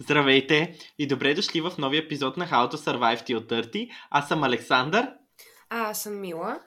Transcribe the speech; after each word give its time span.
Здравейте 0.00 0.78
и 0.98 1.06
добре 1.06 1.34
дошли 1.34 1.60
в 1.60 1.72
новия 1.78 1.98
епизод 1.98 2.36
на 2.36 2.46
How 2.46 2.72
to 2.72 2.76
Survive 2.76 3.28
Till 3.28 3.38
30. 3.38 3.90
Аз 4.10 4.28
съм 4.28 4.42
Александър. 4.42 5.08
А, 5.70 5.90
аз 5.90 6.02
съм 6.02 6.20
Мила. 6.20 6.60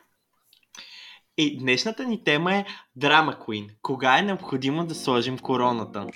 И 1.38 1.58
днешната 1.58 2.06
ни 2.06 2.24
тема 2.24 2.56
е 2.56 2.66
Драма 2.96 3.34
Queen. 3.34 3.70
Кога 3.82 4.18
е 4.20 4.22
необходимо 4.22 4.86
да 4.86 4.96
сложим 4.96 5.40
короната? 5.40 6.08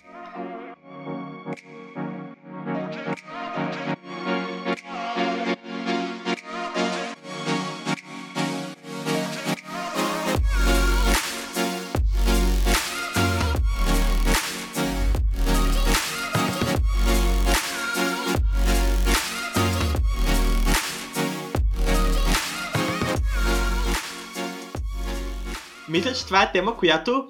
Че 26.16 26.26
това 26.26 26.44
е 26.44 26.52
тема, 26.52 26.78
която 26.78 27.28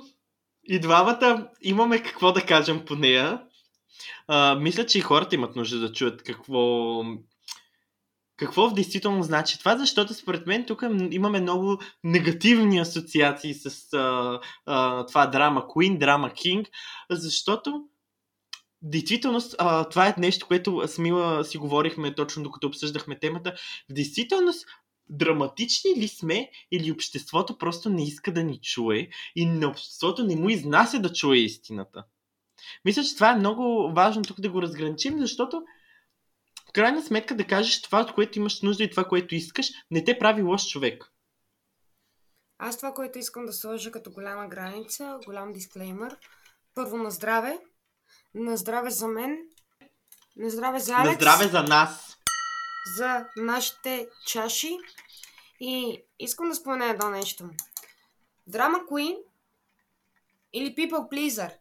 и 0.63 0.79
двамата 0.79 1.47
имаме 1.61 2.03
какво 2.03 2.31
да 2.31 2.41
кажем 2.41 2.85
по 2.85 2.95
нея. 2.95 3.41
А, 4.27 4.55
мисля, 4.55 4.85
че 4.85 4.97
и 4.97 5.01
хората 5.01 5.35
имат 5.35 5.55
нужда 5.55 5.79
да 5.79 5.91
чуят 5.91 6.23
какво, 6.23 7.03
какво 8.37 8.69
в 8.69 8.73
действително 8.73 9.23
значи 9.23 9.59
това, 9.59 9.77
защото 9.77 10.13
според 10.13 10.47
мен 10.47 10.65
тук 10.65 10.83
имаме 11.11 11.41
много 11.41 11.81
негативни 12.03 12.79
асоциации 12.79 13.53
с 13.53 13.93
а, 13.93 14.39
а, 14.65 15.05
това 15.05 15.27
драма 15.27 15.61
Queen, 15.61 15.97
драма 15.97 16.29
King, 16.29 16.65
защото 17.09 17.83
действително 18.81 19.39
това 19.89 20.07
е 20.07 20.15
нещо, 20.17 20.47
което 20.47 20.83
с 20.87 20.97
Мила 20.97 21.45
си 21.45 21.57
говорихме 21.57 22.15
точно 22.15 22.43
докато 22.43 22.67
обсъждахме 22.67 23.19
темата. 23.19 23.53
В 23.89 23.93
действителност 23.93 24.65
драматични 25.09 25.95
ли 25.95 26.07
сме 26.07 26.51
или 26.71 26.91
обществото 26.91 27.57
просто 27.57 27.89
не 27.89 28.03
иска 28.03 28.33
да 28.33 28.43
ни 28.43 28.59
чуе 28.61 29.09
и 29.35 29.45
на 29.45 29.67
обществото 29.67 30.23
не 30.23 30.35
му 30.35 30.49
изнася 30.49 30.99
да 30.99 31.13
чуе 31.13 31.37
истината. 31.37 32.03
Мисля, 32.85 33.03
че 33.03 33.15
това 33.15 33.31
е 33.31 33.35
много 33.35 33.93
важно 33.95 34.23
тук 34.23 34.41
да 34.41 34.49
го 34.49 34.61
разграничим, 34.61 35.19
защото 35.19 35.63
в 36.69 36.71
крайна 36.73 37.01
сметка 37.01 37.35
да 37.35 37.47
кажеш 37.47 37.81
това, 37.81 38.01
от 38.01 38.13
което 38.13 38.39
имаш 38.39 38.61
нужда 38.61 38.83
и 38.83 38.89
това, 38.89 39.03
което 39.03 39.35
искаш, 39.35 39.69
не 39.91 40.03
те 40.03 40.19
прави 40.19 40.41
лош 40.41 40.67
човек. 40.67 41.11
Аз 42.57 42.77
това, 42.77 42.93
което 42.93 43.19
искам 43.19 43.45
да 43.45 43.53
сложа 43.53 43.91
като 43.91 44.11
голяма 44.11 44.47
граница, 44.47 45.19
голям 45.25 45.53
дисклеймер. 45.53 46.17
Първо 46.75 46.97
на 46.97 47.11
здраве. 47.11 47.59
На 48.33 48.57
здраве 48.57 48.89
за 48.89 49.07
мен. 49.07 49.37
На 50.35 50.49
здраве 50.49 50.79
за 50.79 50.93
Алекс. 50.93 51.07
На 51.07 51.13
здраве 51.13 51.47
за 51.47 51.63
нас 51.63 52.14
за 52.85 53.25
нашите 53.37 54.09
чаши. 54.27 54.77
И 55.59 56.03
искам 56.19 56.49
да 56.49 56.55
спомена 56.55 56.89
едно 56.89 57.09
нещо. 57.09 57.49
Драма 58.47 58.77
Queen 58.77 59.17
или 60.53 60.75
People 60.75 61.11
Pleaser. 61.11 61.53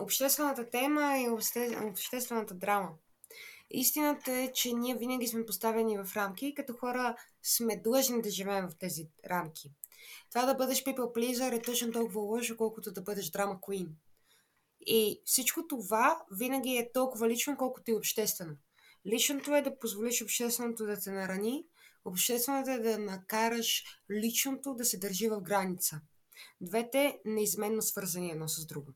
Обществената 0.00 0.70
тема 0.70 1.18
и 1.18 1.28
обществената 1.90 2.54
драма. 2.54 2.88
Истината 3.70 4.32
е, 4.32 4.52
че 4.52 4.72
ние 4.72 4.94
винаги 4.94 5.26
сме 5.26 5.46
поставени 5.46 5.98
в 5.98 6.16
рамки 6.16 6.46
и 6.46 6.54
като 6.54 6.72
хора 6.72 7.16
сме 7.42 7.76
длъжни 7.76 8.22
да 8.22 8.30
живеем 8.30 8.68
в 8.68 8.78
тези 8.78 9.08
рамки. 9.30 9.70
Това 10.30 10.46
да 10.46 10.54
бъдеш 10.54 10.84
people 10.84 11.14
pleaser 11.14 11.56
е 11.56 11.62
точно 11.62 11.92
толкова 11.92 12.20
лошо, 12.20 12.56
колкото 12.56 12.92
да 12.92 13.00
бъдеш 13.00 13.30
драма 13.30 13.58
queen. 13.60 13.88
И 14.86 15.20
всичко 15.24 15.66
това 15.66 16.22
винаги 16.30 16.76
е 16.76 16.92
толкова 16.92 17.28
лично, 17.28 17.56
колкото 17.56 17.90
и 17.90 17.94
обществено. 17.94 18.56
Личното 19.06 19.54
е 19.54 19.62
да 19.62 19.78
позволиш 19.78 20.22
общественото 20.22 20.86
да 20.86 21.00
те 21.00 21.10
нарани, 21.10 21.66
общественото 22.04 22.70
е 22.70 22.78
да 22.78 22.98
накараш 22.98 23.84
личното 24.10 24.74
да 24.74 24.84
се 24.84 24.98
държи 24.98 25.28
в 25.28 25.40
граница. 25.40 26.00
Двете 26.60 27.20
неизменно 27.24 27.82
свързани 27.82 28.30
едно 28.30 28.48
с 28.48 28.66
друго. 28.66 28.92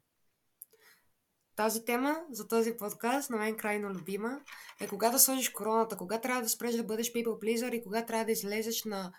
Тази 1.56 1.84
тема 1.84 2.16
за 2.30 2.48
този 2.48 2.76
подкаст, 2.76 3.30
на 3.30 3.36
мен 3.36 3.56
крайно 3.56 3.90
любима, 3.90 4.40
е 4.80 4.88
кога 4.88 5.10
да 5.10 5.18
сложиш 5.18 5.48
короната, 5.48 5.96
кога 5.96 6.20
трябва 6.20 6.42
да 6.42 6.48
спреш 6.48 6.74
да 6.74 6.84
бъдеш 6.84 7.12
people 7.12 7.38
pleaser 7.38 7.74
и 7.74 7.82
кога 7.82 8.06
трябва 8.06 8.24
да 8.24 8.32
излезеш 8.32 8.84
на 8.84 9.12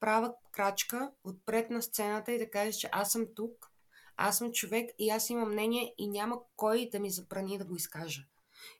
права 0.00 0.34
крачка 0.52 1.10
отпред 1.24 1.70
на 1.70 1.82
сцената 1.82 2.32
и 2.32 2.38
да 2.38 2.50
кажеш, 2.50 2.76
че 2.76 2.88
аз 2.92 3.12
съм 3.12 3.26
тук, 3.34 3.70
аз 4.16 4.38
съм 4.38 4.52
човек 4.52 4.90
и 4.98 5.10
аз 5.10 5.30
имам 5.30 5.52
мнение 5.52 5.94
и 5.98 6.08
няма 6.08 6.38
кой 6.56 6.88
да 6.92 7.00
ми 7.00 7.10
забрани 7.10 7.58
да 7.58 7.64
го 7.64 7.76
изкажа. 7.76 8.22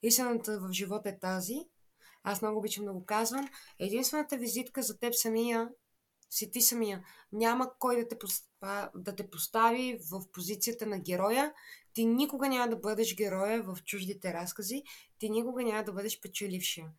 Истината 0.02 0.60
в 0.60 0.72
живота 0.72 1.08
е 1.08 1.18
тази. 1.18 1.56
Аз 2.22 2.42
много 2.42 2.58
обичам 2.58 2.84
да 2.84 2.92
го 2.92 3.06
казвам. 3.06 3.48
Единствената 3.78 4.36
визитка 4.36 4.82
за 4.82 4.98
теб 4.98 5.14
самия 5.14 5.68
си 6.30 6.50
ти 6.50 6.60
самия. 6.60 7.04
Няма 7.32 7.72
кой 7.78 7.96
да 7.96 8.08
те, 8.08 8.16
да 8.94 9.16
те 9.16 9.30
постави 9.30 9.98
в 10.10 10.22
позицията 10.32 10.86
на 10.86 10.98
героя. 10.98 11.54
Ти 11.92 12.04
никога 12.04 12.48
няма 12.48 12.68
да 12.68 12.76
бъдеш 12.76 13.16
героя 13.16 13.62
в 13.62 13.78
чуждите 13.84 14.32
разкази. 14.32 14.82
Ти 15.18 15.30
никога 15.30 15.62
няма 15.62 15.84
да 15.84 15.92
бъдеш 15.92 16.20
печелившия. 16.20 16.90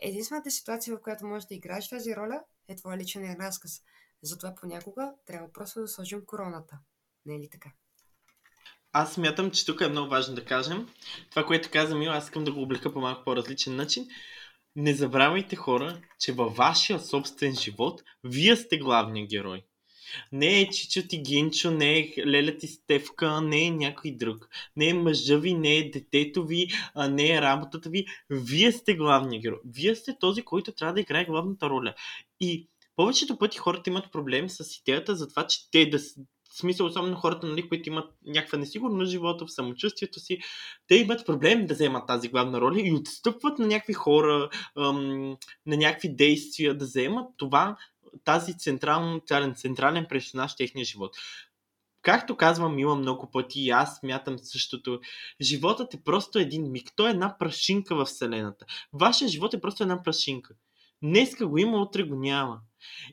Единствената 0.00 0.50
ситуация, 0.50 0.96
в 0.96 1.00
която 1.00 1.26
можеш 1.26 1.46
да 1.46 1.54
играеш 1.54 1.88
тази 1.88 2.16
роля, 2.16 2.44
е 2.68 2.76
твоя 2.76 2.96
личен 2.96 3.36
разказ. 3.40 3.82
Затова 4.22 4.54
понякога 4.54 5.14
трябва 5.26 5.52
просто 5.52 5.80
да 5.80 5.88
сложим 5.88 6.26
короната. 6.26 6.78
Не 7.26 7.34
е 7.34 7.38
ли 7.38 7.48
така? 7.50 7.72
Аз 8.92 9.12
смятам, 9.12 9.50
че 9.50 9.66
тук 9.66 9.80
е 9.80 9.88
много 9.88 10.10
важно 10.10 10.34
да 10.34 10.44
кажем. 10.44 10.88
Това, 11.30 11.46
което 11.46 11.70
каза 11.72 11.96
Мил, 11.96 12.12
аз 12.12 12.24
искам 12.24 12.44
да 12.44 12.52
го 12.52 12.62
облека 12.62 12.92
по 12.92 13.00
малко 13.00 13.24
по-различен 13.24 13.76
начин. 13.76 14.06
Не 14.76 14.94
забравяйте 14.94 15.56
хора, 15.56 16.00
че 16.20 16.32
във 16.32 16.56
вашия 16.56 17.00
собствен 17.00 17.56
живот 17.56 18.02
вие 18.24 18.56
сте 18.56 18.78
главният 18.78 19.30
герой. 19.30 19.62
Не 20.32 20.60
е 20.60 20.70
Чичо 20.70 21.08
ти 21.08 21.18
Гинчо, 21.18 21.70
не 21.70 21.98
е 21.98 22.12
Леля 22.26 22.56
ти 22.56 22.66
Стевка, 22.66 23.40
не 23.40 23.66
е 23.66 23.70
някой 23.70 24.10
друг. 24.10 24.48
Не 24.76 24.88
е 24.88 24.94
мъжа 24.94 25.38
ви, 25.38 25.54
не 25.54 25.76
е 25.76 25.90
детето 25.90 26.46
ви, 26.46 26.68
а 26.94 27.08
не 27.08 27.30
е 27.34 27.40
работата 27.40 27.90
ви. 27.90 28.06
Вие 28.30 28.72
сте 28.72 28.94
главният 28.94 29.42
герой. 29.42 29.58
Вие 29.64 29.94
сте 29.94 30.18
този, 30.20 30.42
който 30.42 30.72
трябва 30.72 30.94
да 30.94 31.00
играе 31.00 31.24
главната 31.24 31.70
роля. 31.70 31.94
И 32.40 32.68
повечето 32.96 33.38
пъти 33.38 33.58
хората 33.58 33.90
имат 33.90 34.12
проблем 34.12 34.48
с 34.48 34.78
идеята 34.78 35.16
за 35.16 35.28
това, 35.28 35.46
че 35.46 35.70
те 35.70 35.86
да, 35.86 35.98
смисъл, 36.58 36.86
особено 36.86 37.16
хората, 37.16 37.46
нали, 37.46 37.68
които 37.68 37.88
имат 37.88 38.10
някаква 38.26 38.58
несигурност 38.58 39.08
в 39.08 39.10
живота, 39.10 39.46
в 39.46 39.52
самочувствието 39.52 40.20
си, 40.20 40.38
те 40.86 40.94
имат 40.94 41.26
проблем 41.26 41.66
да 41.66 41.74
вземат 41.74 42.06
тази 42.06 42.28
главна 42.28 42.60
роля 42.60 42.80
и 42.80 42.92
отстъпват 42.92 43.58
на 43.58 43.66
някакви 43.66 43.92
хора, 43.92 44.50
ам, 44.78 45.36
на 45.66 45.76
някакви 45.76 46.08
действия, 46.08 46.78
да 46.78 46.84
вземат 46.84 47.26
това, 47.36 47.76
тази 48.24 48.58
централен, 48.58 49.20
централен 49.54 50.06
персонаж 50.08 50.52
в 50.52 50.56
техния 50.56 50.84
живот. 50.84 51.16
Както 52.02 52.36
казвам 52.36 52.76
Мила 52.76 52.94
много 52.94 53.30
пъти 53.30 53.60
и 53.60 53.70
аз 53.70 53.96
смятам 53.96 54.38
същото, 54.38 55.00
животът 55.40 55.94
е 55.94 56.02
просто 56.04 56.38
един 56.38 56.72
миг. 56.72 56.92
Той 56.96 57.08
е 57.08 57.10
една 57.10 57.38
прашинка 57.38 57.96
в 57.96 58.04
Вселената. 58.04 58.66
Вашия 58.92 59.28
живот 59.28 59.54
е 59.54 59.60
просто 59.60 59.82
една 59.82 60.02
прашинка. 60.02 60.54
Днеска 61.02 61.46
го 61.46 61.58
има, 61.58 61.82
утре 61.82 62.02
го 62.02 62.16
няма. 62.16 62.60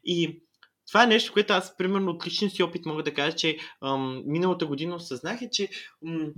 И 0.06 0.42
това 0.88 1.04
е 1.04 1.08
нещо, 1.08 1.34
което 1.34 1.54
аз, 1.54 1.78
примерно, 1.78 2.12
от 2.12 2.28
личен 2.28 2.50
си 2.50 2.64
опит 2.64 2.86
мога 2.86 3.04
да 3.04 3.14
кажа, 3.14 3.36
че 3.36 3.58
ам, 3.82 4.24
миналата 4.26 4.66
година 4.66 4.96
осъзнах 4.96 5.42
е, 5.42 5.50
че 5.50 5.70
ам, 6.08 6.34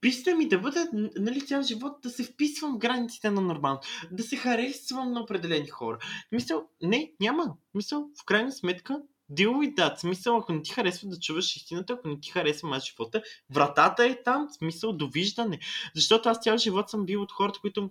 Писва 0.00 0.34
ми 0.34 0.48
да 0.48 0.58
бъда, 0.58 0.88
нали, 1.16 1.46
цял 1.46 1.62
живот 1.62 1.92
да 2.02 2.10
се 2.10 2.24
вписвам 2.24 2.74
в 2.74 2.78
границите 2.78 3.30
на 3.30 3.40
нормално, 3.40 3.80
да 4.10 4.22
се 4.22 4.36
харесвам 4.36 5.12
на 5.12 5.20
определени 5.20 5.68
хора. 5.68 5.98
Мисъл, 6.32 6.68
не, 6.82 7.12
няма. 7.20 7.54
Мисъл, 7.74 8.10
в 8.22 8.24
крайна 8.24 8.52
сметка, 8.52 9.02
deal 9.32 9.48
with 9.48 9.74
that. 9.74 9.96
Смисъл, 9.96 10.36
ако 10.36 10.52
не 10.52 10.62
ти 10.62 10.70
харесва 10.70 11.08
да 11.08 11.18
чуваш 11.18 11.56
истината, 11.56 11.92
ако 11.92 12.08
не 12.08 12.20
ти 12.20 12.30
харесва 12.30 12.68
моят 12.68 12.84
живота, 12.84 13.22
вратата 13.50 14.04
е 14.04 14.22
там, 14.22 14.48
смисъл, 14.50 14.92
довиждане. 14.92 15.58
Защото 15.94 16.28
аз 16.28 16.38
цял 16.38 16.56
живот 16.56 16.90
съм 16.90 17.06
бил 17.06 17.22
от 17.22 17.32
хората, 17.32 17.60
които 17.60 17.90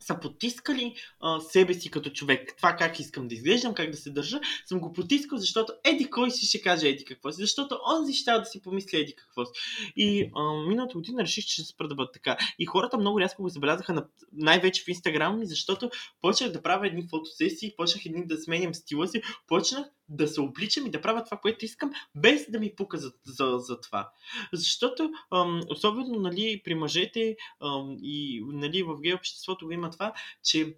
са 0.00 0.20
потискали 0.20 0.94
а, 1.20 1.40
себе 1.40 1.74
си 1.74 1.90
като 1.90 2.10
човек. 2.10 2.54
Това 2.56 2.76
как 2.76 3.00
искам 3.00 3.28
да 3.28 3.34
изглеждам, 3.34 3.74
как 3.74 3.90
да 3.90 3.96
се 3.96 4.10
държа, 4.10 4.40
съм 4.66 4.80
го 4.80 4.92
потискал, 4.92 5.38
защото 5.38 5.72
еди 5.84 6.10
кой 6.10 6.30
си 6.30 6.46
ще 6.46 6.60
каже 6.60 6.88
еди 6.88 7.04
какво 7.04 7.32
си, 7.32 7.40
защото 7.40 7.78
онзи 7.96 8.14
ще 8.14 8.30
да 8.30 8.44
си 8.44 8.62
помисли 8.62 8.98
еди 8.98 9.14
какво 9.14 9.44
си. 9.44 9.52
И 9.96 10.30
а, 10.36 10.68
миналата 10.68 10.94
година 10.94 11.22
реших, 11.22 11.44
че 11.44 11.54
ще 11.54 11.62
спра 11.62 11.88
да 11.88 11.94
бъда 11.94 12.12
така. 12.12 12.36
И 12.58 12.66
хората 12.66 12.98
много 12.98 13.20
рязко 13.20 13.42
го 13.42 13.48
забелязаха 13.48 13.92
на, 13.92 14.06
най-вече 14.32 14.84
в 14.84 14.88
Инстаграм 14.88 15.40
защото 15.42 15.90
почнах 16.20 16.50
да 16.52 16.62
правя 16.62 16.86
едни 16.86 17.08
фотосесии, 17.10 17.74
почнах 17.76 18.06
едни 18.06 18.26
да 18.26 18.36
сменям 18.36 18.74
стила 18.74 19.08
си, 19.08 19.22
почнах 19.46 19.86
да 20.10 20.28
се 20.28 20.40
обличам 20.40 20.86
и 20.86 20.90
да 20.90 21.00
правя 21.00 21.24
това, 21.24 21.36
което 21.36 21.64
искам, 21.64 21.90
без 22.14 22.50
да 22.50 22.60
ми 22.60 22.74
пука 22.76 22.98
за, 22.98 23.12
за, 23.24 23.58
за 23.58 23.80
това. 23.80 24.10
Защото, 24.52 25.10
ам, 25.34 25.60
особено 25.68 26.20
нали, 26.20 26.60
при 26.64 26.74
мъжете 26.74 27.36
ам, 27.60 27.96
и 28.02 28.42
нали, 28.46 28.82
в 28.82 29.00
гей 29.00 29.14
обществото 29.14 29.70
има 29.70 29.90
това, 29.90 30.12
че 30.44 30.76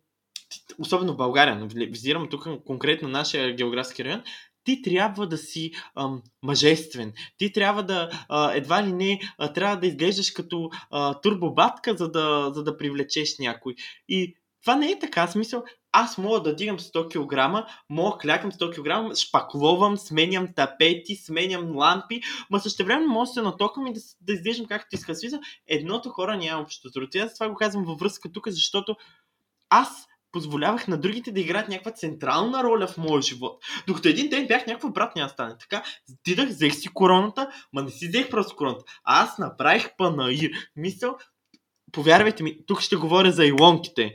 особено 0.78 1.12
в 1.12 1.16
България, 1.16 1.68
визирам 1.74 2.28
тук 2.28 2.64
конкретно 2.64 3.08
нашия 3.08 3.54
географски 3.54 4.04
район, 4.04 4.22
ти 4.64 4.82
трябва 4.82 5.26
да 5.26 5.38
си 5.38 5.72
ам, 5.94 6.22
мъжествен. 6.42 7.12
Ти 7.38 7.52
трябва 7.52 7.82
да, 7.82 8.10
а, 8.28 8.52
едва 8.54 8.86
ли 8.86 8.92
не, 8.92 9.20
а, 9.38 9.52
трябва 9.52 9.76
да 9.76 9.86
изглеждаш 9.86 10.30
като 10.30 10.70
а, 10.90 11.20
турбобатка, 11.20 11.96
за 11.96 12.10
да, 12.10 12.50
за 12.54 12.64
да 12.64 12.76
привлечеш 12.76 13.38
някой. 13.38 13.74
И 14.08 14.36
това 14.62 14.76
не 14.76 14.90
е 14.90 14.98
така. 14.98 15.26
Смисъл, 15.26 15.64
аз 15.92 16.18
мога 16.18 16.42
да 16.42 16.56
дигам 16.56 16.78
100 16.78 17.08
кг, 17.08 17.68
мога 17.90 18.18
клякам 18.18 18.52
100 18.52 19.10
кг, 19.10 19.16
шпакловам, 19.16 19.96
сменям 19.96 20.48
тапети, 20.56 21.16
сменям 21.16 21.76
лампи, 21.76 22.20
ма 22.50 22.60
също 22.60 22.84
време 22.84 23.06
мога 23.06 23.26
да 23.26 23.32
се 23.32 23.42
натокам 23.42 23.86
и 23.86 23.92
да, 23.92 24.00
да 24.20 24.32
изглеждам 24.32 24.66
както 24.66 24.96
иска. 24.96 25.14
Смисъл, 25.14 25.40
едното 25.66 26.08
хора 26.08 26.36
няма 26.36 26.62
общо 26.62 26.88
с 26.88 26.92
другото. 26.92 27.18
Това 27.34 27.48
го 27.48 27.54
казвам 27.54 27.84
във 27.84 27.98
връзка 27.98 28.32
тук, 28.32 28.48
защото 28.48 28.96
аз 29.70 30.06
позволявах 30.32 30.88
на 30.88 30.96
другите 30.96 31.32
да 31.32 31.40
играят 31.40 31.68
някаква 31.68 31.92
централна 31.92 32.62
роля 32.62 32.86
в 32.86 32.98
моя 32.98 33.22
живот. 33.22 33.64
Докато 33.86 34.08
един 34.08 34.28
ден 34.28 34.46
бях 34.46 34.66
някаква 34.66 34.90
брат 34.90 35.16
няма 35.16 35.28
стане. 35.28 35.54
Така, 35.58 35.82
отидах, 36.12 36.48
взех 36.48 36.74
си 36.74 36.88
короната, 36.94 37.50
ма 37.72 37.82
не 37.82 37.90
си 37.90 38.08
взех 38.08 38.30
просто 38.30 38.56
короната. 38.56 38.84
Аз 39.04 39.38
направих 39.38 39.96
панаир. 39.96 40.50
Мисъл, 40.76 41.16
повярвайте 41.92 42.42
ми, 42.42 42.66
тук 42.66 42.80
ще 42.80 42.96
говоря 42.96 43.32
за 43.32 43.44
илонките 43.44 44.14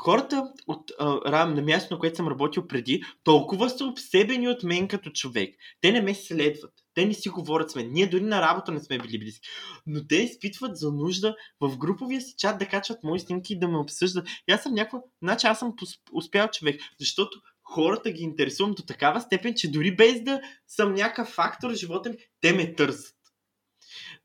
хората 0.00 0.52
от 0.66 0.90
а, 0.98 1.46
на 1.46 1.62
място, 1.62 1.94
на 1.94 2.00
което 2.00 2.16
съм 2.16 2.28
работил 2.28 2.66
преди, 2.66 3.02
толкова 3.24 3.70
са 3.70 3.84
обсебени 3.84 4.48
от 4.48 4.62
мен 4.62 4.88
като 4.88 5.10
човек. 5.10 5.54
Те 5.80 5.92
не 5.92 6.00
ме 6.00 6.14
следват. 6.14 6.72
Те 6.94 7.06
не 7.06 7.14
си 7.14 7.28
говорят 7.28 7.70
с 7.70 7.74
мен. 7.74 7.92
Ние 7.92 8.06
дори 8.06 8.22
на 8.22 8.40
работа 8.40 8.72
не 8.72 8.80
сме 8.80 8.98
били 8.98 9.18
близки. 9.18 9.48
Но 9.86 10.06
те 10.06 10.16
изпитват 10.16 10.76
за 10.76 10.92
нужда 10.92 11.36
в 11.60 11.78
груповия 11.78 12.20
си 12.20 12.34
чат 12.38 12.58
да 12.58 12.66
качват 12.66 13.04
мои 13.04 13.20
снимки 13.20 13.52
и 13.52 13.58
да 13.58 13.68
ме 13.68 13.78
обсъждат. 13.78 14.28
И 14.48 14.52
аз 14.52 14.62
съм 14.62 14.74
някаква... 14.74 15.00
Значи 15.22 15.46
аз 15.46 15.58
съм 15.58 15.74
успял 16.12 16.48
човек. 16.48 16.80
Защото 17.00 17.40
хората 17.64 18.10
ги 18.10 18.22
интересувам 18.22 18.72
до 18.72 18.82
такава 18.82 19.20
степен, 19.20 19.54
че 19.56 19.70
дори 19.70 19.96
без 19.96 20.22
да 20.22 20.40
съм 20.66 20.94
някакъв 20.94 21.28
фактор 21.28 21.70
в 21.70 21.74
живота 21.74 22.10
ми, 22.10 22.16
те 22.40 22.52
ме 22.52 22.74
търсят. 22.74 23.19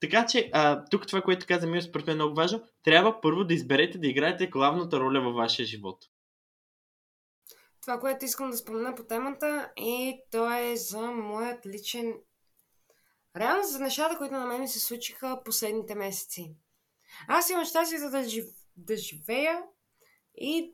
Така 0.05 0.25
че, 0.25 0.49
а, 0.53 0.85
тук 0.85 1.07
това, 1.07 1.21
което 1.21 1.47
каза 1.47 1.67
Мил, 1.67 1.81
според 1.81 2.07
мен 2.07 2.13
е 2.13 2.15
много 2.15 2.35
важно. 2.35 2.67
Трябва 2.83 3.21
първо 3.21 3.43
да 3.43 3.53
изберете 3.53 3.97
да 3.97 4.07
играете 4.07 4.47
главната 4.47 4.99
роля 4.99 5.21
във 5.21 5.35
вашия 5.35 5.65
живот. 5.65 6.05
Това, 7.81 7.99
което 7.99 8.25
искам 8.25 8.49
да 8.49 8.57
спомена 8.57 8.95
по 8.95 9.03
темата 9.03 9.71
е, 9.77 10.19
то 10.31 10.53
е 10.53 10.75
за 10.75 11.01
моят 11.01 11.65
личен... 11.65 12.13
Реално 13.35 13.63
за 13.63 13.79
нещата, 13.79 14.17
които 14.17 14.33
на 14.33 14.45
мен 14.45 14.61
ми 14.61 14.67
се 14.67 14.79
случиха 14.79 15.41
последните 15.45 15.95
месеци. 15.95 16.55
Аз 17.27 17.49
имам 17.49 17.65
щастието 17.65 18.09
да, 18.09 18.23
жив... 18.23 18.45
да 18.77 18.97
живея 18.97 19.61
и 20.37 20.71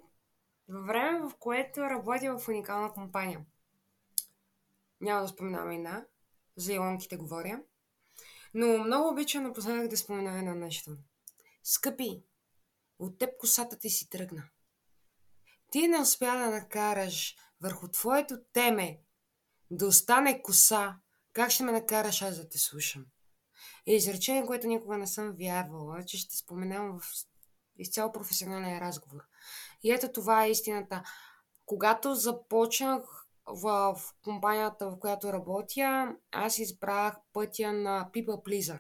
във 0.70 0.86
време, 0.86 1.20
в 1.20 1.32
което 1.40 1.82
работя 1.82 2.38
в 2.38 2.48
уникална 2.48 2.94
компания. 2.94 3.46
Няма 5.02 5.22
да 5.22 5.28
споменавам 5.28 5.72
една, 5.72 6.06
за 6.56 6.74
илонките 6.74 7.18
говоря. 7.18 7.60
Но 8.54 8.78
много 8.78 9.10
обичам 9.10 9.44
напоследък 9.44 9.88
да 9.88 9.98
спомена 9.98 10.40
едно 10.40 10.56
нещо. 10.56 10.98
Скъпи, 11.64 12.24
от 13.00 13.18
теб 13.18 13.30
косата 13.40 13.80
ти 13.80 13.90
си 13.90 14.10
тръгна. 14.10 14.44
Ти 15.72 15.88
не 15.88 16.00
успя 16.00 16.26
да 16.26 16.52
накараш 16.52 17.36
върху 17.62 17.88
твоето 17.88 18.38
теме 18.54 19.00
да 19.72 19.88
остане 19.88 20.42
коса, 20.42 20.96
как 21.34 21.52
ще 21.52 21.64
ме 21.64 21.72
накараш 21.72 22.22
аз 22.22 22.38
да 22.38 22.50
те 22.50 22.58
слушам? 22.58 23.06
Е 23.88 23.96
изречение, 23.96 24.46
което 24.46 24.68
никога 24.68 24.98
не 24.98 25.08
съм 25.08 25.32
вярвала, 25.32 26.06
че 26.06 26.18
ще 26.18 26.38
споменам 26.38 27.00
в 27.00 27.04
изцяло 27.78 28.12
професионален 28.12 28.80
разговор. 28.80 29.22
И 29.84 29.92
ето 29.92 30.12
това 30.12 30.46
е 30.46 30.52
истината. 30.52 31.04
Когато 31.66 32.16
започнах 32.16 33.21
в 33.48 34.02
компанията, 34.24 34.90
в 34.90 35.00
която 35.00 35.34
работя, 35.34 36.16
аз 36.32 36.60
избрах 36.60 37.16
пътя 37.34 37.74
на 37.74 38.10
People 38.14 38.44
Pleaser. 38.44 38.80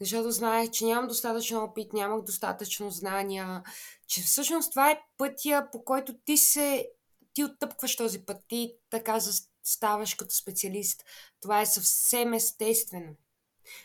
Защото 0.00 0.30
знаех, 0.30 0.70
че 0.70 0.84
нямам 0.84 1.08
достатъчно 1.08 1.64
опит, 1.64 1.92
нямах 1.92 2.22
достатъчно 2.22 2.90
знания, 2.90 3.62
че 4.06 4.22
всъщност 4.22 4.70
това 4.70 4.90
е 4.90 5.02
пътя, 5.18 5.68
по 5.72 5.84
който 5.84 6.18
ти 6.24 6.36
се... 6.36 6.88
Ти 7.34 7.44
оттъпкваш 7.44 7.96
този 7.96 8.24
път, 8.24 8.36
ти 8.48 8.74
така 8.90 9.18
ставаш 9.62 10.14
като 10.14 10.34
специалист. 10.34 11.04
Това 11.40 11.60
е 11.60 11.66
съвсем 11.66 12.32
естествено. 12.32 13.14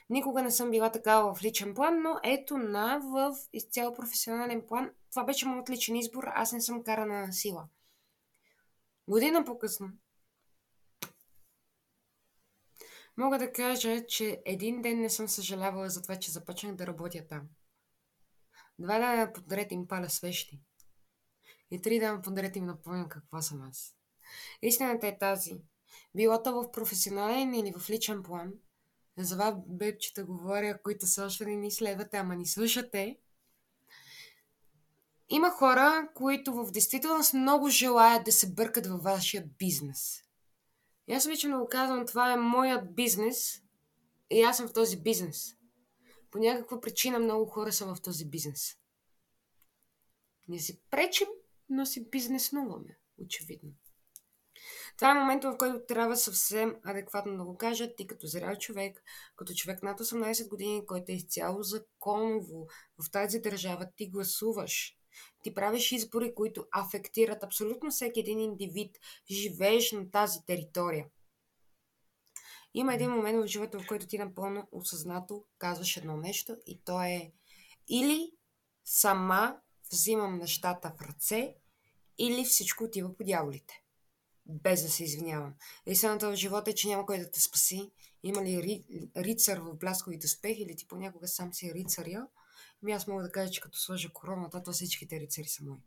Никога 0.09 0.41
не 0.41 0.51
съм 0.51 0.71
била 0.71 0.91
такава 0.91 1.35
в 1.35 1.43
личен 1.43 1.73
план, 1.73 2.01
но 2.01 2.19
ето 2.23 2.57
на 2.57 2.99
в 3.03 3.35
изцяло 3.53 3.93
професионален 3.93 4.63
план. 4.67 4.89
Това 5.09 5.23
беше 5.23 5.45
моят 5.45 5.69
личен 5.69 5.95
избор, 5.95 6.23
аз 6.27 6.51
не 6.51 6.61
съм 6.61 6.83
карана 6.83 7.27
на 7.27 7.33
сила. 7.33 7.67
Година 9.11 9.45
по-късно 9.45 9.89
мога 13.17 13.37
да 13.39 13.51
кажа, 13.51 14.05
че 14.05 14.41
един 14.45 14.81
ден 14.81 15.01
не 15.01 15.09
съм 15.09 15.27
съжалявала 15.27 15.89
за 15.89 16.01
това, 16.01 16.15
че 16.15 16.31
започнах 16.31 16.75
да 16.75 16.87
работя 16.87 17.27
там. 17.27 17.49
Два 18.79 18.99
дена 18.99 19.33
подред 19.33 19.71
им 19.71 19.87
паля 19.87 20.09
свещи. 20.09 20.61
И 21.71 21.81
три 21.81 21.99
дена 21.99 22.21
подред 22.21 22.55
им 22.55 22.65
напомням 22.65 23.09
какво 23.09 23.41
съм 23.41 23.61
аз. 23.61 23.95
Истината 24.61 25.07
е 25.07 25.17
тази. 25.17 25.61
Било 26.15 26.43
то 26.43 26.63
в 26.63 26.71
професионален 26.71 27.53
или 27.53 27.73
в 27.77 27.89
личен 27.89 28.23
план, 28.23 28.53
за 29.17 29.37
вас 29.37 29.55
бебчета 29.67 30.25
говоря, 30.25 30.81
които 30.81 31.07
са 31.07 31.25
още 31.25 31.45
не 31.45 31.55
ни 31.55 31.71
следвате, 31.71 32.17
ама 32.17 32.35
ни 32.35 32.45
слушате, 32.45 33.17
има 35.31 35.51
хора, 35.51 36.09
които 36.15 36.53
в 36.53 36.71
действителност 36.71 37.33
много 37.33 37.69
желаят 37.69 38.25
да 38.25 38.31
се 38.31 38.53
бъркат 38.53 38.87
във 38.87 39.03
вашия 39.03 39.45
бизнес. 39.59 40.21
И 41.07 41.13
аз 41.13 41.25
обичам 41.25 41.59
го 41.59 41.67
казвам, 41.69 42.05
това 42.05 42.33
е 42.33 42.37
моят 42.37 42.95
бизнес 42.95 43.61
и 44.29 44.41
аз 44.41 44.57
съм 44.57 44.67
в 44.67 44.73
този 44.73 45.01
бизнес. 45.01 45.55
По 46.31 46.39
някаква 46.39 46.81
причина 46.81 47.19
много 47.19 47.45
хора 47.45 47.71
са 47.71 47.85
в 47.85 48.01
този 48.01 48.25
бизнес. 48.25 48.77
Не 50.47 50.59
си 50.59 50.81
пречим, 50.89 51.27
но 51.69 51.85
си 51.85 52.09
бизнеснуваме, 52.09 52.97
очевидно. 53.17 53.71
Това 54.97 55.11
е 55.11 55.19
момента, 55.19 55.51
в 55.51 55.57
който 55.57 55.85
трябва 55.85 56.17
съвсем 56.17 56.75
адекватно 56.83 57.37
да 57.37 57.43
го 57.43 57.57
кажа, 57.57 57.95
ти 57.95 58.07
като 58.07 58.27
зрял 58.27 58.55
човек, 58.55 59.03
като 59.35 59.53
човек 59.53 59.83
над 59.83 59.99
18 59.99 60.47
години, 60.47 60.85
който 60.85 61.11
е 61.11 61.15
изцяло 61.15 61.63
законово 61.63 62.67
в 62.97 63.11
тази 63.11 63.39
държава, 63.39 63.89
ти 63.95 64.09
гласуваш. 64.09 65.00
Ти 65.43 65.53
правиш 65.53 65.91
избори, 65.91 66.35
които 66.35 66.65
афектират 66.71 67.43
абсолютно 67.43 67.91
всеки 67.91 68.19
един 68.19 68.39
индивид, 68.39 68.97
живееш 69.31 69.91
на 69.91 70.11
тази 70.11 70.45
територия. 70.45 71.05
Има 72.73 72.93
един 72.93 73.09
момент 73.09 73.43
в 73.43 73.47
живота, 73.47 73.79
в 73.79 73.87
който 73.87 74.07
ти 74.07 74.17
напълно 74.17 74.67
осъзнато 74.71 75.45
казваш 75.57 75.97
едно 75.97 76.17
нещо 76.17 76.57
и 76.65 76.81
то 76.85 77.01
е 77.01 77.31
или 77.89 78.31
сама 78.85 79.57
взимам 79.91 80.38
нещата 80.38 80.93
в 80.97 81.01
ръце, 81.01 81.55
или 82.17 82.45
всичко 82.45 82.83
отива 82.83 83.17
по 83.17 83.24
дяволите. 83.24 83.83
Без 84.45 84.83
да 84.83 84.89
се 84.89 85.03
извинявам. 85.03 85.53
Истината 85.86 86.31
в 86.31 86.36
живота 86.36 86.71
е, 86.71 86.75
че 86.75 86.88
няма 86.88 87.05
кой 87.05 87.17
да 87.17 87.31
те 87.31 87.41
спаси. 87.41 87.91
Има 88.24 88.43
ли 88.43 88.63
ри, 88.63 88.86
рицар 89.17 89.57
в 89.57 89.75
блясковите 89.75 90.25
успехи 90.25 90.62
или 90.62 90.75
ти 90.75 90.88
понякога 90.88 91.27
сам 91.27 91.53
си 91.53 91.74
рицаря, 91.74 92.27
Ами 92.83 92.91
аз 92.91 93.07
мога 93.07 93.23
да 93.23 93.31
кажа, 93.31 93.51
че 93.51 93.61
като 93.61 93.79
сложа 93.79 94.13
короната, 94.13 94.63
то 94.63 94.71
всичките 94.71 95.19
рицари 95.19 95.47
са 95.47 95.63
мои. 95.63 95.79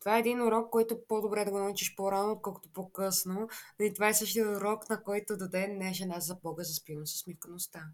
Това 0.00 0.16
е 0.16 0.20
един 0.20 0.42
урок, 0.42 0.70
който 0.70 1.06
по-добре 1.08 1.44
да 1.44 1.50
го 1.50 1.58
научиш 1.58 1.94
по-рано, 1.96 2.32
отколкото 2.32 2.72
по-късно. 2.72 3.48
И 3.80 3.94
това 3.94 4.08
е 4.08 4.14
същия 4.14 4.50
урок, 4.50 4.90
на 4.90 5.02
който 5.02 5.36
до 5.36 5.48
ден 5.48 5.74
днешен 5.74 6.10
аз 6.10 6.26
за 6.26 6.34
Бога 6.34 6.62
заспивам 6.62 7.06
с 7.06 7.14
усмивкаността. 7.14 7.84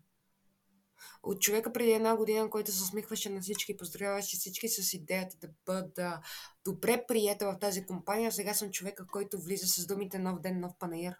От 1.22 1.40
човека 1.40 1.72
преди 1.72 1.90
една 1.90 2.16
година, 2.16 2.50
който 2.50 2.72
се 2.72 2.82
усмихваше 2.82 3.30
на 3.30 3.40
всички, 3.40 3.76
поздравяваше 3.76 4.36
всички 4.36 4.68
с 4.68 4.94
идеята 4.94 5.36
да 5.36 5.48
бъда 5.66 6.20
добре 6.64 7.04
приета 7.08 7.46
в 7.46 7.58
тази 7.58 7.86
компания, 7.86 8.32
сега 8.32 8.54
съм 8.54 8.70
човека, 8.70 9.06
който 9.06 9.40
влиза 9.40 9.66
с 9.66 9.86
думите 9.86 10.18
нов 10.18 10.40
ден, 10.40 10.60
нов 10.60 10.72
панаир. 10.78 11.14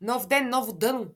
Нов 0.00 0.26
ден, 0.26 0.48
ново 0.48 0.72
дъно. 0.72 1.14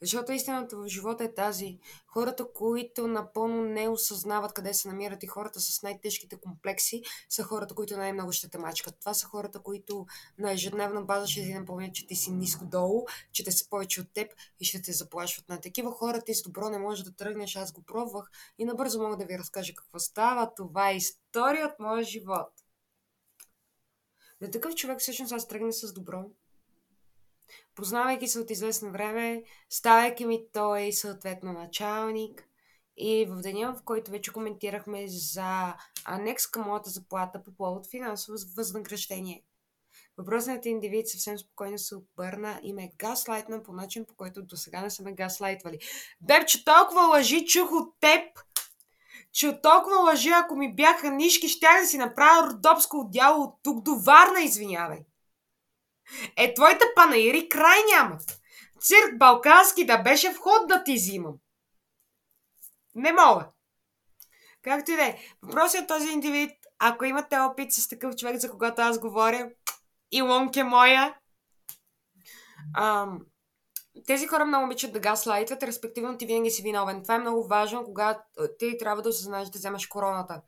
Защото 0.00 0.32
истината 0.32 0.76
в 0.76 0.88
живота 0.88 1.24
е 1.24 1.34
тази. 1.34 1.78
Хората, 2.06 2.52
които 2.54 3.08
напълно 3.08 3.62
не 3.62 3.88
осъзнават 3.88 4.52
къде 4.52 4.74
се 4.74 4.88
намират 4.88 5.22
и 5.22 5.26
хората 5.26 5.60
с 5.60 5.82
най-тежките 5.82 6.36
комплекси, 6.36 7.02
са 7.28 7.42
хората, 7.42 7.74
които 7.74 7.96
най-много 7.96 8.32
ще 8.32 8.48
те 8.48 8.58
мачкат. 8.58 9.00
Това 9.00 9.14
са 9.14 9.26
хората, 9.26 9.58
които 9.58 10.06
на 10.38 10.52
ежедневна 10.52 11.02
база 11.02 11.26
ще 11.26 11.42
ти 11.42 11.54
напомнят, 11.54 11.94
че 11.94 12.06
ти 12.06 12.16
си 12.16 12.30
ниско 12.30 12.64
долу, 12.64 13.06
че 13.32 13.44
те 13.44 13.52
са 13.52 13.68
повече 13.68 14.00
от 14.00 14.12
теб 14.12 14.32
и 14.60 14.64
ще 14.64 14.82
те 14.82 14.92
заплашват. 14.92 15.48
На 15.48 15.60
такива 15.60 15.90
хора 15.90 16.22
ти 16.22 16.34
с 16.34 16.42
добро 16.42 16.70
не 16.70 16.78
можеш 16.78 17.04
да 17.04 17.12
тръгнеш. 17.12 17.56
Аз 17.56 17.72
го 17.72 17.82
пробвах 17.82 18.30
и 18.58 18.64
набързо 18.64 19.02
мога 19.02 19.16
да 19.16 19.24
ви 19.24 19.38
разкажа 19.38 19.74
какво 19.74 19.98
става. 19.98 20.54
Това 20.54 20.90
е 20.90 20.96
история 20.96 21.66
от 21.66 21.78
моя 21.78 22.04
живот. 22.04 22.48
На 24.40 24.50
такъв 24.50 24.74
човек 24.74 25.00
всъщност 25.00 25.32
аз 25.32 25.48
тръгна 25.48 25.72
с 25.72 25.92
добро, 25.92 26.24
познавайки 27.76 28.28
се 28.28 28.40
от 28.40 28.50
известно 28.50 28.92
време, 28.92 29.42
ставайки 29.70 30.26
ми 30.26 30.40
той 30.52 30.92
съответно 30.92 31.52
началник. 31.52 32.48
И 32.96 33.26
в 33.30 33.40
деня, 33.40 33.74
в 33.78 33.82
който 33.84 34.10
вече 34.10 34.32
коментирахме 34.32 35.08
за 35.08 35.74
анекс 36.04 36.46
към 36.46 36.62
моята 36.62 36.90
заплата 36.90 37.42
по 37.42 37.56
повод 37.56 37.90
финансово 37.90 38.38
възнаграждение. 38.56 39.42
Въпросният 40.18 40.66
индивид 40.66 41.08
съвсем 41.08 41.38
спокойно 41.38 41.78
се 41.78 41.96
обърна 41.96 42.60
и 42.62 42.72
ме 42.72 42.92
гаслайтна 42.98 43.62
по 43.62 43.72
начин, 43.72 44.04
по 44.04 44.14
който 44.14 44.42
до 44.42 44.56
сега 44.56 44.80
не 44.80 44.90
са 44.90 45.02
ме 45.02 45.12
гаслайтвали. 45.12 45.78
Бебче, 46.20 46.64
толкова 46.64 47.00
лъжи 47.02 47.46
чух 47.46 47.72
от 47.72 47.94
теб, 48.00 48.22
че 49.32 49.48
от 49.48 49.62
толкова 49.62 49.96
лъжи, 49.96 50.28
ако 50.28 50.56
ми 50.56 50.74
бяха 50.74 51.10
нишки, 51.10 51.48
щях 51.48 51.80
да 51.80 51.86
си 51.86 51.98
направя 51.98 52.48
родопско 52.48 52.96
отдяло 52.96 53.42
от 53.42 53.54
тук 53.62 53.82
до 53.82 53.94
Варна, 53.94 54.40
извинявай. 54.40 54.98
Е, 56.36 56.54
твоите 56.54 56.84
панаири 56.96 57.48
край 57.48 57.78
нямат. 57.94 58.40
Цирк 58.80 59.18
Балкански 59.18 59.86
да 59.86 59.98
беше 59.98 60.32
вход 60.32 60.68
да 60.68 60.84
ти 60.84 60.94
взимам. 60.94 61.34
Не 62.94 63.12
мога. 63.12 63.48
Както 64.62 64.90
и 64.90 64.96
да 64.96 65.04
е. 65.04 65.18
Въпросът 65.42 65.80
е 65.80 65.86
този 65.86 66.12
индивид, 66.12 66.50
ако 66.78 67.04
имате 67.04 67.38
опит 67.38 67.72
с 67.72 67.88
такъв 67.88 68.16
човек, 68.16 68.36
за 68.36 68.50
когато 68.50 68.82
аз 68.82 68.98
говоря, 68.98 69.50
Илонке 70.12 70.64
моя, 70.64 71.14
ам, 72.76 73.20
тези 74.06 74.26
хора 74.26 74.44
много 74.44 74.66
обичат 74.66 74.92
да 74.92 75.00
гаслайтват, 75.00 75.62
респективно 75.62 76.18
ти 76.18 76.26
винаги 76.26 76.50
си 76.50 76.62
виновен. 76.62 77.02
Това 77.02 77.14
е 77.14 77.18
много 77.18 77.48
важно, 77.48 77.84
когато 77.84 78.20
ти 78.58 78.78
трябва 78.78 79.02
да 79.02 79.08
осъзнаеш 79.08 79.48
да 79.48 79.58
вземеш 79.58 79.86
короната. 79.86 80.42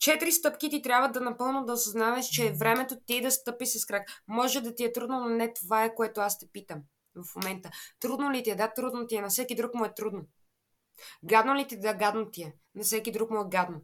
Четири 0.00 0.32
стъпки 0.32 0.70
ти 0.70 0.82
трябва 0.82 1.08
да 1.08 1.20
напълно 1.20 1.64
да 1.64 1.72
осъзнаваш, 1.72 2.26
че 2.26 2.46
е 2.46 2.52
времето 2.52 2.96
ти 3.06 3.20
да 3.20 3.30
стъпи 3.30 3.66
с 3.66 3.86
крак. 3.86 4.22
Може 4.28 4.60
да 4.60 4.74
ти 4.74 4.84
е 4.84 4.92
трудно, 4.92 5.20
но 5.20 5.28
не 5.28 5.52
това 5.52 5.84
е, 5.84 5.94
което 5.94 6.20
аз 6.20 6.38
те 6.38 6.46
питам 6.52 6.82
в 7.14 7.36
момента. 7.36 7.70
Трудно 8.00 8.32
ли 8.32 8.42
ти 8.42 8.50
е? 8.50 8.54
Да, 8.54 8.72
трудно 8.72 9.06
ти 9.06 9.16
е. 9.16 9.20
На 9.20 9.28
всеки 9.28 9.54
друг 9.54 9.74
му 9.74 9.84
е 9.84 9.94
трудно. 9.94 10.26
Гадно 11.24 11.54
ли 11.54 11.66
ти? 11.66 11.78
Да, 11.78 11.94
гадно 11.94 12.30
ти 12.30 12.42
е. 12.42 12.54
На 12.74 12.82
всеки 12.82 13.12
друг 13.12 13.30
му 13.30 13.40
е 13.40 13.48
гадно. 13.48 13.80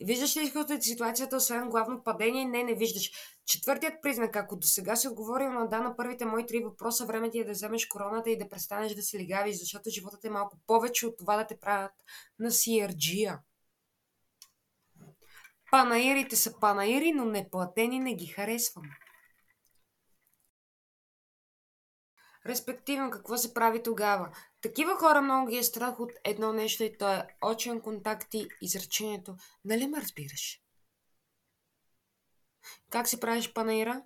Виждаш 0.00 0.36
ли 0.36 0.52
от 0.56 0.82
ситуацията, 0.82 1.36
освен 1.36 1.68
главно 1.68 2.02
падение? 2.04 2.44
Не, 2.44 2.64
не 2.64 2.74
виждаш. 2.74 3.10
Четвъртият 3.46 3.94
признак, 4.02 4.36
ако 4.36 4.56
до 4.56 4.66
сега 4.66 4.96
си 4.96 5.08
отговорил 5.08 5.52
на 5.52 5.68
да 5.68 5.80
на 5.80 5.96
първите 5.96 6.24
мои 6.24 6.46
три 6.46 6.64
въпроса, 6.64 7.06
време 7.06 7.30
ти 7.30 7.38
е 7.38 7.44
да 7.44 7.52
вземеш 7.52 7.86
короната 7.86 8.30
и 8.30 8.38
да 8.38 8.48
престанеш 8.48 8.94
да 8.94 9.02
се 9.02 9.18
лигавиш, 9.18 9.58
защото 9.58 9.90
животът 9.90 10.24
е 10.24 10.30
малко 10.30 10.56
повече 10.66 11.06
от 11.06 11.18
това 11.18 11.36
да 11.36 11.46
те 11.46 11.60
правят 11.60 11.92
на 12.38 12.50
CRG-а. 12.50 13.38
Панаирите 15.72 16.36
са 16.36 16.60
панаири, 16.60 17.12
но 17.12 17.24
неплатени 17.24 17.98
не 17.98 18.14
ги 18.14 18.26
харесвам. 18.26 18.84
Респективно, 22.46 23.10
какво 23.10 23.36
се 23.36 23.54
прави 23.54 23.82
тогава? 23.82 24.36
Такива 24.62 24.96
хора 24.96 25.22
много 25.22 25.46
ги 25.46 25.56
е 25.56 25.62
страх 25.62 26.00
от 26.00 26.12
едно 26.24 26.52
нещо 26.52 26.82
и 26.82 26.98
то 26.98 27.12
е 27.12 27.26
очен 27.44 27.80
контакт 27.80 28.34
и 28.34 28.48
изречението. 28.62 29.36
Нали 29.64 29.86
ме 29.86 30.00
разбираш? 30.00 30.62
Как 32.90 33.08
си 33.08 33.20
правиш 33.20 33.52
панаира? 33.52 34.04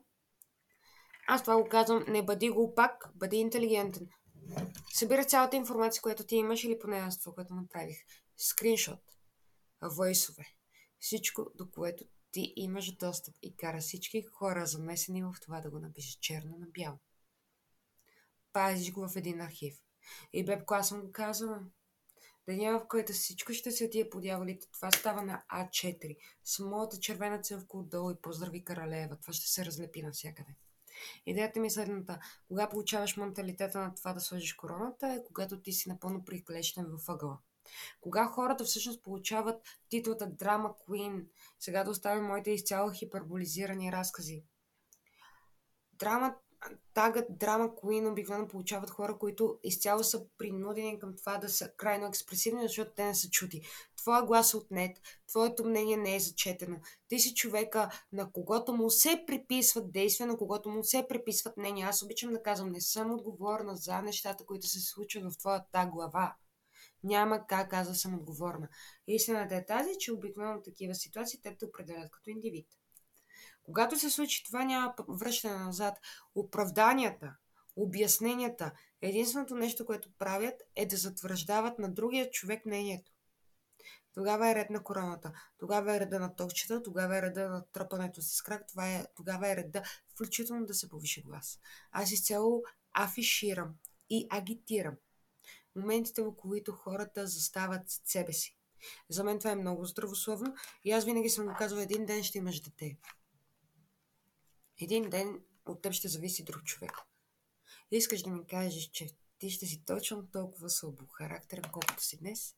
Аз 1.28 1.42
това 1.42 1.62
го 1.62 1.68
казвам, 1.68 2.04
не 2.08 2.24
бъди 2.24 2.50
глупак, 2.50 3.08
бъди 3.14 3.36
интелигентен. 3.36 4.08
Събира 4.92 5.24
цялата 5.24 5.56
информация, 5.56 6.02
която 6.02 6.26
ти 6.26 6.36
имаш 6.36 6.64
или 6.64 6.78
поне 6.78 6.96
аз 6.96 7.20
това, 7.20 7.34
което 7.34 7.54
направих. 7.54 7.96
Скриншот, 8.36 9.00
войсове, 9.82 10.55
всичко, 11.00 11.50
до 11.54 11.70
което 11.70 12.04
ти 12.32 12.52
имаш 12.56 12.96
достъп 12.96 13.34
и 13.42 13.56
кара 13.56 13.78
всички 13.78 14.22
хора 14.22 14.66
замесени 14.66 15.22
в 15.22 15.34
това 15.42 15.60
да 15.60 15.70
го 15.70 15.78
напишеш 15.78 16.14
черно 16.14 16.58
на 16.58 16.66
бяло. 16.66 16.98
Пазиш 18.52 18.92
го 18.92 19.08
в 19.08 19.16
един 19.16 19.40
архив. 19.40 19.82
И 20.32 20.44
Бебко, 20.44 20.74
аз 20.74 20.88
съм 20.88 21.00
го 21.00 21.12
казала. 21.12 21.60
Деня, 22.48 22.78
в 22.78 22.88
който 22.88 23.12
всичко 23.12 23.52
ще 23.52 23.70
се 23.70 23.84
отие 23.84 24.10
по 24.10 24.20
дяволите, 24.20 24.70
това 24.70 24.90
става 24.90 25.22
на 25.22 25.42
А4. 25.52 26.16
С 26.44 26.58
моята 26.58 27.00
червена 27.00 27.40
целка 27.42 27.76
отдолу 27.76 28.10
и 28.10 28.20
поздрави 28.22 28.64
Каралева. 28.64 29.16
Това 29.16 29.32
ще 29.32 29.48
се 29.48 29.64
разлепи 29.64 30.02
навсякъде. 30.02 30.54
Идеята 31.26 31.60
ми 31.60 31.66
е 31.66 31.70
следната. 31.70 32.20
Кога 32.48 32.68
получаваш 32.68 33.16
менталитета 33.16 33.78
на 33.78 33.94
това 33.94 34.12
да 34.12 34.20
сложиш 34.20 34.54
короната 34.54 35.06
е 35.08 35.24
когато 35.24 35.60
ти 35.60 35.72
си 35.72 35.88
напълно 35.88 36.24
приклещен 36.24 36.86
в 36.86 37.08
ъгъла. 37.08 37.38
Кога 38.00 38.26
хората 38.26 38.64
всъщност 38.64 39.02
получават 39.02 39.62
титлата 39.88 40.26
Драма 40.26 40.74
Queen, 40.88 41.24
сега 41.60 41.84
да 41.84 41.90
оставим 41.90 42.24
моите 42.24 42.50
изцяло 42.50 42.90
хиперболизирани 42.90 43.92
разкази. 43.92 44.44
Драма, 45.92 46.34
тагът 46.94 47.38
драма 47.38 47.68
Queen 47.68 48.10
обикновено 48.10 48.48
получават 48.48 48.90
хора, 48.90 49.18
които 49.18 49.58
изцяло 49.62 50.04
са 50.04 50.26
принудени 50.38 50.98
към 50.98 51.16
това 51.16 51.38
да 51.38 51.48
са 51.48 51.68
крайно 51.68 52.06
експресивни, 52.06 52.62
защото 52.62 52.90
те 52.96 53.04
не 53.04 53.14
са 53.14 53.30
чути. 53.30 53.62
Твоя 53.96 54.22
глас 54.22 54.52
е 54.52 54.56
отнет, 54.56 55.00
твоето 55.26 55.64
мнение 55.64 55.96
не 55.96 56.16
е 56.16 56.20
зачетено. 56.20 56.76
Ти 57.08 57.18
си 57.18 57.34
човека, 57.34 57.90
на 58.12 58.32
когото 58.32 58.72
му 58.72 58.90
се 58.90 59.24
приписват 59.26 59.92
действия, 59.92 60.26
на 60.26 60.36
когото 60.36 60.68
му 60.68 60.84
се 60.84 61.06
приписват 61.08 61.56
мнения. 61.56 61.88
Аз 61.88 62.02
обичам 62.02 62.32
да 62.32 62.42
казвам, 62.42 62.72
не 62.72 62.80
съм 62.80 63.14
отговорна 63.14 63.76
за 63.76 64.02
нещата, 64.02 64.46
които 64.46 64.66
се 64.66 64.80
случват 64.80 65.32
в 65.32 65.38
твоята 65.38 65.86
глава. 65.92 66.34
Няма 67.06 67.46
как 67.46 67.72
аз 67.72 67.88
да 67.88 67.94
съм 67.94 68.14
отговорна. 68.14 68.68
Истината 69.06 69.56
е 69.56 69.64
тази, 69.64 69.90
че 69.98 70.12
обикновено 70.12 70.62
такива 70.62 70.94
ситуации 70.94 71.40
те 71.42 71.56
те 71.56 71.64
определят 71.64 72.10
като 72.10 72.30
индивид. 72.30 72.66
Когато 73.62 73.98
се 73.98 74.10
случи 74.10 74.44
това, 74.44 74.64
няма 74.64 74.94
връщане 75.08 75.58
назад. 75.58 75.98
Оправданията, 76.34 77.36
обясненията, 77.76 78.72
единственото 79.02 79.54
нещо, 79.54 79.86
което 79.86 80.12
правят 80.18 80.62
е 80.76 80.86
да 80.86 80.96
затвърждават 80.96 81.78
на 81.78 81.92
другия 81.92 82.30
човек 82.30 82.66
мнението. 82.66 83.12
Тогава 84.14 84.50
е 84.50 84.54
ред 84.54 84.70
на 84.70 84.82
короната, 84.82 85.32
тогава 85.58 85.96
е 85.96 86.00
реда 86.00 86.20
на 86.20 86.34
токчета, 86.34 86.82
тогава 86.82 87.18
е 87.18 87.22
реда 87.22 87.48
на 87.48 87.64
тръпането 87.72 88.22
с 88.22 88.42
крак, 88.42 88.66
това 88.68 88.92
е, 88.92 89.06
тогава 89.16 89.48
е 89.48 89.56
реда 89.56 89.82
включително 90.14 90.66
да 90.66 90.74
се 90.74 90.88
повиши 90.88 91.22
глас. 91.22 91.58
Аз 91.92 92.12
изцяло 92.12 92.62
афиширам 92.92 93.74
и 94.10 94.26
агитирам 94.30 94.94
моментите, 95.76 96.22
в 96.22 96.36
които 96.36 96.72
хората 96.72 97.26
застават 97.26 97.82
себе 97.86 98.32
си. 98.32 98.56
За 99.08 99.24
мен 99.24 99.38
това 99.38 99.50
е 99.50 99.56
много 99.56 99.84
здравословно 99.84 100.54
и 100.84 100.92
аз 100.92 101.04
винаги 101.04 101.30
съм 101.30 101.46
го 101.46 101.54
казвала, 101.58 101.82
един 101.82 102.06
ден 102.06 102.22
ще 102.22 102.38
имаш 102.38 102.60
дете. 102.60 102.98
Един 104.80 105.10
ден 105.10 105.40
от 105.66 105.82
теб 105.82 105.92
ще 105.92 106.08
зависи 106.08 106.44
друг 106.44 106.64
човек. 106.64 106.92
Искаш 107.90 108.22
да 108.22 108.30
ми 108.30 108.46
кажеш, 108.46 108.90
че 108.90 109.08
ти 109.38 109.50
ще 109.50 109.66
си 109.66 109.84
точно 109.84 110.26
толкова 110.26 110.68
характер, 111.12 111.60
колкото 111.72 112.02
си 112.02 112.18
днес? 112.18 112.54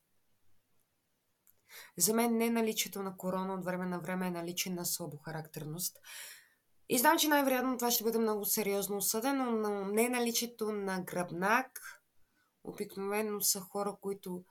За 1.96 2.14
мен 2.14 2.36
не 2.36 2.50
наличието 2.50 3.02
на 3.02 3.16
корона 3.16 3.54
от 3.54 3.64
време 3.64 3.86
на 3.86 3.98
време 4.00 4.26
е 4.26 4.30
наличие 4.30 4.72
на 4.72 4.84
характерност. 5.24 5.98
И 6.88 6.98
знам, 6.98 7.18
че 7.18 7.28
най-вероятно 7.28 7.78
това 7.78 7.90
ще 7.90 8.04
бъде 8.04 8.18
много 8.18 8.44
сериозно 8.44 8.96
осъдено, 8.96 9.50
но 9.50 9.84
не 9.84 10.08
наличието 10.08 10.72
на 10.72 11.00
гръбнак, 11.00 11.97
обикновено 12.68 13.40
са 13.40 13.60
хора, 13.60 13.96
които 14.00 14.44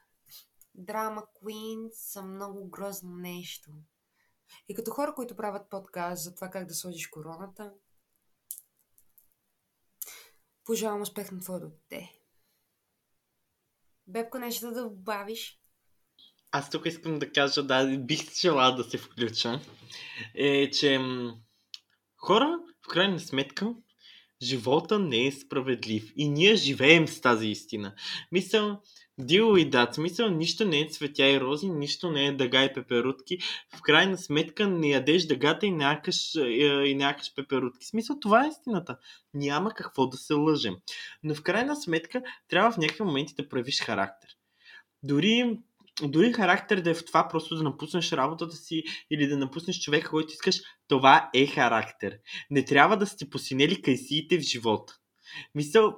драма 0.76 1.24
queen 1.42 1.90
са 1.94 2.22
много 2.22 2.70
грозно 2.70 3.16
нещо. 3.16 3.72
И 4.70 4.76
като 4.76 4.92
хора, 4.92 5.14
които 5.16 5.36
правят 5.36 5.70
подкаст 5.70 6.24
за 6.24 6.36
това 6.36 6.50
как 6.50 6.68
да 6.68 6.74
сложиш 6.74 7.08
короната, 7.08 7.74
пожелавам 10.66 11.02
успех 11.02 11.32
на 11.32 11.40
твоето 11.40 11.70
дете. 11.70 12.14
Бебко, 14.08 14.40
нещо 14.40 14.72
да 14.72 14.84
добавиш? 14.84 15.60
Аз 16.52 16.70
тук 16.70 16.86
искам 16.86 17.20
да 17.20 17.32
кажа, 17.32 17.64
да, 17.64 17.98
бих 17.98 18.34
желал 18.34 18.76
да 18.76 18.84
се 18.84 18.98
включа, 18.98 19.62
е, 20.36 20.72
че 20.72 21.00
хора, 22.18 22.60
в 22.86 22.88
крайна 22.88 23.20
сметка, 23.20 23.76
живота 24.42 25.00
не 25.00 25.28
е 25.28 25.32
справедлив. 25.32 26.14
И 26.16 26.30
ние 26.30 26.56
живеем 26.56 27.08
с 27.08 27.22
тази 27.22 27.48
истина. 27.48 27.94
Мисъл, 28.32 28.82
Дило 29.20 29.58
и 29.58 29.70
дат, 29.70 29.96
смисъл, 29.96 30.30
нищо 30.30 30.66
не 30.66 30.80
е 30.80 30.90
цветя 30.90 31.26
и 31.26 31.40
рози, 31.40 31.70
нищо 31.70 32.12
не 32.12 32.26
е 32.26 32.32
дъга 32.32 32.64
и 32.64 32.74
пеперутки. 32.74 33.38
В 33.76 33.82
крайна 33.82 34.18
сметка 34.18 34.68
не 34.68 34.90
ядеш 34.90 35.26
дъгата 35.26 35.66
и 35.66 35.72
някаш, 35.72 36.36
е, 36.36 36.50
и 36.86 36.96
някаш 36.96 37.36
пеперутки. 37.36 37.86
Смисъл, 37.86 38.20
това 38.20 38.46
е 38.46 38.50
истината. 38.50 38.98
Няма 39.34 39.72
какво 39.74 40.08
да 40.08 40.18
се 40.18 40.34
лъжем. 40.34 40.76
Но 41.24 41.36
в 41.36 41.44
крайна 41.44 41.76
сметка 41.76 42.22
трябва 42.48 42.72
в 42.72 42.78
някакви 42.78 43.04
моменти 43.04 43.34
да 43.38 43.50
проявиш 43.50 43.82
характер. 43.82 44.30
Дори 45.04 45.60
дори 46.04 46.34
характер 46.34 46.82
да 46.82 46.90
е 46.90 46.94
в 46.94 47.06
това 47.06 47.28
просто 47.28 47.56
да 47.56 47.64
напуснеш 47.64 48.12
работата 48.12 48.56
си 48.56 48.84
или 49.12 49.28
да 49.28 49.38
напуснеш 49.38 49.80
човека, 49.80 50.10
който 50.10 50.34
искаш, 50.34 50.62
това 50.88 51.30
е 51.34 51.46
характер. 51.46 52.20
Не 52.50 52.66
трябва 52.66 52.98
да 52.98 53.08
сте 53.08 53.30
посинели 53.30 53.82
кайсиите 53.82 54.38
в 54.38 54.42
живота. 54.42 54.98
Мисъл, 55.56 55.96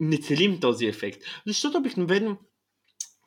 не 0.00 0.18
целим 0.18 0.60
този 0.60 0.86
ефект. 0.86 1.22
Защото 1.46 1.78
обикновено 1.78 2.38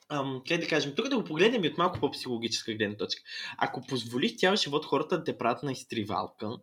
ам, 0.09 0.41
как 0.47 0.59
да 0.59 0.67
кажем, 0.67 0.93
тук 0.95 1.07
да 1.07 1.17
го 1.17 1.23
погледнем 1.23 1.63
и 1.63 1.67
от 1.67 1.77
малко 1.77 1.99
по-психологическа 1.99 2.73
гледна 2.73 2.97
точка. 2.97 3.21
Ако 3.57 3.81
позволиш 3.81 4.37
цял 4.37 4.55
живот 4.55 4.85
хората 4.85 5.17
да 5.17 5.23
те 5.23 5.37
правят 5.37 5.63
на 5.63 5.71
изтривалка, 5.71 6.49
в 6.49 6.59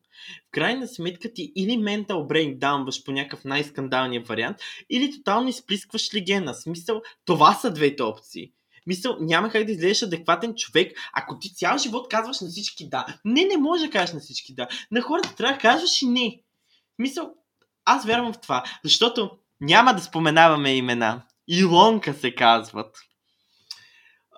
крайна 0.51 0.89
сметка 0.89 1.33
ти 1.33 1.53
или 1.57 1.77
ментал 1.77 2.27
брейкдаунваш 2.27 3.05
по 3.05 3.13
някакъв 3.13 3.45
най-скандалния 3.45 4.23
вариант, 4.23 4.57
или 4.91 5.13
тотално 5.13 5.49
изплискваш 5.49 6.15
легена. 6.15 6.55
Смисъл, 6.55 7.03
това 7.25 7.55
са 7.55 7.73
двете 7.73 8.03
опции. 8.03 8.53
Мисъл, 8.87 9.17
няма 9.21 9.51
как 9.51 9.65
да 9.65 9.73
изглеждаш 9.73 10.03
адекватен 10.03 10.55
човек, 10.55 10.99
ако 11.13 11.39
ти 11.39 11.55
цял 11.55 11.79
живот 11.79 12.09
казваш 12.09 12.41
на 12.41 12.49
всички 12.49 12.89
да. 12.89 13.07
Не, 13.25 13.45
не 13.45 13.57
може 13.57 13.87
да 13.87 13.91
кажеш 13.91 14.15
на 14.15 14.21
всички 14.21 14.55
да. 14.55 14.69
На 14.91 15.01
хората 15.01 15.35
трябва 15.35 15.55
да 15.55 15.61
кажеш 15.61 16.03
и 16.03 16.07
не. 16.07 16.41
Мисъл, 16.99 17.35
аз 17.85 18.05
вярвам 18.05 18.33
в 18.33 18.41
това, 18.41 18.65
защото 18.85 19.31
няма 19.61 19.95
да 19.95 20.03
споменаваме 20.03 20.77
имена. 20.77 21.23
Илонка 21.49 22.15
се 22.15 22.35
казват. 22.35 22.97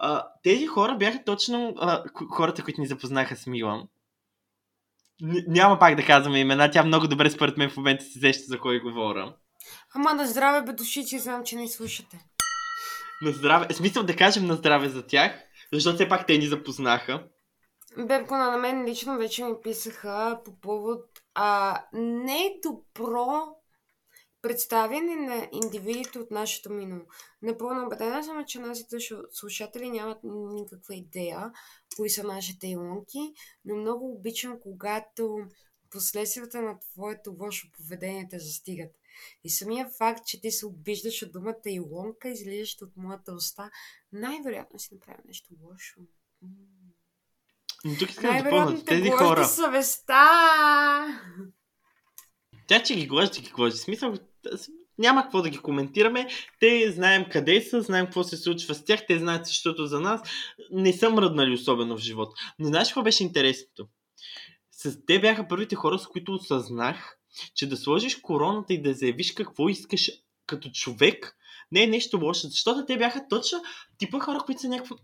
А, 0.00 0.24
тези 0.42 0.66
хора 0.66 0.96
бяха 0.96 1.24
точно 1.24 1.74
а, 1.76 2.04
хората, 2.30 2.64
които 2.64 2.80
ни 2.80 2.86
запознаха 2.86 3.36
с 3.36 3.46
Мила. 3.46 3.88
Няма 5.46 5.78
пак 5.78 5.94
да 5.96 6.06
казваме 6.06 6.40
имена, 6.40 6.70
тя 6.70 6.82
много 6.82 7.08
добре 7.08 7.30
според 7.30 7.56
мен 7.56 7.70
в 7.70 7.76
момента 7.76 8.04
се 8.04 8.20
сеща 8.20 8.44
за 8.46 8.58
кой 8.58 8.80
говоря. 8.80 9.34
Ама 9.94 10.14
на 10.14 10.26
здраве 10.26 10.62
бе 10.62 10.72
души, 10.72 11.06
че 11.06 11.18
знам, 11.18 11.44
че 11.44 11.56
не 11.56 11.68
слушате. 11.68 12.18
На 13.22 13.32
здраве. 13.32 13.66
Е, 13.70 13.74
смисъл 13.74 14.02
да 14.02 14.16
кажем 14.16 14.46
на 14.46 14.54
здраве 14.54 14.88
за 14.88 15.06
тях, 15.06 15.32
защото 15.72 15.94
все 15.94 16.08
пак 16.08 16.26
те 16.26 16.38
ни 16.38 16.46
запознаха. 16.46 17.28
Бебко 17.98 18.36
на 18.36 18.56
мен 18.56 18.84
лично 18.84 19.18
вече 19.18 19.44
ми 19.44 19.54
писаха 19.62 20.40
по 20.44 20.60
повод 20.60 21.04
а, 21.34 21.82
не 21.92 22.46
е 22.46 22.60
добро 22.62 23.58
представяне 24.42 25.16
на 25.16 25.48
индивидите 25.52 26.18
от 26.18 26.30
нашето 26.30 26.70
минало. 26.70 27.02
Напълно 27.42 27.86
убедена 27.86 28.24
съм, 28.24 28.44
че 28.46 28.58
нашите 28.58 28.96
слушатели 29.30 29.90
нямат 29.90 30.18
никаква 30.24 30.94
идея 30.94 31.52
кои 31.96 32.10
са 32.10 32.24
нашите 32.24 32.66
илонки, 32.66 33.32
но 33.64 33.76
много 33.76 34.12
обичам, 34.12 34.60
когато 34.62 35.38
последствията 35.90 36.62
на 36.62 36.78
твоето 36.80 37.36
лошо 37.40 37.66
поведение 37.76 38.28
те 38.30 38.38
застигат. 38.38 38.90
И 39.44 39.50
самия 39.50 39.88
факт, 39.98 40.26
че 40.26 40.40
ти 40.40 40.50
се 40.50 40.66
обиждаш 40.66 41.22
от 41.22 41.32
думата 41.32 41.54
илонка, 41.66 42.28
излизаща 42.28 42.84
от 42.84 42.96
моята 42.96 43.32
уста, 43.32 43.70
най-вероятно 44.12 44.78
си 44.78 44.94
направя 44.94 45.18
нещо 45.26 45.48
лошо. 45.62 46.00
Но 47.84 47.98
тук 47.98 48.10
искам 48.10 48.42
да 48.42 48.50
помня, 48.50 48.84
тези 48.84 49.10
хора... 49.10 49.44
съвестта! 49.44 50.20
Тя, 52.66 52.82
че 52.82 52.94
ги 52.94 53.06
гложи, 53.06 53.40
ги 53.40 53.50
гложи. 53.50 53.76
Смисъл, 53.76 54.14
няма 54.98 55.22
какво 55.22 55.42
да 55.42 55.50
ги 55.50 55.58
коментираме. 55.58 56.28
Те 56.60 56.92
знаем 56.92 57.24
къде 57.32 57.62
са, 57.62 57.82
знаем 57.82 58.04
какво 58.04 58.24
се 58.24 58.36
случва 58.36 58.74
с 58.74 58.84
тях, 58.84 59.06
те 59.06 59.18
знаят 59.18 59.46
същото 59.46 59.86
за 59.86 60.00
нас. 60.00 60.20
Не 60.70 60.92
са 60.92 61.10
мръднали 61.10 61.54
особено 61.54 61.96
в 61.96 62.00
живота. 62.00 62.34
Но 62.58 62.66
знаеш 62.66 62.88
какво 62.88 63.02
беше 63.02 63.24
интересното? 63.24 63.88
С 64.72 64.98
те 65.06 65.20
бяха 65.20 65.48
първите 65.48 65.74
хора, 65.74 65.98
с 65.98 66.06
които 66.06 66.32
осъзнах, 66.34 67.17
че 67.54 67.68
да 67.68 67.76
сложиш 67.76 68.16
короната 68.16 68.74
и 68.74 68.82
да 68.82 68.94
заявиш 68.94 69.32
какво 69.32 69.68
искаш 69.68 70.10
като 70.46 70.70
човек, 70.70 71.36
не 71.72 71.82
е 71.82 71.86
нещо 71.86 72.18
лошо, 72.22 72.48
защото 72.48 72.86
те 72.86 72.98
бяха 72.98 73.28
точно 73.28 73.62
типа 73.98 74.20
хора, 74.20 74.38
които 74.46 74.60
са 74.60 74.68
някакво 74.68 74.96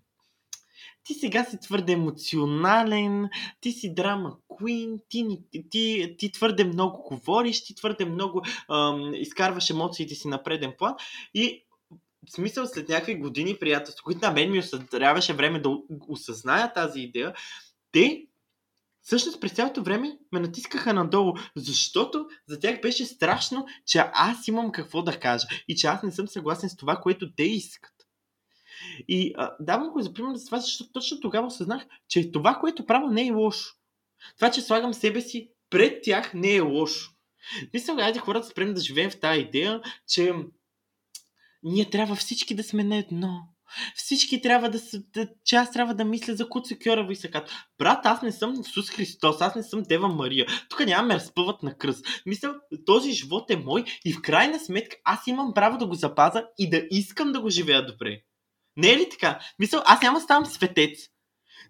ти 1.04 1.14
сега 1.14 1.44
си 1.44 1.60
твърде 1.60 1.92
емоционален, 1.92 3.28
ти 3.60 3.72
си 3.72 3.94
драма 3.94 4.36
куин, 4.48 4.98
ти, 5.08 5.26
ти, 5.70 6.14
ти 6.18 6.32
твърде 6.32 6.64
много 6.64 7.02
говориш, 7.02 7.64
ти 7.64 7.74
твърде 7.74 8.04
много 8.04 8.42
ам, 8.70 9.14
изкарваш 9.14 9.70
емоциите 9.70 10.14
си 10.14 10.28
на 10.28 10.42
преден 10.42 10.72
план 10.78 10.94
и 11.34 11.64
в 12.28 12.32
смисъл 12.32 12.66
след 12.66 12.88
някакви 12.88 13.14
години 13.14 13.56
приятелство, 13.58 14.04
които 14.04 14.20
на 14.20 14.32
мен 14.32 14.50
ми 14.50 14.62
трябваше 14.90 15.32
време 15.32 15.60
да 15.60 15.78
осъзная 16.08 16.72
тази 16.72 17.00
идея, 17.00 17.34
те 17.92 18.26
всъщност 19.04 19.40
през 19.40 19.52
цялото 19.52 19.82
време 19.82 20.18
ме 20.32 20.40
натискаха 20.40 20.94
надолу, 20.94 21.34
защото 21.56 22.26
за 22.48 22.60
тях 22.60 22.80
беше 22.80 23.04
страшно, 23.04 23.66
че 23.86 24.04
аз 24.12 24.48
имам 24.48 24.72
какво 24.72 25.02
да 25.02 25.20
кажа 25.20 25.46
и 25.68 25.76
че 25.76 25.86
аз 25.86 26.02
не 26.02 26.12
съм 26.12 26.28
съгласен 26.28 26.68
с 26.70 26.76
това, 26.76 26.96
което 26.96 27.34
те 27.34 27.42
искат. 27.42 27.92
И 29.08 29.34
а, 29.36 29.56
давам 29.60 29.90
го 29.90 30.02
за 30.02 30.14
пример 30.14 30.34
за 30.34 30.46
това, 30.46 30.58
защото 30.58 30.92
точно 30.92 31.20
тогава 31.20 31.46
осъзнах, 31.46 31.86
че 32.08 32.32
това, 32.32 32.54
което 32.54 32.86
правя, 32.86 33.10
не 33.10 33.26
е 33.26 33.30
лошо. 33.30 33.74
Това, 34.36 34.50
че 34.50 34.60
слагам 34.60 34.94
себе 34.94 35.20
си 35.20 35.50
пред 35.70 36.02
тях, 36.02 36.34
не 36.34 36.54
е 36.54 36.60
лошо. 36.60 37.10
Мисля, 37.74 37.96
айде 38.02 38.18
хората 38.18 38.46
спрем 38.46 38.74
да 38.74 38.80
живеем 38.80 39.10
в 39.10 39.20
тази 39.20 39.40
идея, 39.40 39.80
че 40.08 40.32
ние 41.62 41.90
трябва 41.90 42.14
всички 42.16 42.54
да 42.54 42.64
сме 42.64 42.84
на 42.84 42.96
едно. 42.96 43.53
Всички 43.94 44.42
трябва 44.42 44.70
да 44.70 44.78
са, 44.78 45.02
да, 45.12 45.28
че 45.44 45.56
аз 45.56 45.70
трябва 45.72 45.94
да 45.94 46.04
мисля 46.04 46.34
за 46.34 46.48
Куци 46.48 46.78
Кьорева 46.78 47.12
и 47.12 47.16
Сакат. 47.16 47.50
Брат, 47.78 48.06
аз 48.06 48.22
не 48.22 48.32
съм 48.32 48.60
Исус 48.60 48.90
Христос, 48.90 49.40
аз 49.40 49.54
не 49.54 49.62
съм 49.62 49.82
Дева 49.82 50.08
Мария. 50.08 50.46
Тук 50.68 50.86
няма 50.86 51.08
ме 51.08 51.14
разпъват 51.14 51.62
на 51.62 51.78
кръст. 51.78 52.06
Мисля, 52.26 52.54
този 52.86 53.12
живот 53.12 53.50
е 53.50 53.56
мой 53.56 53.84
и 54.04 54.12
в 54.12 54.22
крайна 54.22 54.60
сметка 54.60 54.96
аз 55.04 55.26
имам 55.26 55.54
право 55.54 55.78
да 55.78 55.86
го 55.86 55.94
запаза 55.94 56.46
и 56.58 56.70
да 56.70 56.82
искам 56.90 57.32
да 57.32 57.40
го 57.40 57.50
живея 57.50 57.86
добре. 57.86 58.20
Не 58.76 58.92
е 58.92 58.96
ли 58.96 59.08
така? 59.10 59.40
Мисъл, 59.58 59.82
аз 59.84 60.02
няма 60.02 60.18
да 60.18 60.24
ставам 60.24 60.46
светец. 60.46 60.98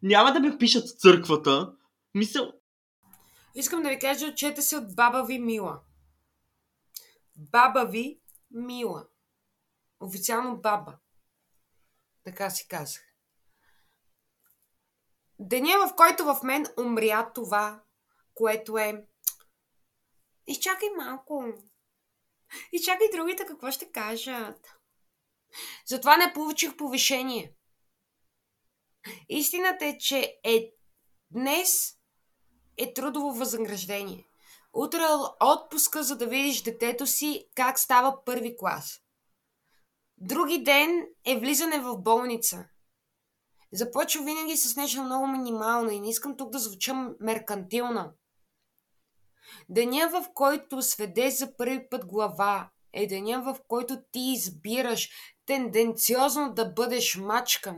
Няма 0.02 0.32
да 0.32 0.40
ме 0.40 0.58
пишат 0.58 0.84
в 0.88 0.98
църквата. 0.98 1.72
Мисъл... 2.14 2.52
Искам 3.54 3.82
да 3.82 3.88
ви 3.88 3.98
кажа, 3.98 4.34
чете 4.34 4.62
се 4.62 4.76
от 4.76 4.94
баба 4.96 5.24
ви 5.24 5.38
Мила. 5.38 5.80
Баба 7.36 7.84
ви 7.84 8.20
Мила. 8.50 9.04
Официално 10.00 10.56
баба. 10.56 10.94
Така 12.24 12.50
си 12.50 12.68
казах. 12.68 13.02
Деня, 15.38 15.88
в 15.88 15.94
който 15.96 16.24
в 16.24 16.40
мен 16.42 16.66
умря 16.78 17.32
това, 17.34 17.82
което 18.34 18.78
е... 18.78 19.06
Изчакай 20.46 20.88
малко. 20.96 21.44
Изчакай 22.72 23.08
другите 23.12 23.46
какво 23.46 23.70
ще 23.70 23.92
кажат. 23.92 24.78
Затова 25.86 26.16
не 26.16 26.32
получих 26.32 26.76
повишение. 26.76 27.54
Истината 29.28 29.84
е, 29.84 29.98
че 29.98 30.40
е 30.44 30.72
днес 31.30 31.98
е 32.76 32.94
трудово 32.94 33.32
възнаграждение. 33.32 34.28
Утре 34.72 35.02
отпуска, 35.40 36.02
за 36.02 36.16
да 36.16 36.26
видиш 36.26 36.62
детето 36.62 37.06
си 37.06 37.48
как 37.54 37.78
става 37.78 38.24
първи 38.24 38.56
клас. 38.56 39.03
Други 40.18 40.62
ден 40.62 41.06
е 41.26 41.38
влизане 41.38 41.80
в 41.80 41.98
болница. 41.98 42.64
Започва 43.72 44.24
винаги 44.24 44.56
с 44.56 44.76
нещо 44.76 45.02
много 45.02 45.26
минимално 45.26 45.90
и 45.90 46.00
не 46.00 46.10
искам 46.10 46.36
тук 46.36 46.50
да 46.50 46.58
звучам 46.58 47.14
меркантилна. 47.20 48.12
Деня, 49.68 50.08
в 50.08 50.28
който 50.34 50.82
сведе 50.82 51.30
за 51.30 51.56
първи 51.56 51.88
път 51.90 52.06
глава, 52.06 52.70
е 52.94 53.06
деня, 53.06 53.42
в 53.42 53.58
който 53.68 54.02
ти 54.12 54.20
избираш 54.20 55.10
тенденциозно 55.46 56.54
да 56.54 56.64
бъдеш 56.64 57.16
мачкан, 57.16 57.76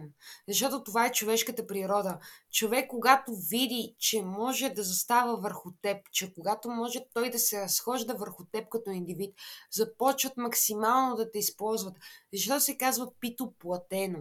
защото 0.48 0.85
това 0.85 1.07
е 1.07 1.12
човешката 1.12 1.66
природа. 1.66 2.18
Човек, 2.52 2.88
когато 2.88 3.33
види, 3.50 3.94
че 3.98 4.22
може 4.22 4.68
да 4.68 4.83
застава 4.83 5.37
върху 5.37 5.70
теб, 5.83 5.96
че 6.12 6.35
когато 6.35 6.70
може 6.70 7.05
той 7.14 7.31
да 7.31 7.38
се 7.38 7.61
разхожда 7.61 8.14
върху 8.14 8.44
теб 8.44 8.68
като 8.68 8.90
индивид, 8.90 9.35
започват 9.72 10.37
максимално 10.37 11.16
да 11.16 11.31
те 11.31 11.38
използват. 11.38 11.96
Защо 12.35 12.61
се 12.61 12.76
казва 12.76 13.12
пито 13.20 13.55
платено? 13.59 14.18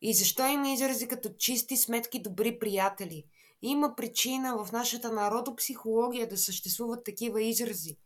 И 0.00 0.14
защо 0.14 0.46
има 0.46 0.68
изрази 0.68 1.08
като 1.08 1.28
чисти 1.38 1.76
сметки 1.76 2.22
добри 2.22 2.58
приятели? 2.58 3.24
Има 3.62 3.94
причина 3.96 4.64
в 4.64 4.72
нашата 4.72 5.12
народопсихология 5.12 6.28
да 6.28 6.36
съществуват 6.36 7.04
такива 7.04 7.42
изрази. 7.42 7.98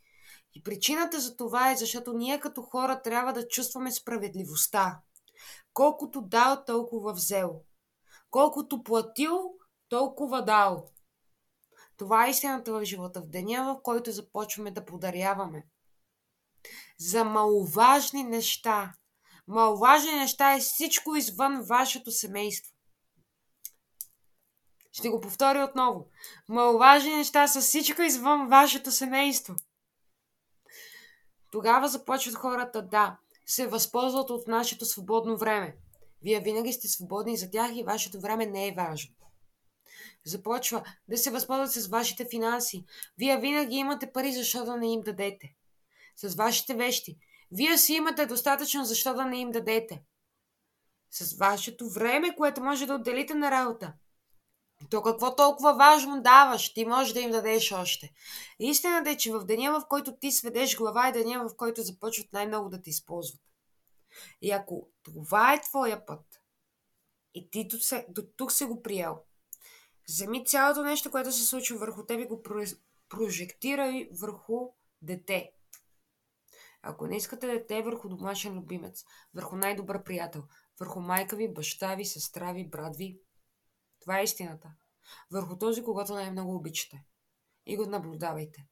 И 0.54 0.62
причината 0.62 1.20
за 1.20 1.36
това 1.36 1.70
е, 1.70 1.76
защото 1.76 2.12
ние 2.12 2.40
като 2.40 2.62
хора 2.62 3.02
трябва 3.02 3.32
да 3.32 3.48
чувстваме 3.48 3.92
справедливостта. 3.92 5.00
Колкото 5.72 6.22
дал, 6.22 6.64
толкова 6.64 7.12
взел. 7.12 7.60
Колкото 8.30 8.82
платил, 8.82 9.54
толкова 9.88 10.44
дал. 10.44 10.86
Това 11.96 12.26
е 12.26 12.30
истината 12.30 12.72
в 12.72 12.84
живота. 12.84 13.20
В 13.20 13.26
деня, 13.26 13.64
в 13.64 13.82
който 13.82 14.12
започваме 14.12 14.70
да 14.70 14.84
подаряваме. 14.84 15.66
За 16.98 17.24
маловажни 17.24 18.24
неща. 18.24 18.94
Маловажни 19.46 20.12
неща 20.12 20.54
е 20.54 20.60
всичко 20.60 21.16
извън 21.16 21.62
вашето 21.62 22.10
семейство. 22.10 22.74
Ще 24.92 25.08
го 25.08 25.20
повторя 25.20 25.64
отново. 25.70 26.08
Маловажни 26.48 27.16
неща 27.16 27.46
са 27.46 27.60
всичко 27.60 28.02
извън 28.02 28.48
вашето 28.48 28.92
семейство. 28.92 29.54
Тогава 31.50 31.88
започват 31.88 32.34
хората 32.34 32.82
да 32.82 33.18
се 33.46 33.66
възползват 33.66 34.30
от 34.30 34.48
нашето 34.48 34.84
свободно 34.84 35.36
време. 35.36 35.76
Вие 36.22 36.40
винаги 36.40 36.72
сте 36.72 36.88
свободни 36.88 37.36
за 37.36 37.50
тях 37.50 37.76
и 37.76 37.82
вашето 37.82 38.20
време 38.20 38.46
не 38.46 38.68
е 38.68 38.74
важно. 38.74 39.14
Започва 40.24 40.84
да 41.08 41.18
се 41.18 41.30
възползват 41.30 41.72
с 41.72 41.88
вашите 41.88 42.26
финанси. 42.30 42.84
Вие 43.18 43.38
винаги 43.40 43.76
имате 43.76 44.12
пари, 44.12 44.32
защо 44.32 44.64
да 44.64 44.76
не 44.76 44.92
им 44.92 45.00
дадете. 45.00 45.54
С 46.16 46.34
вашите 46.34 46.74
вещи. 46.74 47.18
Вие 47.52 47.78
си 47.78 47.94
имате 47.94 48.26
достатъчно, 48.26 48.84
защо 48.84 49.14
да 49.14 49.24
не 49.24 49.40
им 49.40 49.50
дадете. 49.50 50.02
С 51.10 51.36
вашето 51.38 51.90
време, 51.90 52.36
което 52.36 52.62
може 52.62 52.86
да 52.86 52.94
отделите 52.94 53.34
на 53.34 53.50
работа. 53.50 53.92
То 54.90 55.02
какво 55.02 55.36
толкова 55.36 55.74
важно 55.74 56.22
даваш? 56.22 56.74
Ти 56.74 56.84
можеш 56.84 57.12
да 57.12 57.20
им 57.20 57.30
дадеш 57.30 57.72
още. 57.72 58.12
Истината 58.58 59.10
е, 59.10 59.16
че 59.16 59.32
в 59.32 59.44
деня, 59.44 59.80
в 59.80 59.88
който 59.88 60.16
ти 60.16 60.32
сведеш 60.32 60.76
глава, 60.76 61.08
е 61.08 61.12
деня, 61.12 61.48
в 61.48 61.56
който 61.56 61.82
започват 61.82 62.32
най-много 62.32 62.68
да 62.68 62.82
те 62.82 62.90
използват. 62.90 63.40
И 64.42 64.50
ако 64.50 64.88
това 65.02 65.54
е 65.54 65.60
твоя 65.60 66.06
път, 66.06 66.42
и 67.34 67.50
ти 67.50 67.68
до, 67.68 67.76
до 68.08 68.22
тук 68.36 68.52
се 68.52 68.64
го 68.64 68.82
приел, 68.82 69.18
вземи 70.08 70.44
цялото 70.44 70.82
нещо, 70.82 71.10
което 71.10 71.32
се 71.32 71.46
случва 71.46 71.78
върху 71.78 72.06
теб 72.06 72.20
и 72.20 72.26
го 72.26 72.42
прожектирай 73.08 74.08
върху 74.12 74.68
дете. 75.02 75.52
Ако 76.82 77.06
не 77.06 77.16
искате 77.16 77.46
дете, 77.46 77.82
върху 77.82 78.08
домашен 78.08 78.54
любимец, 78.54 79.04
върху 79.34 79.56
най-добър 79.56 80.02
приятел, 80.02 80.42
върху 80.80 81.00
майка 81.00 81.36
ви, 81.36 81.52
баща 81.52 81.94
ви, 81.94 82.04
сестра 82.04 82.52
ви, 82.52 82.68
брат 82.68 82.96
ви. 82.96 83.18
Това 84.00 84.20
е 84.20 84.24
истината. 84.24 84.72
Върху 85.30 85.58
този, 85.58 85.82
когато 85.82 86.14
най-много 86.14 86.54
обичате. 86.54 87.04
И 87.66 87.76
го 87.76 87.86
наблюдавайте. 87.86 88.66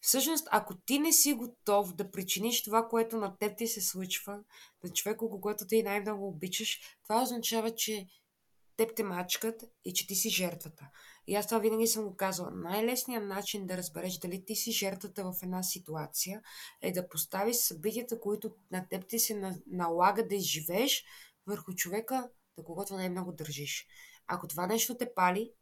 Всъщност, 0.00 0.48
ако 0.50 0.74
ти 0.74 0.98
не 0.98 1.12
си 1.12 1.32
готов 1.32 1.94
да 1.94 2.10
причиниш 2.10 2.62
това, 2.62 2.88
което 2.88 3.16
на 3.16 3.36
теб 3.36 3.58
ти 3.58 3.66
се 3.66 3.80
случва, 3.80 4.40
на 4.84 4.90
човека, 4.90 5.28
когато 5.28 5.66
ти 5.66 5.82
най-много 5.82 6.28
обичаш, 6.28 6.80
това 7.02 7.22
означава, 7.22 7.74
че 7.74 8.06
теб 8.76 8.96
те 8.96 9.02
мачкат 9.02 9.64
и 9.84 9.94
че 9.94 10.06
ти 10.06 10.14
си 10.14 10.30
жертвата. 10.30 10.88
И 11.26 11.34
аз 11.34 11.46
това 11.46 11.58
винаги 11.58 11.86
съм 11.86 12.04
го 12.04 12.16
казала. 12.16 12.50
Най-лесният 12.50 13.24
начин 13.24 13.66
да 13.66 13.76
разбереш 13.76 14.18
дали 14.18 14.44
ти 14.44 14.56
си 14.56 14.72
жертвата 14.72 15.24
в 15.24 15.42
една 15.42 15.62
ситуация 15.62 16.42
е 16.82 16.92
да 16.92 17.08
поставиш 17.08 17.56
събитията, 17.56 18.20
които 18.20 18.54
на 18.70 18.88
теб 18.88 19.08
ти 19.08 19.18
се 19.18 19.54
налага 19.66 20.28
да 20.28 20.34
изживееш 20.34 21.04
върху 21.46 21.74
човека, 21.74 22.28
на 22.58 22.64
когото 22.64 22.94
най-много 22.94 23.32
държиш. 23.32 23.86
Ако 24.32 24.48
това 24.48 24.66
нещо 24.66 24.96
те 24.96 25.14
пали, 25.14 25.52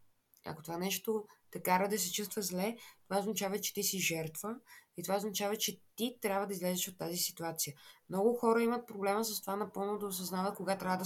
ако 0.47 0.63
това 0.63 0.79
нещо 0.79 1.27
те 1.51 1.63
кара 1.63 1.89
да 1.89 1.99
се 1.99 2.13
чувства 2.13 2.43
зле, 2.43 2.77
това 3.09 3.21
означава, 3.21 3.61
че 3.61 3.75
ти 3.75 3.83
си 3.83 3.99
жертва 3.99 4.57
и 4.97 5.03
това 5.03 5.17
означава, 5.17 5.57
че 5.57 5.81
ти 5.97 6.19
трябва 6.21 6.47
да 6.47 6.53
излезеш 6.53 6.89
от 6.89 6.99
тази 6.99 7.17
ситуация. 7.17 7.75
Много 8.09 8.35
хора 8.35 8.63
имат 8.63 8.87
проблема 8.87 9.25
с 9.25 9.41
това 9.41 9.57
напълно 9.57 9.99
да 9.99 10.07
осъзнават 10.07 10.57
кога 10.57 10.79
трябва 10.79 10.97
да 10.97 11.05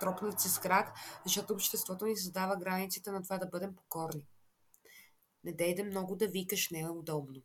тропнат 0.00 0.40
с 0.40 0.58
крак, 0.58 0.94
защото 1.24 1.52
обществото 1.52 2.06
ни 2.06 2.16
задава 2.16 2.56
границите 2.56 3.10
на 3.10 3.22
това 3.22 3.38
да 3.38 3.46
бъдем 3.46 3.76
покорни. 3.76 4.22
Не 5.44 5.52
дейде 5.52 5.84
много 5.84 6.16
да 6.16 6.28
викаш, 6.28 6.70
не 6.70 6.80
е 6.80 6.88
удобно. 6.88 7.42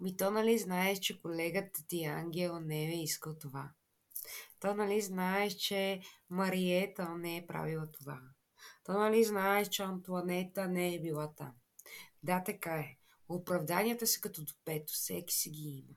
Ми 0.00 0.16
то 0.16 0.30
нали 0.30 0.58
знаеш, 0.58 0.98
че 0.98 1.22
колегата 1.22 1.86
ти 1.88 2.04
Ангел 2.04 2.60
не 2.60 2.84
е 2.84 3.02
искал 3.02 3.34
това. 3.34 3.70
То 4.60 4.74
нали 4.74 5.00
знаеш, 5.00 5.54
че 5.54 6.00
Мариета 6.30 7.08
не 7.08 7.36
е 7.36 7.46
правила 7.46 7.90
това. 7.92 8.20
То 8.84 8.92
нали 8.92 9.24
знаеш, 9.24 9.68
че 9.68 9.82
Антуанета 9.82 10.68
не 10.68 10.94
е 10.94 11.00
била 11.00 11.34
там. 11.34 11.52
Да, 12.22 12.42
така 12.44 12.74
е. 12.74 12.96
Оправданията 13.28 14.06
са 14.06 14.20
като 14.20 14.44
допето, 14.44 14.92
всеки 14.92 15.34
си 15.34 15.50
ги 15.50 15.68
има. 15.68 15.94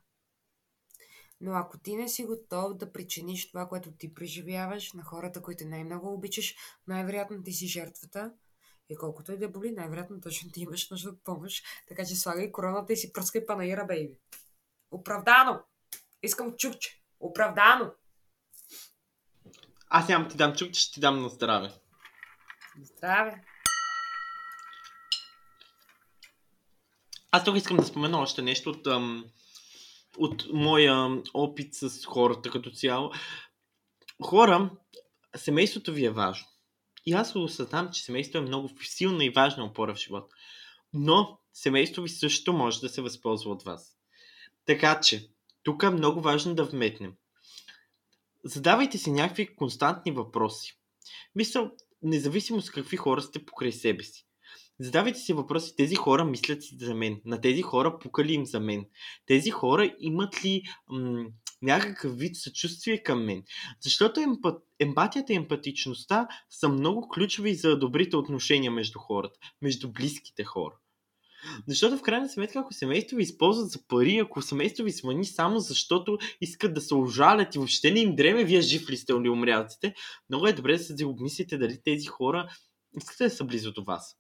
Но 1.42 1.54
ако 1.54 1.80
ти 1.80 1.96
не 1.96 2.10
си 2.10 2.24
готов 2.24 2.78
да 2.78 2.92
причиниш 2.92 3.48
това, 3.48 3.68
което 3.68 3.92
ти 3.92 4.14
преживяваш 4.14 4.94
на 4.94 5.04
хората, 5.04 5.42
които 5.42 5.66
най-много 5.66 6.14
обичаш, 6.14 6.56
най-вероятно 6.88 7.44
ти 7.44 7.52
си 7.52 7.68
жертвата. 7.68 8.34
И 8.90 8.96
колкото 8.96 9.32
и 9.32 9.38
да 9.38 9.50
боли, 9.50 9.72
най-вероятно 9.72 10.22
точно 10.22 10.52
ти 10.52 10.62
имаш 10.62 10.90
нужда 10.90 11.10
от 11.10 11.24
помощ. 11.24 11.66
Така 11.88 12.06
че 12.06 12.16
слагай 12.16 12.52
короната 12.52 12.94
и 12.94 12.98
си 12.98 13.14
пръскай 13.14 13.46
панаира, 13.46 13.86
бейби. 13.86 14.20
Оправдано! 14.92 15.64
Искам 16.24 16.56
чукче. 16.58 17.02
Оправдано! 17.20 17.92
Аз 19.90 20.10
нямам 20.10 20.30
ти 20.30 20.38
дам 20.38 20.56
чукче, 20.56 20.82
ще 20.82 20.94
ти 20.94 21.00
дам 21.00 21.22
на 21.22 21.30
здраве. 21.30 21.72
Здраве! 22.82 23.44
Аз 27.32 27.44
тук 27.44 27.58
искам 27.58 27.78
да 27.78 27.84
спомена 27.84 28.20
още 28.20 28.42
нещо 28.42 28.70
от 28.70 28.88
ам, 28.88 29.26
от 30.18 30.46
моя 30.54 31.22
опит 31.34 31.74
с 31.74 32.06
хората 32.06 32.50
като 32.50 32.72
цяло. 32.72 33.12
Хора, 34.24 34.70
семейството 35.36 35.94
ви 35.94 36.06
е 36.06 36.12
важно. 36.12 36.48
И 37.06 37.14
аз 37.14 37.36
осъзнавам, 37.36 37.92
че 37.92 38.04
семейството 38.04 38.38
е 38.38 38.48
много 38.48 38.70
силна 38.84 39.26
и 39.26 39.30
важна 39.30 39.64
опора 39.64 39.96
в 39.96 40.00
живота. 40.00 40.36
Но 40.94 41.40
семейството 41.54 42.02
ви 42.02 42.10
също 42.10 42.54
може 42.54 42.80
да 42.80 42.90
се 42.90 43.02
възползва 43.02 43.52
от 43.52 43.64
вас. 43.64 43.98
Така 44.66 45.02
че, 45.02 45.30
тук 45.64 45.84
е 45.84 45.90
много 45.90 46.22
важно 46.22 46.56
да 46.56 46.64
вметнем. 46.64 47.14
Задавайте 48.44 48.98
си 48.98 49.12
някакви 49.12 49.56
константни 49.56 50.12
въпроси. 50.12 50.80
Мисля, 51.36 51.72
независимо 52.02 52.62
с 52.62 52.70
какви 52.70 52.98
хора 52.98 53.22
сте 53.22 53.46
покрай 53.46 53.72
себе 53.72 54.04
си. 54.04 54.26
Задавайте 54.80 55.20
си 55.20 55.34
въпроси, 55.34 55.76
тези 55.76 55.96
хора 55.96 56.26
мислят 56.26 56.64
си 56.64 56.78
за 56.80 56.96
мен, 56.96 57.22
на 57.26 57.42
тези 57.42 57.62
хора 57.62 58.00
пукали 58.00 58.34
им 58.34 58.46
за 58.46 58.60
мен, 58.60 58.86
тези 59.26 59.52
хора 59.52 59.96
имат 60.00 60.46
ли 60.46 60.64
м- 60.90 61.26
някакъв 61.62 62.18
вид 62.18 62.36
съчувствие 62.36 63.04
към 63.04 63.26
мен. 63.26 63.44
Защото 63.82 64.20
емпат, 64.20 64.64
емпатията 64.80 65.34
и 65.34 65.36
емпатичността 65.36 66.28
са 66.50 66.70
много 66.70 67.10
ключови 67.10 67.56
за 67.56 67.80
добрите 67.80 68.16
отношения 68.16 68.72
между 68.72 69.00
хората, 69.00 69.40
между 69.62 69.92
близките 69.92 70.44
хора. 70.44 70.76
Защото 71.68 71.98
в 71.98 72.02
крайна 72.02 72.30
сметка, 72.30 72.60
ако 72.60 72.74
семейство 72.74 73.18
ви 73.18 73.24
използват 73.24 73.70
за 73.70 73.80
пари, 73.88 74.18
ако 74.18 74.42
семейство 74.42 74.84
ви 74.84 74.92
звъни 74.92 75.26
само 75.26 75.60
защото 75.60 76.18
искат 76.42 76.74
да 76.74 76.82
се 76.82 76.96
ожалят 76.96 77.56
и 77.56 77.58
въобще 77.58 77.92
не 77.92 78.00
им 78.00 78.16
дреме, 78.16 78.44
вие 78.44 78.62
жив 78.62 78.90
ли 78.90 78.98
сте 78.98 79.14
или 79.14 79.30
умрял 79.30 79.68
много 80.30 80.48
е 80.48 80.54
добре 80.54 80.78
да 80.78 80.84
се 80.84 81.06
обмислите 81.06 81.58
дали 81.58 81.82
тези 81.84 82.06
хора 82.06 82.50
искат 82.98 83.18
да 83.18 83.30
са 83.30 83.44
близо 83.44 83.72
до 83.72 83.84
вас. 83.84 84.16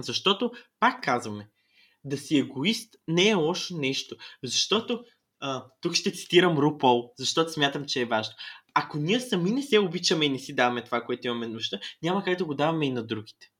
Защото, 0.00 0.52
пак 0.80 1.02
казваме, 1.02 1.48
да 2.04 2.18
си 2.18 2.38
егоист 2.38 2.94
не 3.08 3.28
е 3.28 3.34
лошо 3.34 3.76
нещо. 3.78 4.16
Защото, 4.42 5.04
а, 5.40 5.64
тук 5.80 5.94
ще 5.94 6.12
цитирам 6.12 6.58
Рупол, 6.58 7.12
защото 7.18 7.52
смятам, 7.52 7.84
че 7.84 8.00
е 8.00 8.06
важно. 8.06 8.34
Ако 8.74 8.98
ние 8.98 9.20
сами 9.20 9.50
не 9.50 9.62
се 9.62 9.78
обичаме 9.78 10.24
и 10.24 10.28
не 10.28 10.38
си 10.38 10.54
даваме 10.54 10.84
това, 10.84 11.00
което 11.00 11.26
имаме 11.26 11.46
нужда, 11.46 11.80
няма 12.02 12.24
как 12.24 12.38
да 12.38 12.44
го 12.44 12.54
даваме 12.54 12.86
и 12.86 12.90
на 12.90 13.06
другите. 13.06 13.50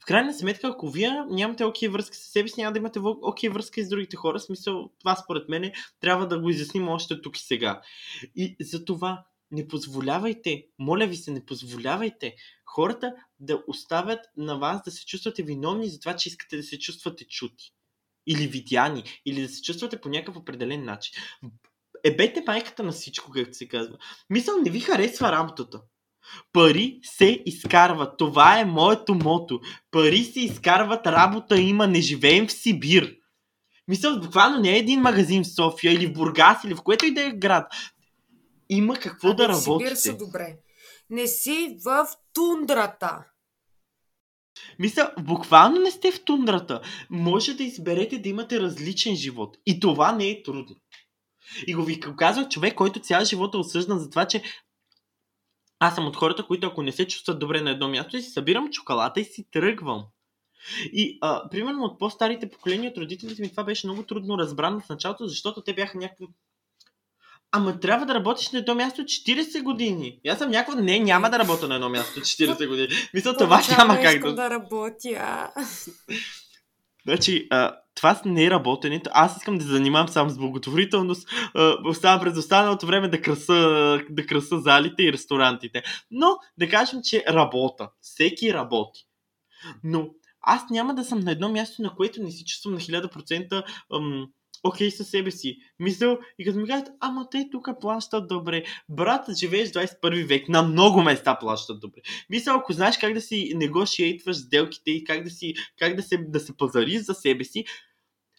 В 0.00 0.04
крайна 0.04 0.34
сметка, 0.34 0.68
ако 0.68 0.90
вие 0.90 1.24
нямате 1.30 1.64
окей 1.64 1.88
връзка 1.88 2.16
с 2.16 2.20
себе 2.20 2.48
си, 2.48 2.60
няма 2.60 2.72
да 2.72 2.78
имате 2.78 3.00
окей 3.02 3.50
връзка 3.50 3.80
и 3.80 3.84
с 3.84 3.88
другите 3.88 4.16
хора. 4.16 4.38
В 4.38 4.42
смисъл, 4.42 4.90
това 4.98 5.16
според 5.16 5.48
мен 5.48 5.72
трябва 6.00 6.28
да 6.28 6.40
го 6.40 6.50
изясним 6.50 6.88
още 6.88 7.22
тук 7.22 7.38
и 7.38 7.42
сега. 7.42 7.82
И 8.36 8.56
за 8.60 8.84
това 8.84 9.24
не 9.50 9.68
позволявайте, 9.68 10.66
моля 10.78 11.06
ви 11.06 11.16
се, 11.16 11.30
не 11.30 11.46
позволявайте 11.46 12.34
хората 12.66 13.14
да 13.40 13.62
оставят 13.66 14.20
на 14.36 14.58
вас 14.58 14.82
да 14.84 14.90
се 14.90 15.06
чувствате 15.06 15.42
виновни 15.42 15.88
за 15.88 16.00
това, 16.00 16.16
че 16.16 16.28
искате 16.28 16.56
да 16.56 16.62
се 16.62 16.78
чувствате 16.78 17.24
чути. 17.24 17.72
Или 18.26 18.46
видяни, 18.46 19.04
или 19.26 19.42
да 19.42 19.48
се 19.48 19.62
чувствате 19.62 20.00
по 20.00 20.08
някакъв 20.08 20.36
определен 20.36 20.84
начин. 20.84 21.22
Ебете 22.04 22.44
майката 22.46 22.82
на 22.82 22.92
всичко, 22.92 23.30
както 23.30 23.56
се 23.56 23.68
казва. 23.68 23.98
Мисъл, 24.30 24.56
не 24.58 24.70
ви 24.70 24.80
харесва 24.80 25.32
работата. 25.32 25.80
Пари 26.52 27.00
се 27.02 27.42
изкарват. 27.46 28.18
Това 28.18 28.60
е 28.60 28.64
моето 28.64 29.14
мото. 29.14 29.60
Пари 29.90 30.24
се 30.24 30.40
изкарват, 30.40 31.06
работа 31.06 31.60
има, 31.60 31.86
не 31.86 32.00
живеем 32.00 32.46
в 32.46 32.52
Сибир. 32.52 33.14
Мисля, 33.88 34.20
буквално 34.22 34.58
не 34.58 34.74
е 34.74 34.78
един 34.78 35.00
магазин 35.00 35.44
в 35.44 35.54
София 35.54 35.92
или 35.92 36.06
в 36.06 36.12
Бургас 36.12 36.64
или 36.64 36.74
в 36.74 36.82
което 36.82 37.06
и 37.06 37.14
да 37.14 37.26
е 37.26 37.30
град. 37.30 37.72
Има 38.68 38.94
какво 38.94 39.28
а 39.28 39.34
да 39.34 39.48
работите. 39.48 39.96
Сибир 39.96 40.16
са 40.18 40.26
добре. 40.26 40.56
Не 41.10 41.26
си 41.26 41.76
в 41.84 42.06
тундрата. 42.34 43.24
Мисля, 44.78 45.12
буквално 45.20 45.80
не 45.80 45.90
сте 45.90 46.12
в 46.12 46.24
тундрата. 46.24 46.80
Може 47.10 47.54
да 47.54 47.64
изберете 47.64 48.18
да 48.18 48.28
имате 48.28 48.60
различен 48.60 49.16
живот. 49.16 49.56
И 49.66 49.80
това 49.80 50.12
не 50.12 50.28
е 50.30 50.42
трудно. 50.42 50.76
И 51.66 51.74
го 51.74 51.84
ви 51.84 52.00
казва 52.00 52.48
човек, 52.48 52.74
който 52.74 53.00
цял 53.00 53.24
живот 53.24 53.54
е 53.54 53.58
осъждан 53.58 53.98
за 53.98 54.10
това, 54.10 54.24
че 54.24 54.42
аз 55.80 55.94
съм 55.94 56.06
от 56.06 56.16
хората, 56.16 56.46
които 56.46 56.66
ако 56.66 56.82
не 56.82 56.92
се 56.92 57.08
чувстват 57.08 57.38
добре 57.38 57.60
на 57.60 57.70
едно 57.70 57.88
място, 57.88 58.22
си 58.22 58.30
събирам 58.30 58.70
чоколата 58.70 59.20
и 59.20 59.24
си 59.24 59.46
тръгвам. 59.50 60.04
И, 60.92 61.18
а, 61.20 61.48
примерно, 61.50 61.84
от 61.84 61.98
по-старите 61.98 62.50
поколения 62.50 62.90
от 62.90 62.98
родителите 62.98 63.42
ми 63.42 63.50
това 63.50 63.64
беше 63.64 63.86
много 63.86 64.02
трудно 64.02 64.38
разбрано 64.38 64.80
в 64.80 64.88
началото, 64.88 65.26
защото 65.26 65.62
те 65.62 65.74
бяха 65.74 65.98
някакви 65.98 66.26
Ама 67.52 67.80
трябва 67.80 68.06
да 68.06 68.14
работиш 68.14 68.50
на 68.50 68.58
едно 68.58 68.74
място 68.74 69.02
40 69.02 69.62
години. 69.62 70.20
аз 70.28 70.38
съм 70.38 70.50
някаква... 70.50 70.80
Не, 70.80 70.98
няма 70.98 71.30
да 71.30 71.38
работя 71.38 71.68
на 71.68 71.74
едно 71.74 71.88
място 71.88 72.20
40 72.20 72.68
години. 72.68 72.88
Мисля, 73.14 73.36
това 73.36 73.62
няма 73.78 74.00
как 74.00 74.22
да... 74.22 74.34
да 74.34 74.50
работя. 74.50 75.50
Значи, 77.06 77.46
а, 77.50 77.76
това 77.98 78.20
не 78.24 78.44
е 78.44 78.50
работенето. 78.50 79.10
Аз 79.14 79.36
искам 79.36 79.58
да 79.58 79.64
занимавам 79.64 80.08
само 80.08 80.30
с 80.30 80.38
благотворителност. 80.38 81.28
Оставам 81.84 82.20
през 82.20 82.36
останалото 82.36 82.86
време 82.86 83.08
да 83.08 83.22
краса, 83.22 84.00
да 84.10 84.26
краса 84.26 84.58
залите 84.58 85.02
и 85.02 85.12
ресторантите. 85.12 85.82
Но 86.10 86.36
да 86.58 86.68
кажем, 86.68 87.00
че 87.04 87.24
работа. 87.28 87.88
Всеки 88.00 88.54
работи. 88.54 89.00
Но 89.84 90.08
аз 90.40 90.70
няма 90.70 90.94
да 90.94 91.04
съм 91.04 91.20
на 91.20 91.32
едно 91.32 91.48
място, 91.48 91.82
на 91.82 91.94
което 91.94 92.22
не 92.22 92.30
си 92.30 92.44
чувствам 92.44 92.74
на 92.74 92.80
1000% 92.80 93.64
ам, 93.94 94.28
окей 94.64 94.90
със 94.90 95.08
себе 95.08 95.30
си. 95.30 95.58
Мисъл, 95.78 96.18
и 96.38 96.44
като 96.44 96.58
ми 96.58 96.68
кажат, 96.68 96.88
ама 97.00 97.26
те 97.30 97.48
тук 97.52 97.68
плащат 97.80 98.28
добре. 98.28 98.64
Брат, 98.88 99.26
живееш 99.38 99.68
21 99.68 100.26
век, 100.26 100.48
на 100.48 100.62
много 100.62 101.02
места 101.02 101.38
плащат 101.38 101.80
добре. 101.80 102.00
Мисъл, 102.30 102.56
ако 102.56 102.72
знаеш 102.72 102.98
как 102.98 103.14
да 103.14 103.20
си 103.20 103.52
негошиейтваш 103.54 104.36
сделките 104.36 104.90
и 104.90 105.04
как 105.04 105.24
да, 105.24 105.30
си, 105.30 105.54
как 105.78 105.96
да, 105.96 106.02
се, 106.02 106.18
да 106.28 106.40
се 106.40 106.56
пазари 106.56 106.98
за 106.98 107.14
себе 107.14 107.44
си, 107.44 107.64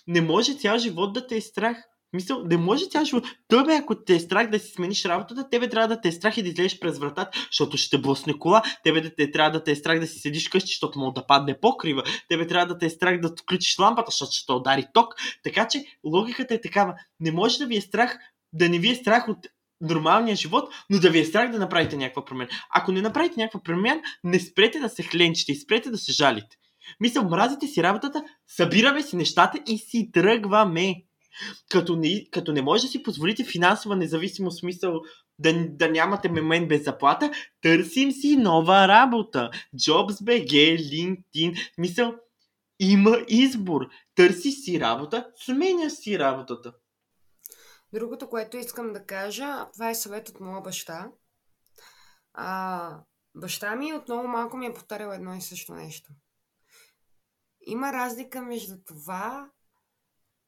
не 0.09 0.21
може 0.21 0.53
цял 0.53 0.77
живот 0.77 1.13
да 1.13 1.27
те 1.27 1.37
е 1.37 1.41
страх. 1.41 1.77
Мисъл, 2.13 2.43
не 2.45 2.57
може 2.57 2.89
тя 2.89 3.05
живот. 3.05 3.25
Той 3.47 3.75
ако 3.75 4.03
те 4.03 4.15
е 4.15 4.19
страх 4.19 4.49
да 4.49 4.59
си 4.59 4.71
смениш 4.71 5.05
работата, 5.05 5.49
тебе 5.49 5.69
трябва 5.69 5.87
да 5.87 6.01
те 6.01 6.07
е 6.07 6.11
страх 6.11 6.37
и 6.37 6.43
да 6.43 6.49
излезеш 6.49 6.79
през 6.79 6.99
вратата, 6.99 7.39
защото 7.51 7.77
ще 7.77 7.97
блъсне 7.97 8.39
кола. 8.39 8.61
Тебе 8.83 9.01
да 9.01 9.15
те 9.15 9.31
трябва 9.31 9.51
да 9.51 9.63
те 9.63 9.71
е 9.71 9.75
страх 9.75 9.99
да 9.99 10.07
си 10.07 10.19
седиш 10.19 10.49
къщи, 10.49 10.67
защото 10.67 10.99
мога 10.99 11.21
да 11.21 11.27
падне 11.27 11.59
покрива. 11.59 12.03
Тебе 12.29 12.47
трябва 12.47 12.73
да 12.73 12.77
те 12.77 12.85
е 12.85 12.89
страх 12.89 13.19
да 13.19 13.33
включиш 13.41 13.79
лампата, 13.79 14.11
защото 14.11 14.31
ще 14.31 14.51
удари 14.51 14.85
ток. 14.93 15.15
Така 15.43 15.67
че 15.67 15.85
логиката 16.05 16.53
е 16.53 16.61
такава. 16.61 16.93
Не 17.19 17.31
може 17.31 17.57
да 17.57 17.65
ви 17.65 17.77
е 17.77 17.81
страх, 17.81 18.17
да 18.53 18.69
не 18.69 18.79
ви 18.79 18.89
е 18.89 18.95
страх 18.95 19.27
от 19.27 19.37
нормалния 19.81 20.35
живот, 20.35 20.73
но 20.89 20.99
да 20.99 21.09
ви 21.09 21.19
е 21.19 21.25
страх 21.25 21.51
да 21.51 21.59
направите 21.59 21.97
някаква 21.97 22.25
промяна. 22.25 22.49
Ако 22.75 22.91
не 22.91 23.01
направите 23.01 23.39
някаква 23.39 23.63
промяна, 23.63 24.01
не 24.23 24.39
спрете 24.39 24.79
да 24.79 24.89
се 24.89 25.03
хленчите 25.03 25.51
и 25.51 25.55
спрете 25.55 25.89
да 25.89 25.97
се 25.97 26.11
жалите. 26.11 26.57
Мисля, 26.99 27.23
мразите 27.23 27.67
си 27.67 27.83
работата, 27.83 28.23
събираме 28.47 29.03
си 29.03 29.15
нещата 29.15 29.59
и 29.67 29.77
си 29.77 30.09
тръгваме. 30.13 30.95
Като 31.69 31.95
не, 31.95 32.25
като 32.31 32.51
не 32.51 32.61
може 32.61 32.83
да 32.83 32.87
си 32.87 33.03
позволите 33.03 33.43
финансова 33.43 33.95
независимост, 33.95 34.59
смисъл 34.59 35.01
да, 35.39 35.67
да 35.69 35.91
нямате 35.91 36.29
момент 36.29 36.67
без 36.67 36.83
заплата, 36.83 37.31
търсим 37.61 38.11
си 38.11 38.37
нова 38.37 38.87
работа. 38.87 39.49
JobsBG, 39.75 40.79
LinkedIn, 40.79 41.71
мисъл, 41.77 42.15
има 42.79 43.17
избор. 43.27 43.81
Търси 44.15 44.51
си 44.51 44.79
работа, 44.79 45.27
сменя 45.45 45.89
си 45.89 46.19
работата. 46.19 46.73
Другото, 47.93 48.29
което 48.29 48.57
искам 48.57 48.93
да 48.93 49.05
кажа, 49.05 49.67
това 49.73 49.89
е 49.89 49.95
съвет 49.95 50.29
от 50.29 50.39
моя 50.39 50.61
баща. 50.61 51.11
А, 52.33 52.99
баща 53.35 53.75
ми 53.75 53.93
отново 53.93 54.27
малко 54.27 54.57
ми 54.57 54.65
е 54.65 54.73
повтарял 54.73 55.11
едно 55.11 55.35
и 55.35 55.41
също 55.41 55.73
нещо. 55.73 56.09
Има 57.69 57.93
разлика 57.93 58.41
между 58.41 58.83
това 58.83 59.51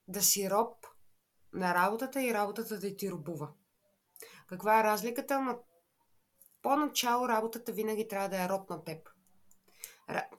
да 0.07 0.21
си 0.21 0.49
роб 0.49 0.87
на 1.53 1.73
работата 1.73 2.23
и 2.23 2.33
работата 2.33 2.79
да 2.79 2.95
ти 2.95 3.11
робува. 3.11 3.49
Каква 4.47 4.79
е 4.79 4.83
разликата? 4.83 5.41
На 5.41 5.57
поначало 6.61 7.27
работата 7.27 7.71
винаги 7.71 8.07
трябва 8.07 8.29
да 8.29 8.43
е 8.43 8.49
роб 8.49 8.69
на 8.69 8.83
теб. 8.83 9.09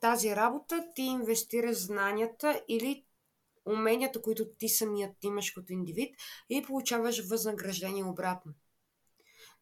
Тази 0.01 0.37
работа 0.37 0.85
ти 0.95 1.03
инвестира 1.03 1.75
знанията 1.75 2.63
или 2.69 3.05
уменията, 3.67 4.23
които 4.23 4.45
ти 4.59 4.69
самият 4.69 5.25
имаш 5.25 5.51
като 5.51 5.73
индивид 5.73 6.15
и 6.49 6.63
получаваш 6.63 7.29
възнаграждение 7.29 8.05
обратно. 8.05 8.53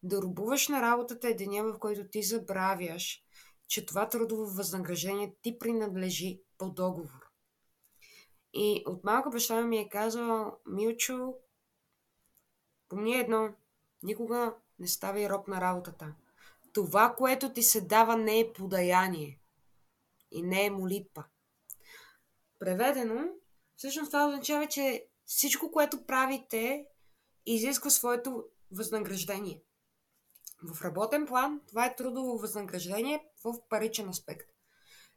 Да 0.03 0.21
рубуваш 0.21 0.67
на 0.67 0.81
работата 0.81 1.27
е 1.27 1.33
деня, 1.33 1.63
в 1.63 1.79
който 1.79 2.09
ти 2.11 2.23
забравяш, 2.23 3.23
че 3.71 3.85
това 3.85 4.09
трудово 4.09 4.45
възнаграждение 4.45 5.35
ти 5.41 5.59
принадлежи 5.59 6.41
по 6.57 6.69
договор. 6.69 7.29
И 8.53 8.83
от 8.85 9.03
малка 9.03 9.29
баща 9.29 9.61
ми 9.61 9.77
е 9.77 9.89
казал, 9.89 10.57
Милчо, 10.65 11.33
помни 12.89 13.19
едно, 13.19 13.49
никога 14.03 14.55
не 14.79 14.87
ставай 14.87 15.29
роб 15.29 15.47
на 15.47 15.61
работата. 15.61 16.15
Това, 16.73 17.15
което 17.17 17.53
ти 17.53 17.63
се 17.63 17.81
дава, 17.81 18.17
не 18.17 18.39
е 18.39 18.53
подаяние 18.53 19.39
и 20.31 20.41
не 20.41 20.65
е 20.65 20.71
молитва. 20.71 21.23
Преведено, 22.59 23.23
всъщност 23.75 24.11
това 24.11 24.27
означава, 24.27 24.67
че 24.67 25.07
всичко, 25.25 25.71
което 25.71 26.05
правите, 26.05 26.85
изисква 27.45 27.89
своето 27.89 28.45
възнаграждение. 28.71 29.61
В 30.63 30.81
работен 30.81 31.25
план 31.25 31.61
това 31.67 31.85
е 31.85 31.95
трудово 31.95 32.37
възнаграждение 32.37 33.23
в 33.43 33.53
паричен 33.69 34.09
аспект. 34.09 34.47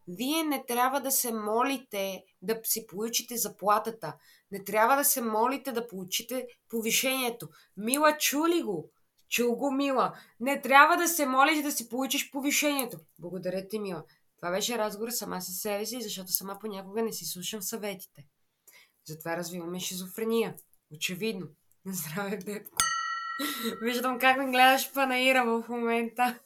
Вие 0.09 0.45
не 0.45 0.65
трябва 0.67 1.01
да 1.01 1.11
се 1.11 1.33
молите 1.33 2.25
да 2.43 2.61
си 2.65 2.87
получите 2.87 3.37
заплатата. 3.37 4.17
Не 4.51 4.65
трябва 4.65 4.97
да 4.97 5.05
се 5.05 5.21
молите 5.21 5.73
да 5.73 5.87
получите 5.87 6.47
повишението. 6.71 7.49
Мила, 7.77 8.19
чули 8.19 8.63
го? 8.63 8.91
Чул 9.29 9.55
го, 9.55 9.71
Мила. 9.71 10.19
Не 10.41 10.61
трябва 10.61 10.97
да 10.97 11.09
се 11.09 11.27
молиш 11.27 11.63
да 11.63 11.73
си 11.73 11.89
получиш 11.89 12.31
повишението. 12.31 12.99
Благодаря 13.19 13.69
ти, 13.69 13.79
Мила. 13.79 14.05
Това 14.37 14.51
беше 14.51 14.79
разговор 14.79 15.11
сама 15.11 15.43
с 15.43 15.61
себе 15.61 15.87
си, 15.87 16.03
защото 16.03 16.33
сама 16.33 16.59
понякога 16.61 17.03
не 17.03 17.13
си 17.13 17.25
слушам 17.25 17.63
съветите. 17.63 18.27
Затова 19.05 19.37
развиваме 19.37 19.81
шизофрения. 19.81 20.55
Очевидно. 20.95 21.47
На 21.85 21.93
здраве, 21.95 22.39
Бебко. 22.45 22.77
Виждам 23.83 24.19
как 24.19 24.37
ме 24.37 24.51
гледаш 24.51 24.93
панаира 24.93 25.45
в 25.45 25.69
момента. 25.69 26.39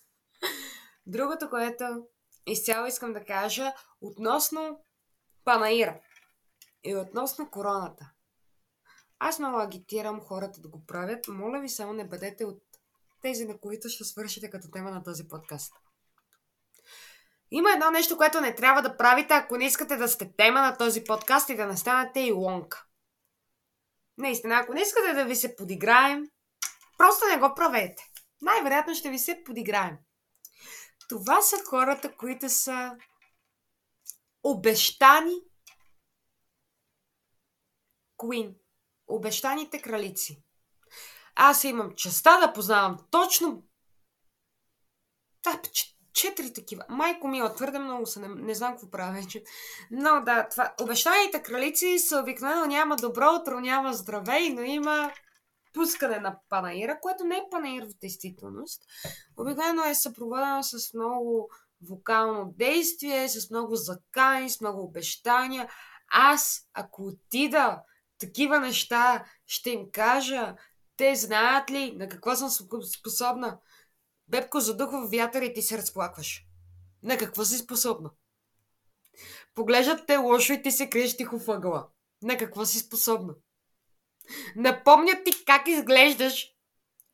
Другото, 1.06 1.50
което 1.50 2.06
изцяло 2.46 2.86
искам 2.86 3.12
да 3.12 3.24
кажа, 3.24 3.72
относно 4.00 4.84
панаира 5.44 6.00
и 6.84 6.96
относно 6.96 7.50
короната. 7.50 8.10
Аз 9.18 9.38
много 9.38 9.58
агитирам 9.58 10.20
хората 10.20 10.60
да 10.60 10.68
го 10.68 10.86
правят. 10.86 11.28
Моля 11.28 11.60
ви, 11.60 11.68
само 11.68 11.92
не 11.92 12.08
бъдете 12.08 12.44
от 12.44 12.62
тези, 13.22 13.44
на 13.44 13.58
които 13.58 13.88
ще 13.88 14.04
свършите 14.04 14.50
като 14.50 14.70
тема 14.70 14.90
на 14.90 15.02
този 15.02 15.28
подкаст. 15.28 15.74
Има 17.50 17.72
едно 17.72 17.90
нещо, 17.90 18.16
което 18.16 18.40
не 18.40 18.54
трябва 18.54 18.82
да 18.82 18.96
правите, 18.96 19.34
ако 19.34 19.56
не 19.56 19.66
искате 19.66 19.96
да 19.96 20.08
сте 20.08 20.32
тема 20.36 20.60
на 20.60 20.76
този 20.76 21.04
подкаст 21.04 21.48
и 21.48 21.56
да 21.56 21.66
не 21.66 21.76
станете 21.76 22.20
и 22.20 22.32
лонка. 22.32 22.84
Наистина, 24.18 24.58
ако 24.58 24.74
не 24.74 24.80
искате 24.80 25.14
да 25.14 25.24
ви 25.24 25.36
се 25.36 25.56
подиграем, 25.56 26.26
просто 26.98 27.26
не 27.26 27.38
го 27.38 27.54
правете. 27.54 28.04
Най-вероятно 28.40 28.94
ще 28.94 29.10
ви 29.10 29.18
се 29.18 29.42
подиграем. 29.44 29.96
Това 31.08 31.42
са 31.42 31.56
хората, 31.68 32.16
които 32.16 32.48
са 32.48 32.96
обещани 34.42 35.34
Queen. 38.18 38.54
Обещаните 39.06 39.82
кралици. 39.82 40.42
Аз 41.34 41.64
имам 41.64 41.94
честа 41.94 42.38
да 42.40 42.52
познавам 42.52 42.98
точно 43.10 43.62
четири 46.12 46.52
такива. 46.52 46.84
Майко 46.88 47.28
мила, 47.28 47.54
твърде 47.54 47.78
много 47.78 48.06
са, 48.06 48.20
не, 48.20 48.28
не 48.28 48.54
знам 48.54 48.72
какво 48.72 48.90
правя 48.90 49.12
вече. 49.12 49.42
Но 49.90 50.20
да, 50.24 50.48
това, 50.48 50.74
обещаните 50.80 51.42
кралици 51.42 51.98
са 51.98 52.20
обикновено 52.20 52.66
няма 52.66 52.96
добро 52.96 53.34
утро, 53.34 53.60
няма 53.60 53.94
здравей, 53.94 54.50
но 54.50 54.62
има 54.62 55.12
пускане 55.78 56.18
на 56.18 56.38
панаира, 56.48 56.98
което 57.00 57.24
не 57.24 57.36
е 57.36 57.48
панаир 57.50 57.86
в 57.86 57.98
действителност. 58.00 58.82
Обикновено 59.36 59.84
е 59.84 59.94
съпроводено 59.94 60.62
с 60.62 60.94
много 60.94 61.50
вокално 61.88 62.54
действие, 62.56 63.28
с 63.28 63.50
много 63.50 63.76
закани, 63.76 64.50
с 64.50 64.60
много 64.60 64.82
обещания. 64.82 65.70
Аз, 66.10 66.68
ако 66.74 67.02
отида 67.06 67.82
такива 68.18 68.60
неща, 68.60 69.24
ще 69.46 69.70
им 69.70 69.90
кажа, 69.92 70.56
те 70.96 71.14
знаят 71.14 71.70
ли 71.70 71.96
на 71.96 72.08
какво 72.08 72.36
съм 72.36 72.50
способна. 72.82 73.58
Бебко 74.28 74.60
задухва 74.60 75.08
вятър 75.08 75.42
и 75.42 75.54
ти 75.54 75.62
се 75.62 75.78
разплакваш. 75.78 76.44
На 77.02 77.18
какво 77.18 77.44
си 77.44 77.58
способна? 77.58 78.10
Поглеждат 79.54 80.06
те 80.06 80.16
лошо 80.16 80.52
и 80.52 80.62
ти 80.62 80.70
се 80.70 80.90
криеш 80.90 81.16
тихо 81.16 81.38
въгъла. 81.38 81.88
На 82.22 82.36
какво 82.36 82.66
си 82.66 82.78
способна? 82.78 83.34
Напомнят 84.56 85.24
ти 85.24 85.44
как 85.44 85.68
изглеждаш 85.68 86.46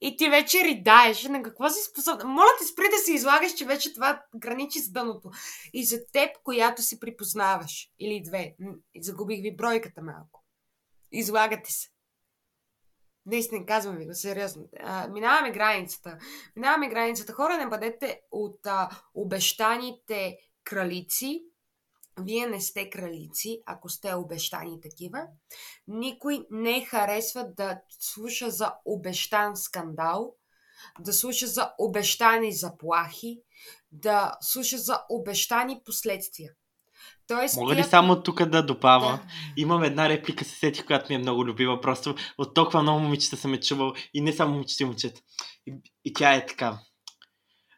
и 0.00 0.16
ти 0.16 0.30
вече 0.30 0.64
ридаеш. 0.64 1.24
На 1.24 1.42
какво 1.42 1.68
си 1.68 1.90
способна? 1.90 2.24
Моля 2.24 2.48
те 2.58 2.64
спри 2.64 2.84
да 2.90 2.98
се 2.98 3.12
излагаш, 3.12 3.54
че 3.54 3.64
вече 3.64 3.94
това 3.94 4.22
граничи 4.36 4.80
с 4.80 4.90
дъното. 4.90 5.30
И 5.72 5.84
за 5.84 6.06
теб, 6.12 6.30
която 6.42 6.82
си 6.82 7.00
припознаваш. 7.00 7.88
Или 7.98 8.22
две. 8.22 8.54
Загубих 9.00 9.42
ви 9.42 9.56
бройката 9.56 10.02
малко. 10.02 10.44
Излагате 11.12 11.72
се. 11.72 11.88
Наистина, 13.26 13.66
казвам 13.66 13.96
ви 13.96 14.06
го, 14.06 14.14
сериозно. 14.14 14.68
А, 14.80 15.08
минаваме 15.08 15.50
границата. 15.50 16.18
Минаваме 16.56 16.88
границата. 16.88 17.32
Хора, 17.32 17.58
не 17.58 17.66
бъдете 17.66 18.20
от 18.30 18.66
а, 18.66 18.88
обещаните 19.14 20.36
кралици. 20.64 21.44
Вие 22.20 22.46
не 22.46 22.60
сте 22.60 22.90
кралици, 22.90 23.62
ако 23.66 23.88
сте 23.88 24.14
обещани 24.14 24.80
такива. 24.80 25.22
Никой 25.88 26.46
не 26.50 26.84
харесва 26.84 27.46
да 27.56 27.80
слуша 28.00 28.50
за 28.50 28.72
обещан 28.84 29.56
скандал, 29.56 30.34
да 31.00 31.12
слуша 31.12 31.46
за 31.46 31.72
обещани 31.78 32.52
заплахи, 32.52 33.40
да 33.92 34.36
слуша 34.40 34.78
за 34.78 35.00
обещани 35.10 35.80
последствия. 35.84 36.52
Тоест, 37.26 37.56
Мога 37.56 37.74
ли 37.74 37.82
тя... 37.82 37.88
само 37.88 38.22
тук 38.22 38.44
да 38.44 38.66
добавя? 38.66 39.10
Да. 39.10 39.22
Имам 39.56 39.82
една 39.82 40.08
реплика, 40.08 40.44
се 40.44 40.56
сетих, 40.56 40.86
която 40.86 41.06
ми 41.08 41.14
е 41.14 41.18
много 41.18 41.46
любима. 41.46 41.80
Просто 41.80 42.14
от 42.38 42.54
толкова 42.54 42.82
много 42.82 43.00
момичета 43.00 43.36
съм 43.36 43.54
е 43.54 43.60
чувал. 43.60 43.92
И 44.14 44.20
не 44.20 44.32
само 44.32 44.52
момичета 44.52 44.82
и 44.82 44.86
момчета. 44.86 45.20
И, 45.66 45.74
и 46.04 46.12
тя 46.12 46.34
е 46.34 46.46
така. 46.46 46.78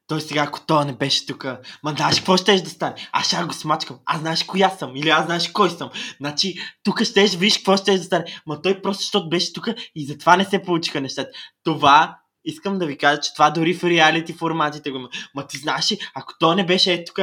Той 0.07 0.21
сега, 0.21 0.43
ако 0.43 0.61
той 0.67 0.85
не 0.85 0.93
беше 0.93 1.27
тук, 1.27 1.45
ма 1.83 1.95
знаеш 1.97 2.17
какво 2.17 2.37
ще 2.37 2.61
да 2.61 2.71
стане? 2.71 2.95
Аз 3.13 3.27
ще 3.27 3.45
го 3.45 3.53
смачкам. 3.53 3.99
Аз 4.05 4.21
знаеш 4.21 4.45
коя 4.45 4.71
съм. 4.71 4.97
Или 4.97 5.09
аз 5.09 5.27
знаеш 5.27 5.49
кой 5.49 5.71
съм. 5.71 5.91
Значи, 6.21 6.55
тук 6.83 7.03
ще 7.03 7.27
виж 7.27 7.57
какво 7.57 7.77
ще 7.77 7.99
да 7.99 8.05
стане. 8.05 8.25
Ма 8.47 8.63
той 8.63 8.83
просто, 8.83 9.03
защото 9.03 9.29
беше 9.29 9.53
тук 9.53 9.69
и 9.95 10.07
затова 10.07 10.37
не 10.37 10.45
се 10.45 10.63
получиха 10.63 11.01
нещата. 11.01 11.31
Това 11.65 12.19
искам 12.45 12.79
да 12.79 12.87
ви 12.87 12.99
кажа, 12.99 13.21
че 13.21 13.35
това 13.35 13.51
дори 13.51 13.75
в 13.75 13.85
реалити 13.85 14.33
форматите 14.33 14.91
го 14.91 14.97
има. 14.97 15.09
Ма 15.35 15.47
ти 15.47 15.59
знаеш 15.59 15.93
ли, 15.93 15.99
ако 16.15 16.33
той 16.39 16.57
не 16.57 16.67
беше 16.67 16.93
е 16.93 17.05
тук, 17.05 17.19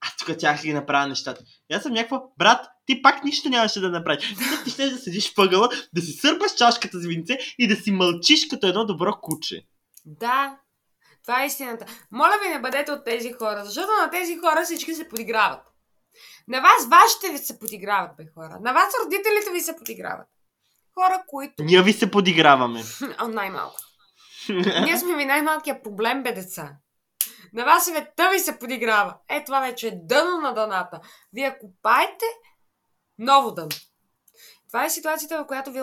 аз 0.00 0.16
тук 0.18 0.38
тях 0.38 0.62
ги 0.62 0.72
направя 0.72 1.06
нещата. 1.06 1.42
И 1.70 1.74
аз 1.74 1.82
съм 1.82 1.92
някаква, 1.92 2.22
брат, 2.38 2.66
ти 2.86 3.02
пак 3.02 3.24
нищо 3.24 3.48
нямаше 3.48 3.80
да 3.80 3.90
направиш. 3.90 4.34
Ти 4.64 4.70
ще 4.70 4.90
да 4.90 4.98
седиш 4.98 5.32
въгъла, 5.36 5.68
да 5.94 6.00
си 6.00 6.12
сърпаш 6.12 6.54
чашката 6.54 7.00
с 7.00 7.06
винце 7.06 7.38
и 7.58 7.68
да 7.68 7.76
си 7.76 7.90
мълчиш 7.90 8.46
като 8.46 8.66
едно 8.66 8.86
добро 8.86 9.20
куче. 9.22 9.62
Да, 10.04 10.56
това 11.26 11.42
е 11.42 11.46
истината. 11.46 11.86
Моля 12.10 12.38
ви, 12.42 12.48
не 12.48 12.60
бъдете 12.60 12.92
от 12.92 13.04
тези 13.04 13.32
хора, 13.32 13.64
защото 13.64 13.92
на 14.02 14.10
тези 14.10 14.36
хора 14.36 14.62
всички 14.64 14.94
се 14.94 15.08
подиграват. 15.08 15.60
На 16.48 16.60
вас 16.60 16.88
вашите 16.90 17.28
ви 17.28 17.38
се 17.38 17.58
подиграват, 17.58 18.16
бе 18.16 18.24
хора. 18.34 18.58
На 18.60 18.72
вас 18.72 18.94
родителите 19.04 19.50
ви 19.52 19.60
се 19.60 19.76
подиграват. 19.76 20.26
Хора, 20.94 21.22
които... 21.26 21.64
Ние 21.64 21.82
ви 21.82 21.92
се 21.92 22.10
подиграваме. 22.10 22.82
О, 23.20 23.28
най-малко. 23.28 23.76
Ние 24.84 24.98
сме 24.98 25.16
ви 25.16 25.24
най-малкият 25.24 25.82
проблем, 25.82 26.22
бе 26.22 26.32
деца. 26.32 26.76
На 27.52 27.64
вас 27.64 27.84
света 27.84 28.30
ви 28.32 28.38
се 28.38 28.58
подиграва. 28.58 29.16
Е, 29.28 29.44
това 29.44 29.60
вече 29.60 29.88
е 29.88 29.98
дъно 30.02 30.40
на 30.40 30.54
дъната. 30.54 31.00
Вие 31.32 31.58
купаете 31.58 32.24
ново 33.18 33.54
дъно. 33.54 33.68
Това 34.68 34.84
е 34.84 34.90
ситуацията, 34.90 35.44
в 35.44 35.46
която 35.46 35.72
ви, 35.72 35.80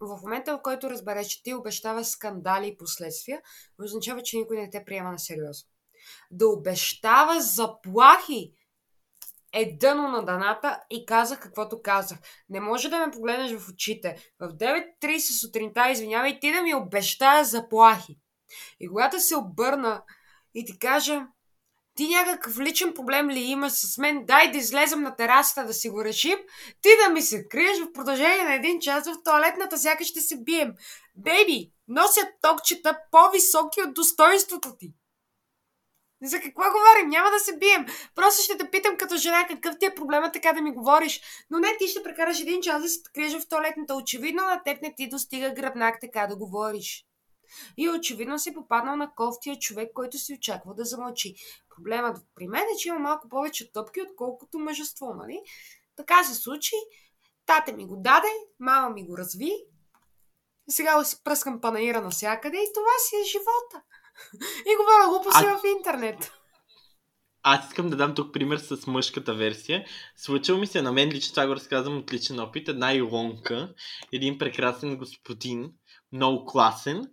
в 0.00 0.18
момента, 0.22 0.56
в 0.56 0.62
който 0.62 0.90
разбереш, 0.90 1.26
че 1.26 1.42
ти 1.42 1.54
обещава 1.54 2.04
скандали 2.04 2.68
и 2.68 2.76
последствия, 2.76 3.40
означава, 3.82 4.22
че 4.22 4.36
никой 4.36 4.56
не 4.56 4.70
те 4.70 4.84
приема 4.84 5.12
на 5.12 5.18
сериозно. 5.18 5.68
Да 6.30 6.48
обещава 6.48 7.40
заплахи 7.40 8.54
е 9.52 9.76
дъно 9.80 10.08
на 10.08 10.24
даната 10.24 10.80
и 10.90 11.06
казах 11.06 11.40
каквото 11.40 11.82
казах. 11.82 12.18
Не 12.48 12.60
може 12.60 12.88
да 12.88 13.06
ме 13.06 13.12
погледнеш 13.12 13.52
в 13.52 13.68
очите. 13.68 14.32
В 14.40 14.48
9.30 14.48 15.40
сутринта, 15.40 15.90
извинявай, 15.90 16.40
ти 16.40 16.52
да 16.52 16.62
ми 16.62 16.74
обещая 16.74 17.44
заплахи. 17.44 18.18
И 18.80 18.88
когато 18.88 19.20
се 19.20 19.36
обърна 19.36 20.02
и 20.54 20.64
ти 20.64 20.78
кажа, 20.78 21.26
ти 21.96 22.08
някакъв 22.08 22.58
личен 22.58 22.94
проблем 22.94 23.30
ли 23.30 23.40
имаш 23.40 23.72
с 23.72 23.98
мен, 23.98 24.24
дай 24.26 24.50
да 24.50 24.58
излезем 24.58 25.02
на 25.02 25.16
терасата 25.16 25.66
да 25.66 25.74
си 25.74 25.88
го 25.88 26.04
решим, 26.04 26.38
ти 26.82 26.88
да 27.04 27.12
ми 27.12 27.22
се 27.22 27.48
криеш 27.48 27.78
в 27.78 27.92
продължение 27.92 28.44
на 28.44 28.54
един 28.54 28.80
час 28.80 29.08
в 29.08 29.22
туалетната, 29.24 29.78
сякаш 29.78 30.06
ще 30.06 30.20
се 30.20 30.36
бием. 30.36 30.72
Бейби, 31.16 31.72
носят 31.88 32.28
токчета 32.42 32.98
по-високи 33.10 33.82
от 33.82 33.94
достоинството 33.94 34.76
ти. 34.78 34.94
За 36.22 36.40
какво 36.40 36.62
говорим? 36.62 37.08
Няма 37.08 37.30
да 37.30 37.38
се 37.38 37.56
бием. 37.58 37.86
Просто 38.14 38.42
ще 38.42 38.58
те 38.58 38.70
питам 38.70 38.96
като 38.96 39.16
жена 39.16 39.46
какъв 39.48 39.78
ти 39.78 39.86
е 39.86 39.94
проблема 39.94 40.32
така 40.32 40.52
да 40.52 40.60
ми 40.60 40.72
говориш. 40.72 41.20
Но 41.50 41.58
не, 41.58 41.76
ти 41.78 41.88
ще 41.88 42.02
прекараш 42.02 42.40
един 42.40 42.60
час 42.62 42.82
да 42.82 42.88
се 42.88 43.00
криеш 43.14 43.32
в 43.32 43.48
туалетната. 43.48 43.94
Очевидно 43.94 44.42
на 44.42 44.62
теб 44.62 44.82
не 44.82 44.94
ти 44.94 45.08
достига 45.08 45.50
гръбнак 45.50 46.00
така 46.00 46.26
да 46.26 46.36
говориш. 46.36 47.04
И 47.76 47.90
очевидно 47.90 48.38
си 48.38 48.54
попаднал 48.54 48.96
на 48.96 49.14
кофтия 49.14 49.58
човек, 49.58 49.90
който 49.94 50.18
си 50.18 50.34
очаква 50.34 50.74
да 50.74 50.84
замълчи. 50.84 51.34
Проблемът 51.76 52.18
при 52.34 52.48
мен 52.48 52.62
е, 52.62 52.76
че 52.78 52.88
има 52.88 52.98
малко 52.98 53.28
повече 53.28 53.72
топки, 53.72 54.02
отколкото 54.02 54.58
мъжество, 54.58 55.14
нали? 55.14 55.40
Така 55.96 56.24
се 56.24 56.34
случи. 56.34 56.74
Тате 57.46 57.72
ми 57.72 57.86
го 57.86 57.96
даде, 57.96 58.32
мама 58.58 58.90
ми 58.90 59.06
го 59.06 59.18
разви. 59.18 59.52
Сега 60.68 61.04
си 61.04 61.16
пръскам 61.24 61.60
панаира 61.60 62.00
навсякъде 62.00 62.56
и 62.56 62.72
това 62.74 62.92
си 62.98 63.16
е 63.16 63.30
живота. 63.30 63.82
И 64.72 64.76
говоря 64.76 65.08
глупости 65.08 65.44
а... 65.46 65.58
в 65.58 65.62
интернет. 65.76 66.32
Аз 67.42 67.66
искам 67.66 67.90
да 67.90 67.96
дам 67.96 68.14
тук 68.14 68.32
пример 68.32 68.58
с 68.58 68.86
мъжката 68.86 69.34
версия. 69.34 69.84
Случило 70.16 70.58
ми 70.58 70.66
се 70.66 70.82
на 70.82 70.92
мен 70.92 71.08
лично, 71.08 71.34
това 71.34 71.46
го 71.46 71.54
разказвам 71.54 71.98
от 71.98 72.12
личен 72.12 72.40
опит, 72.40 72.68
една 72.68 72.92
илонка, 72.92 73.74
един 74.12 74.38
прекрасен 74.38 74.96
господин, 74.96 75.72
много 76.12 76.46
класен, 76.46 77.06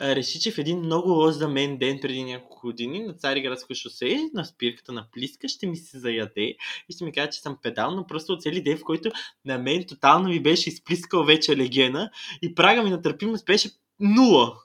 реши, 0.00 0.40
че 0.40 0.50
в 0.50 0.58
един 0.58 0.78
много 0.78 1.10
лош 1.10 1.34
за 1.34 1.48
мен 1.48 1.78
ден 1.78 1.98
преди 2.02 2.24
няколко 2.24 2.60
години 2.66 3.00
на 3.00 3.12
Цариградско 3.12 3.74
шосе, 3.74 4.30
на 4.34 4.44
спирката 4.44 4.92
на 4.92 5.06
Плиска, 5.12 5.48
ще 5.48 5.66
ми 5.66 5.76
се 5.76 5.98
заяде 5.98 6.54
и 6.88 6.92
ще 6.94 7.04
ми 7.04 7.12
каже, 7.12 7.30
че 7.30 7.40
съм 7.40 7.58
педал, 7.62 7.90
но 7.90 8.06
просто 8.06 8.32
от 8.32 8.42
цели 8.42 8.62
ден, 8.62 8.78
в 8.78 8.84
който 8.84 9.10
на 9.44 9.58
мен 9.58 9.84
тотално 9.86 10.28
ми 10.28 10.40
беше 10.42 10.68
изплискал 10.68 11.24
вече 11.24 11.56
легена 11.56 12.10
и 12.42 12.54
прага 12.54 12.82
ми 12.82 12.90
на 12.90 13.02
търпимост 13.02 13.46
беше 13.46 13.70
нула. 14.00 14.63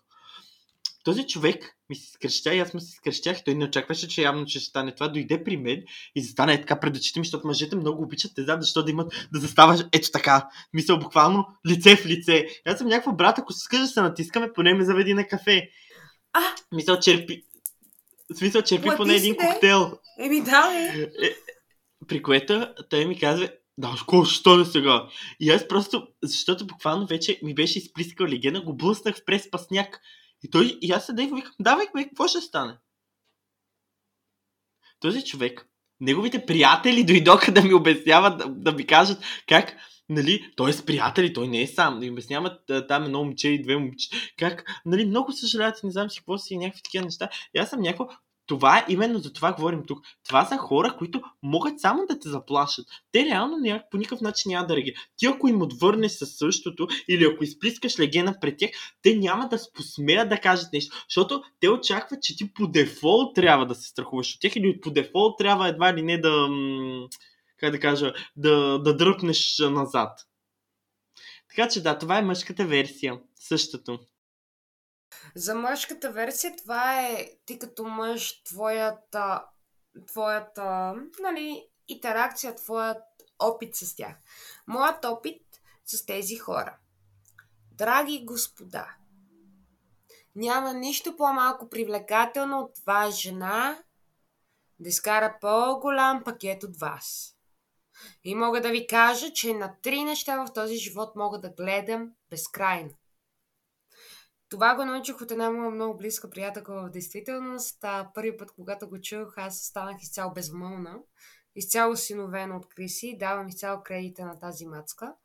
Този 1.03 1.27
човек 1.27 1.75
ми 1.89 1.95
се 1.95 2.11
скръща 2.11 2.55
и 2.55 2.59
аз 2.59 2.73
му 2.73 2.79
се 2.79 2.91
скръщях. 2.91 3.43
Той 3.43 3.55
не 3.55 3.65
очакваше, 3.65 4.07
че 4.07 4.21
явно 4.21 4.45
че 4.45 4.59
ще 4.59 4.69
стане 4.69 4.95
това. 4.95 5.07
Дойде 5.07 5.43
при 5.43 5.57
мен 5.57 5.83
и 6.15 6.21
застане 6.21 6.61
така 6.61 6.79
пред 6.79 6.97
очите 6.97 7.19
ми, 7.19 7.25
защото 7.25 7.47
мъжете 7.47 7.75
много 7.75 8.03
обичат, 8.03 8.37
не 8.37 8.43
знам 8.43 8.61
защо 8.61 8.83
да 8.83 8.91
имат 8.91 9.27
да 9.33 9.39
заставаш 9.39 9.79
ето 9.91 10.11
така. 10.11 10.49
Мисля, 10.73 10.97
буквално 10.97 11.45
лице 11.67 11.95
в 11.95 12.05
лице. 12.05 12.47
Аз 12.65 12.77
съм 12.77 12.87
някаква 12.87 13.13
брат, 13.13 13.39
ако 13.39 13.53
се 13.53 13.59
скажа 13.59 13.87
се 13.87 14.01
натискаме, 14.01 14.53
поне 14.53 14.73
ме 14.73 14.85
заведи 14.85 15.13
на 15.13 15.27
кафе. 15.27 15.69
А? 16.33 16.41
Мисля, 16.71 16.99
черпи. 16.99 17.43
В 18.33 18.37
смисъл, 18.37 18.61
черпи 18.61 18.89
поне 18.97 19.15
един 19.15 19.35
коктейл. 19.35 19.99
Еми 20.19 20.41
да, 20.41 20.69
е. 20.73 21.01
е. 21.01 21.35
При 22.07 22.21
което 22.21 22.67
той 22.89 23.05
ми 23.05 23.19
казва, 23.19 23.49
да, 23.77 23.95
какво, 23.99 24.25
що 24.25 24.57
да 24.57 24.65
сега? 24.65 25.07
И 25.39 25.49
аз 25.49 25.67
просто, 25.67 26.07
защото 26.23 26.67
буквално 26.67 27.07
вече 27.07 27.39
ми 27.43 27.55
беше 27.55 27.79
изплискал 27.79 28.27
легена, 28.27 28.61
го 28.61 28.77
блъснах 28.77 29.15
в 29.15 29.25
прес 29.25 29.51
пасняк. 29.51 29.99
И 30.43 30.49
той, 30.49 30.77
и 30.81 30.91
аз 30.91 31.05
седех 31.05 31.27
и 31.27 31.35
викам, 31.35 31.53
давай, 31.59 31.85
бе, 31.95 32.03
какво 32.03 32.27
ще 32.27 32.41
стане? 32.41 32.77
Този 34.99 35.23
човек, 35.23 35.69
неговите 35.99 36.45
приятели 36.45 37.03
дойдоха 37.03 37.51
да 37.51 37.61
ми 37.61 37.73
обясняват, 37.73 38.37
да, 38.37 38.45
да 38.47 38.71
ми 38.71 38.87
кажат 38.87 39.23
как, 39.47 39.75
нали, 40.09 40.51
той 40.55 40.69
е 40.69 40.73
с 40.73 40.85
приятели, 40.85 41.33
той 41.33 41.47
не 41.47 41.61
е 41.61 41.67
сам. 41.67 41.93
Да 41.93 41.99
ми 41.99 42.11
обясняват 42.11 42.71
там 42.87 43.03
едно 43.03 43.23
момче 43.23 43.49
и 43.49 43.61
две 43.61 43.77
момче. 43.77 44.09
Как, 44.37 44.81
нали, 44.85 45.05
много 45.05 45.31
съжаляват, 45.31 45.83
не 45.83 45.91
знам 45.91 46.09
си 46.09 46.19
какво 46.19 46.37
си, 46.37 46.57
някакви 46.57 46.81
такива 46.83 47.05
неща. 47.05 47.29
И 47.55 47.59
аз 47.59 47.69
съм 47.69 47.81
някакво, 47.81 48.07
това 48.49 48.77
е 48.77 48.85
именно 48.89 49.19
за 49.19 49.33
това 49.33 49.53
говорим 49.53 49.83
тук. 49.87 49.99
Това 50.27 50.45
са 50.45 50.57
хора, 50.57 50.95
които 50.97 51.21
могат 51.43 51.79
само 51.79 52.05
да 52.09 52.19
те 52.19 52.29
заплашат. 52.29 52.85
Те 53.11 53.25
реално 53.25 53.57
няк, 53.57 53.81
по 53.91 53.97
никакъв 53.97 54.21
начин 54.21 54.49
няма 54.49 54.67
да 54.67 54.75
реагират. 54.75 54.97
Ти 55.17 55.25
ако 55.25 55.47
им 55.47 55.61
отвърнеш 55.61 56.11
със 56.11 56.37
същото 56.37 56.87
или 57.07 57.25
ако 57.25 57.43
изплискаш 57.43 57.99
легена 57.99 58.35
пред 58.41 58.57
тях, 58.57 58.69
те 59.01 59.15
няма 59.15 59.49
да 59.49 59.59
посмеят 59.73 60.29
да 60.29 60.39
кажат 60.39 60.73
нещо. 60.73 60.95
Защото 61.09 61.43
те 61.59 61.69
очакват, 61.69 62.23
че 62.23 62.37
ти 62.37 62.53
по 62.53 62.67
дефолт 62.67 63.35
трябва 63.35 63.65
да 63.65 63.75
се 63.75 63.89
страхуваш 63.89 64.33
от 64.33 64.41
тях 64.41 64.55
или 64.55 64.81
по 64.81 64.91
дефолт 64.91 65.37
трябва 65.37 65.67
едва 65.67 65.93
ли 65.93 66.01
не 66.01 66.17
да 66.17 66.47
как 67.57 67.71
да 67.71 67.79
кажа, 67.79 68.13
да, 68.35 68.79
да 68.79 68.97
дръпнеш 68.97 69.59
назад. 69.59 70.19
Така 71.49 71.69
че 71.69 71.83
да, 71.83 71.97
това 71.97 72.17
е 72.17 72.21
мъжката 72.21 72.65
версия. 72.65 73.19
Същото. 73.35 73.99
За 75.35 75.55
мъжката 75.55 76.11
версия 76.11 76.55
това 76.55 77.01
е 77.01 77.29
ти 77.45 77.59
като 77.59 77.83
мъж, 77.83 78.43
твоята, 78.43 79.45
твоята 80.07 80.95
нали, 81.19 81.67
интеракция, 81.87 82.55
твоят 82.55 83.03
опит 83.39 83.75
с 83.75 83.95
тях. 83.95 84.15
Моят 84.67 85.05
опит 85.05 85.41
с 85.85 86.05
тези 86.05 86.35
хора. 86.35 86.77
Драги 87.71 88.25
господа, 88.25 88.95
няма 90.35 90.73
нищо 90.73 91.15
по-малко 91.17 91.69
привлекателно 91.69 92.59
от 92.59 92.75
това 92.75 93.11
жена 93.11 93.83
да 94.79 94.89
изкара 94.89 95.37
по-голям 95.41 96.23
пакет 96.23 96.63
от 96.63 96.77
вас. 96.77 97.35
И 98.23 98.35
мога 98.35 98.61
да 98.61 98.69
ви 98.69 98.87
кажа, 98.87 99.33
че 99.33 99.53
на 99.53 99.75
три 99.81 100.03
неща 100.03 100.45
в 100.45 100.53
този 100.53 100.75
живот 100.75 101.15
мога 101.15 101.39
да 101.39 101.49
гледам 101.49 102.11
безкрайно. 102.29 102.89
Това 104.49 104.75
го 104.75 104.85
научих 104.85 105.21
от 105.21 105.31
една 105.31 105.49
моя 105.49 105.71
много 105.71 105.97
близка 105.97 106.29
приятелка 106.29 106.73
в 106.73 106.89
действителност. 106.89 107.83
А, 107.83 108.11
първи 108.13 108.37
път, 108.37 108.51
когато 108.51 108.89
го 108.89 109.01
чух, 109.01 109.37
аз 109.37 109.59
станах 109.59 110.01
изцяло 110.01 110.33
безмълна, 110.33 110.99
изцяло 111.55 111.95
синовена 111.95 112.57
от 112.57 112.69
Криси, 112.69 113.17
давам 113.17 113.47
изцяло 113.47 113.83
кредита 113.83 114.25
на 114.25 114.39
тази 114.39 114.65
мацка. 114.65 115.15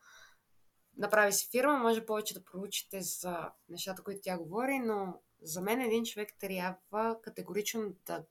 Направи 0.97 1.33
си 1.33 1.49
фирма, 1.51 1.77
може 1.77 2.05
повече 2.05 2.33
да 2.33 2.43
проучите 2.43 3.01
за 3.01 3.51
нещата, 3.69 4.03
които 4.03 4.21
тя 4.23 4.37
говори, 4.37 4.79
но 4.79 5.21
за 5.41 5.61
мен 5.61 5.81
един 5.81 6.05
човек 6.05 6.29
трябва 6.39 7.21
категорично 7.21 7.93
да 8.05 8.25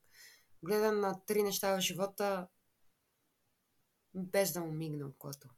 гледа 0.62 0.92
на 0.92 1.20
три 1.26 1.42
неща 1.42 1.76
в 1.76 1.80
живота 1.80 2.48
без 4.14 4.52
да 4.52 4.60
му 4.60 4.72
мигне 4.72 5.04
окото. 5.04 5.48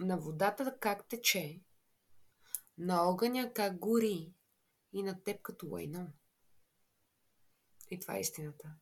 На 0.00 0.16
водата 0.18 0.76
как 0.80 1.08
тече, 1.08 1.60
на 2.78 3.02
огъня 3.02 3.52
как 3.52 3.78
гори 3.78 4.32
и 4.92 5.02
на 5.02 5.22
теб 5.22 5.42
като 5.42 5.66
лайно. 5.66 6.12
И 7.90 8.00
това 8.00 8.16
е 8.16 8.20
истината. 8.20 8.74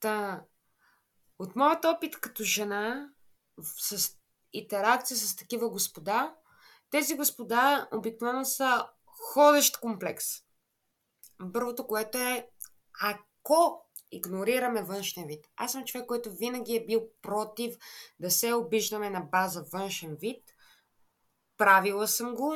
Та, 0.00 0.44
от 1.38 1.56
моят 1.56 1.84
опит 1.84 2.20
като 2.20 2.44
жена 2.44 3.12
с 3.62 4.16
интеракция 4.52 5.16
с 5.16 5.36
такива 5.36 5.70
господа, 5.70 6.36
тези 6.90 7.16
господа 7.16 7.88
обикновено 7.92 8.44
са 8.44 8.88
ходещ 9.06 9.80
комплекс. 9.80 10.24
Първото, 11.52 11.86
което 11.86 12.18
е, 12.18 12.50
ако 13.00 13.84
игнорираме 14.10 14.82
външния 14.82 15.26
вид. 15.26 15.44
Аз 15.56 15.72
съм 15.72 15.84
човек, 15.84 16.06
който 16.06 16.36
винаги 16.36 16.76
е 16.76 16.86
бил 16.86 17.08
против 17.22 17.76
да 18.20 18.30
се 18.30 18.52
обиждаме 18.52 19.10
на 19.10 19.20
база 19.20 19.64
външен 19.72 20.16
вид. 20.16 20.44
Правила 21.58 22.08
съм 22.08 22.34
го, 22.34 22.54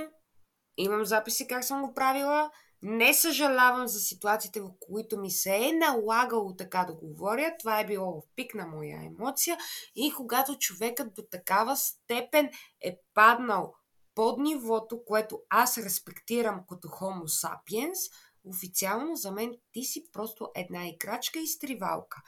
имам 0.77 1.05
записи 1.05 1.47
как 1.47 1.65
съм 1.65 1.83
го 1.83 1.95
правила, 1.95 2.51
Не 2.85 3.15
съжалявам 3.15 3.87
за 3.87 3.99
ситуациите, 3.99 4.61
в 4.61 4.71
които 4.81 5.19
ми 5.19 5.31
се 5.31 5.57
е 5.57 5.73
налагало 5.73 6.57
така 6.57 6.85
да 6.85 6.95
говоря. 6.95 7.55
Това 7.59 7.81
е 7.81 7.87
било 7.87 8.13
в 8.13 8.25
пик 8.37 8.55
на 8.55 8.67
моя 8.67 9.07
емоция. 9.07 9.59
И 9.95 10.13
когато 10.17 10.59
човекът 10.59 11.15
до 11.15 11.23
такава 11.31 11.77
степен 11.77 12.51
е 12.85 12.99
паднал 13.15 13.75
под 14.15 14.39
нивото, 14.39 15.05
което 15.05 15.41
аз 15.49 15.79
респектирам 15.79 16.65
като 16.69 16.89
Homo 16.89 17.25
sapiens, 17.25 18.13
официално 18.45 19.17
за 19.17 19.33
мен 19.33 19.53
ти 19.73 19.83
си 19.83 20.05
просто 20.13 20.51
една 20.55 20.89
играчка 20.89 21.39
и 21.39 21.47
стривалка. 21.47 22.23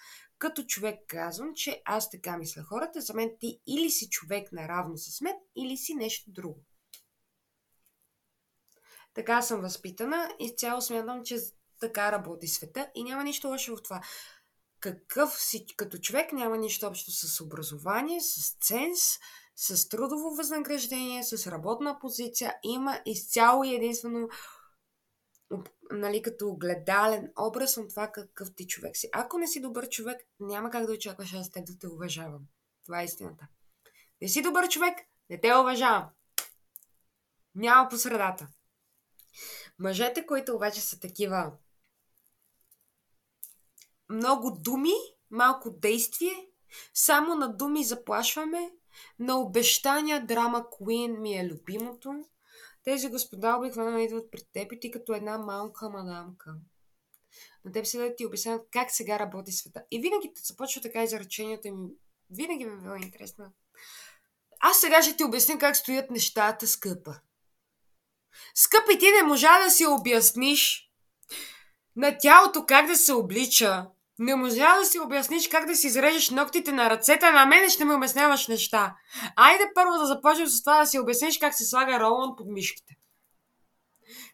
Като 0.44 0.64
човек 0.64 1.00
казвам, 1.06 1.54
че 1.54 1.82
аз 1.84 2.10
така 2.10 2.36
мисля 2.36 2.62
хората, 2.62 3.00
за 3.00 3.14
мен 3.14 3.30
ти 3.40 3.60
или 3.66 3.90
си 3.90 4.08
човек 4.08 4.52
наравно 4.52 4.98
с 4.98 5.20
мен, 5.20 5.34
или 5.56 5.76
си 5.76 5.94
нещо 5.94 6.30
друго. 6.30 6.64
Така 9.14 9.42
съм 9.42 9.60
възпитана 9.60 10.28
и 10.40 10.54
цяло 10.56 10.80
смятам, 10.80 11.24
че 11.24 11.38
така 11.80 12.12
работи 12.12 12.48
света 12.48 12.90
и 12.94 13.04
няма 13.04 13.24
нищо 13.24 13.48
лошо 13.48 13.76
в 13.76 13.82
това. 13.82 14.02
Какъв 14.80 15.40
си 15.40 15.66
като 15.76 15.98
човек 15.98 16.32
няма 16.32 16.58
нищо 16.58 16.86
общо 16.86 17.10
с 17.10 17.40
образование, 17.40 18.20
с 18.20 18.56
ценз, 18.60 19.18
с 19.56 19.88
трудово 19.88 20.30
възнаграждение, 20.30 21.24
с 21.24 21.46
работна 21.46 21.98
позиция. 21.98 22.54
Има 22.62 23.00
изцяло 23.06 23.64
и 23.64 23.74
единствено 23.74 24.28
нали, 25.90 26.22
като 26.22 26.56
гледален 26.56 27.32
образ 27.38 27.76
на 27.76 27.88
това 27.88 28.12
какъв 28.12 28.54
ти 28.54 28.66
човек 28.66 28.96
си. 28.96 29.08
Ако 29.12 29.38
не 29.38 29.46
си 29.46 29.60
добър 29.60 29.88
човек, 29.88 30.20
няма 30.40 30.70
как 30.70 30.86
да 30.86 30.92
очакваш 30.92 31.34
аз 31.34 31.50
теб 31.50 31.66
да 31.66 31.78
те 31.78 31.86
уважавам. 31.88 32.42
Това 32.84 33.00
е 33.00 33.04
истината. 33.04 33.48
Не 34.22 34.28
си 34.28 34.42
добър 34.42 34.68
човек, 34.68 34.98
не 35.30 35.40
те 35.40 35.54
уважавам. 35.54 36.08
Няма 37.54 37.88
по 37.88 37.96
средата. 37.96 38.48
Мъжете, 39.78 40.26
които 40.26 40.54
обаче 40.54 40.80
са 40.80 41.00
такива 41.00 41.52
много 44.08 44.50
думи, 44.50 44.92
малко 45.30 45.70
действие, 45.70 46.48
само 46.94 47.34
на 47.34 47.56
думи 47.56 47.84
заплашваме, 47.84 48.70
на 49.18 49.40
обещания 49.40 50.26
драма 50.26 50.64
Queen 50.64 51.18
ми 51.18 51.38
е 51.38 51.48
любимото. 51.48 52.24
Тези 52.84 53.08
господа 53.08 53.56
обикновено 53.56 53.98
идват 53.98 54.30
пред 54.30 54.48
теб 54.52 54.72
и 54.72 54.80
ти 54.80 54.90
като 54.90 55.14
една 55.14 55.38
малка 55.38 55.90
мадамка. 55.90 56.54
На 57.64 57.72
теб 57.72 57.86
се 57.86 57.98
да 57.98 58.16
ти 58.16 58.26
обясняват 58.26 58.68
как 58.70 58.90
сега 58.90 59.18
работи 59.18 59.52
света. 59.52 59.84
И 59.90 60.00
винаги 60.00 60.32
започва 60.44 60.82
така 60.82 61.02
изречението 61.02 61.74
ми. 61.74 61.88
Винаги 62.30 62.64
ми 62.64 62.72
е 62.72 62.82
било 62.82 62.94
интересно. 62.94 63.52
Аз 64.60 64.80
сега 64.80 65.02
ще 65.02 65.16
ти 65.16 65.24
обясня 65.24 65.58
как 65.58 65.76
стоят 65.76 66.10
нещата, 66.10 66.66
скъпа. 66.66 67.20
Скъпи, 68.54 68.98
ти 68.98 69.10
не 69.10 69.22
можа 69.22 69.64
да 69.64 69.70
си 69.70 69.86
обясниш 69.86 70.90
на 71.96 72.18
тялото 72.18 72.66
как 72.66 72.86
да 72.86 72.96
се 72.96 73.12
облича. 73.12 73.86
Не 74.18 74.34
можа 74.34 74.78
да 74.78 74.84
си 74.84 75.00
обясниш 75.00 75.48
как 75.48 75.66
да 75.66 75.76
си 75.76 75.86
изрежеш 75.86 76.30
ногтите 76.30 76.72
на 76.72 76.90
ръцете, 76.90 77.30
на 77.30 77.46
мене 77.46 77.68
ще 77.68 77.84
ми 77.84 77.94
обясняваш 77.94 78.48
неща. 78.48 78.94
Айде 79.36 79.64
първо 79.74 79.98
да 79.98 80.06
започнем 80.06 80.46
с 80.46 80.62
това 80.62 80.80
да 80.80 80.86
си 80.86 80.98
обясниш 80.98 81.38
как 81.38 81.54
се 81.54 81.64
слага 81.64 82.00
ролон 82.00 82.36
под 82.36 82.46
мишките. 82.50 82.94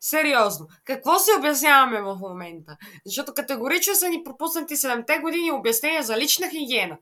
Сериозно. 0.01 0.67
Какво 0.85 1.19
си 1.19 1.31
обясняваме 1.39 2.03
в 2.03 2.17
момента? 2.21 2.77
Защото 3.07 3.35
категорично 3.35 3.95
са 3.95 4.09
ни 4.09 4.25
пропуснати 4.25 4.77
7-те 4.77 5.19
години 5.19 5.53
обяснения 5.53 6.03
за 6.03 6.17
лична 6.17 6.49
хигиена. 6.49 6.99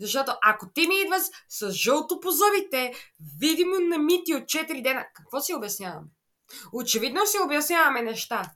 Защото 0.00 0.32
ако 0.42 0.70
ти 0.74 0.86
ми 0.86 1.00
идваш 1.00 1.22
с 1.48 1.70
жълто 1.70 2.20
по 2.20 2.30
зъбите, 2.30 2.92
видимо 3.40 3.80
намити 3.80 4.34
от 4.34 4.42
4 4.42 4.82
дена, 4.82 5.06
какво 5.14 5.40
си 5.40 5.54
обясняваме? 5.54 6.06
Очевидно 6.72 7.26
си 7.26 7.38
обясняваме 7.44 8.02
неща. 8.02 8.50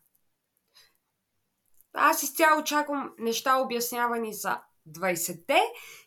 Аз 1.95 2.22
изцяло 2.22 2.61
очаквам 2.61 3.14
неща 3.18 3.57
обяснявани 3.57 4.34
за 4.34 4.61
20-те. 4.88 5.61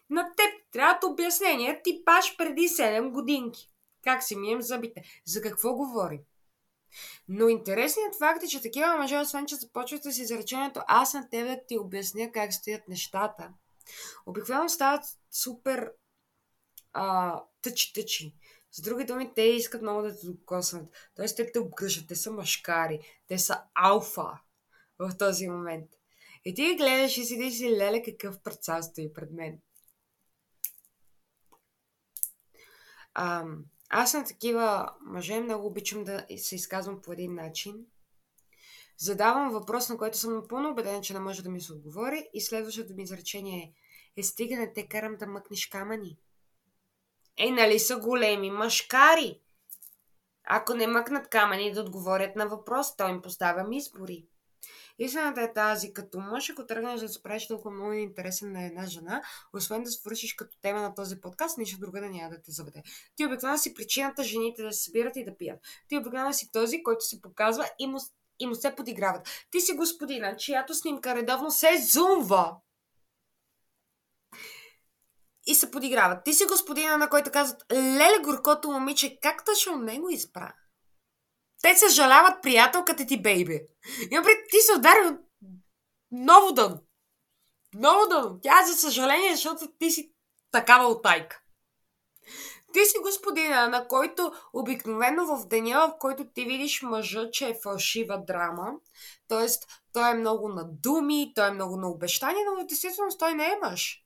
На 0.10 0.24
теб 0.38 0.54
трябват 0.72 1.04
обяснения 1.04 1.82
ти 1.84 2.02
паш 2.06 2.38
преди 2.38 2.62
7 2.62 3.12
годинки. 3.12 3.72
Как 4.04 4.24
си 4.24 4.36
мием 4.36 4.62
зъбите? 4.62 5.04
За 5.26 5.42
какво 5.42 5.74
говорим? 5.74 6.20
Но 7.28 7.50
интересният 7.50 8.16
факт 8.16 8.44
е, 8.44 8.48
че 8.48 8.62
такива 8.62 8.98
мъже, 8.98 9.18
освен 9.18 9.46
че 9.46 9.56
започват 9.56 10.04
с 10.04 10.18
изречението 10.18 10.82
аз 10.88 11.14
на 11.14 11.30
тебе 11.30 11.50
да 11.50 11.66
ти 11.68 11.78
обясня 11.78 12.32
как 12.32 12.54
стоят 12.54 12.88
нещата, 12.88 13.50
обикновено 14.26 14.70
стават 14.70 15.04
супер 15.32 15.92
а, 16.94 17.40
тъчи-тъчи. 17.62 18.36
С 18.72 18.82
други 18.82 19.06
думи, 19.06 19.32
те 19.36 19.42
искат 19.42 19.82
много 19.82 20.02
да 20.02 20.20
те 20.20 20.28
докоснат. 20.28 20.86
Тоест, 21.16 21.38
те 21.38 21.52
те 21.52 21.60
обгръжат, 21.60 22.08
те 22.08 22.16
са 22.16 22.32
машкари, 22.32 23.00
те 23.28 23.38
са 23.38 23.62
алфа 23.74 24.40
в 25.00 25.18
този 25.18 25.48
момент. 25.48 25.90
И 26.46 26.54
ти 26.54 26.76
гледаш 26.76 27.18
и 27.18 27.26
си 27.26 27.52
си, 27.52 27.72
леле, 27.72 28.04
какъв 28.04 28.40
прецал 28.40 28.84
стои 28.84 29.14
пред 29.14 29.32
мен. 29.32 29.60
А, 33.14 33.46
аз 33.90 34.14
на 34.14 34.26
такива 34.26 34.94
мъже 35.02 35.40
много 35.40 35.68
обичам 35.68 36.04
да 36.04 36.26
се 36.38 36.56
изказвам 36.56 37.02
по 37.02 37.14
един 37.14 37.36
начин. 37.36 37.86
Задавам 38.98 39.50
въпрос, 39.50 39.90
на 39.90 39.98
който 39.98 40.18
съм 40.18 40.34
напълно 40.34 40.72
убеден, 40.72 41.02
че 41.02 41.14
не 41.14 41.20
може 41.20 41.44
да 41.44 41.50
ми 41.50 41.62
се 41.62 41.74
отговори 41.74 42.30
и 42.34 42.42
следващото 42.42 42.94
ми 42.94 43.04
изречение 43.04 43.64
е 43.64 43.74
е 44.18 44.24
стига 44.24 44.56
не 44.56 44.74
те 44.74 44.88
карам 44.88 45.16
да 45.16 45.28
мъкнеш 45.28 45.68
камъни. 45.68 46.18
Е, 47.38 47.52
нали 47.52 47.80
са 47.80 48.00
големи 48.00 48.52
мъжкари? 48.52 49.42
Ако 50.44 50.74
не 50.74 50.88
мъкнат 50.88 51.30
камъни 51.30 51.72
да 51.72 51.82
отговорят 51.82 52.36
на 52.36 52.48
въпрос, 52.48 52.96
той 52.96 53.10
им 53.12 53.22
поставям 53.22 53.72
избори. 53.72 54.28
Истината 55.00 55.42
е 55.42 55.54
тази, 55.54 55.94
като 55.94 56.20
мъж, 56.20 56.50
ако 56.50 56.66
тръгнеш 56.66 57.02
да 57.02 57.10
се 57.10 57.48
толкова 57.48 57.72
много 57.72 57.94
интересен 57.94 58.52
на 58.52 58.66
една 58.66 58.86
жена, 58.86 59.22
освен 59.54 59.84
да 59.84 59.92
свършиш 59.92 60.34
като 60.34 60.58
тема 60.62 60.82
на 60.82 60.96
този 60.96 61.22
подкаст, 61.22 61.58
нищо 61.58 61.80
друго 61.80 62.00
да 62.00 62.10
няма 62.10 62.30
да 62.30 62.42
те 62.42 62.52
заведе. 62.52 62.84
Ти 63.16 63.26
обикновено 63.26 63.58
си 63.58 63.74
причината 63.74 64.24
жените 64.24 64.64
да 64.64 64.74
се 64.74 64.84
събират 64.84 65.16
и 65.16 65.26
да 65.26 65.38
пият. 65.38 65.60
Ти 65.88 65.98
обикновено 65.98 66.34
си 66.34 66.52
този, 66.52 66.84
който 66.84 67.06
се 67.06 67.22
показва 67.22 67.70
и 67.80 67.88
му, 67.88 67.98
и 68.40 68.48
му 68.48 68.56
се 68.56 68.76
подиграват. 68.76 69.48
Ти 69.52 69.62
си 69.62 69.74
господина, 69.74 70.38
чиято 70.38 70.74
снимка 70.74 71.16
редовно 71.16 71.52
се 71.52 71.82
зумва 71.94 72.56
и 75.48 75.56
се 75.56 75.72
подиграват. 75.72 76.24
Ти 76.24 76.34
си 76.34 76.46
господина, 76.46 76.98
на 76.98 77.10
който 77.10 77.32
казват, 77.32 77.66
леле 77.74 78.20
горкото 78.24 78.72
момиче, 78.72 79.20
как 79.22 79.46
точно 79.46 79.78
него 79.78 80.10
избра? 80.10 80.54
Те 81.62 81.76
се 81.76 81.90
жаляват 81.90 82.44
приятелката 82.44 83.06
ти, 83.06 83.22
бейби. 83.22 83.62
И 84.12 84.16
напред 84.16 84.38
ти 84.52 84.62
се 84.62 84.74
удари 84.74 85.18
много 86.12 86.52
дъно. 86.52 86.80
Много 87.76 88.08
дъно. 88.10 88.40
Тя 88.44 88.64
за 88.66 88.74
съжаление, 88.74 89.36
защото 89.36 89.68
ти 89.80 89.92
си 89.92 90.12
такава 90.52 90.88
отайка. 90.88 91.42
Ти 92.74 92.86
си 92.86 92.98
господина, 93.02 93.68
на 93.68 93.88
който 93.88 94.34
обикновено 94.54 95.26
в 95.26 95.48
деня, 95.48 95.88
в 95.88 96.00
който 96.00 96.26
ти 96.34 96.46
видиш 96.46 96.82
мъжа, 96.82 97.32
че 97.32 97.50
е 97.50 97.60
фалшива 97.64 98.24
драма, 98.28 98.72
т.е. 99.28 99.48
той 99.94 100.12
е 100.12 100.14
много 100.14 100.50
на 100.50 100.64
думи, 100.68 101.32
той 101.36 101.48
е 101.48 101.52
много 101.52 101.78
на 101.78 101.90
обещания, 101.90 102.46
но 102.46 102.64
в 102.64 102.66
действителност 102.66 103.20
той 103.20 103.34
не 103.34 103.46
е 103.46 103.60
мъж. 103.64 104.02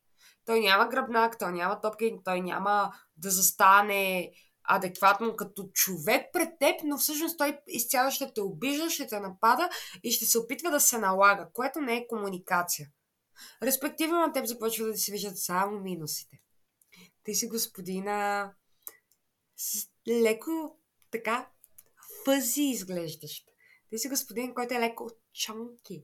Той 0.45 0.59
няма 0.59 0.87
гръбнак, 0.87 1.39
той 1.39 1.51
няма 1.51 1.81
топки, 1.81 2.15
той 2.25 2.41
няма 2.41 2.93
да 3.17 3.29
застане 3.29 4.31
адекватно 4.69 5.35
като 5.35 5.69
човек 5.73 6.25
пред 6.33 6.49
теб, 6.59 6.81
но 6.83 6.97
всъщност 6.97 7.37
той 7.37 7.59
изцяло 7.67 8.11
ще 8.11 8.33
те 8.33 8.41
обижда, 8.41 8.89
ще 8.89 9.07
те 9.07 9.19
напада 9.19 9.69
и 10.03 10.11
ще 10.11 10.25
се 10.25 10.37
опитва 10.37 10.71
да 10.71 10.79
се 10.79 10.97
налага, 10.97 11.49
което 11.53 11.81
не 11.81 11.97
е 11.97 12.07
комуникация. 12.07 12.89
Респективно 13.63 14.19
на 14.19 14.33
теб 14.33 14.45
започва 14.45 14.85
да 14.85 14.93
ти 14.93 14.99
се 14.99 15.11
виждат 15.11 15.37
само 15.37 15.79
минусите. 15.79 16.39
Ти 17.23 17.35
си 17.35 17.47
господина 17.47 18.51
с 19.57 19.89
леко 20.07 20.77
така 21.11 21.49
фъзи 22.25 22.61
изглеждащ. 22.61 23.45
Ти 23.89 23.97
си 23.97 24.09
господин, 24.09 24.53
който 24.53 24.73
е 24.73 24.79
леко 24.79 25.09
чонки. 25.33 26.03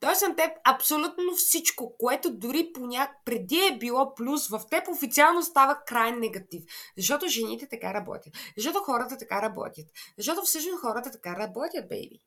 Той 0.00 0.16
съм 0.16 0.36
теб 0.36 0.50
абсолютно 0.64 1.34
всичко, 1.36 1.96
което 1.98 2.30
дори 2.30 2.72
поняк 2.74 3.10
преди 3.24 3.58
е 3.58 3.78
било 3.78 4.14
плюс, 4.14 4.48
в 4.48 4.62
теб 4.70 4.88
официално 4.88 5.42
става 5.42 5.80
край 5.86 6.12
негатив. 6.12 6.64
Защото 6.96 7.28
жените 7.28 7.68
така 7.68 7.94
работят. 7.94 8.34
Защото 8.56 8.78
хората 8.78 9.18
така 9.18 9.42
работят. 9.42 9.86
Защото 10.18 10.42
всъщност 10.42 10.80
хората 10.80 11.10
така 11.10 11.36
работят, 11.36 11.88
бейби. 11.88 12.20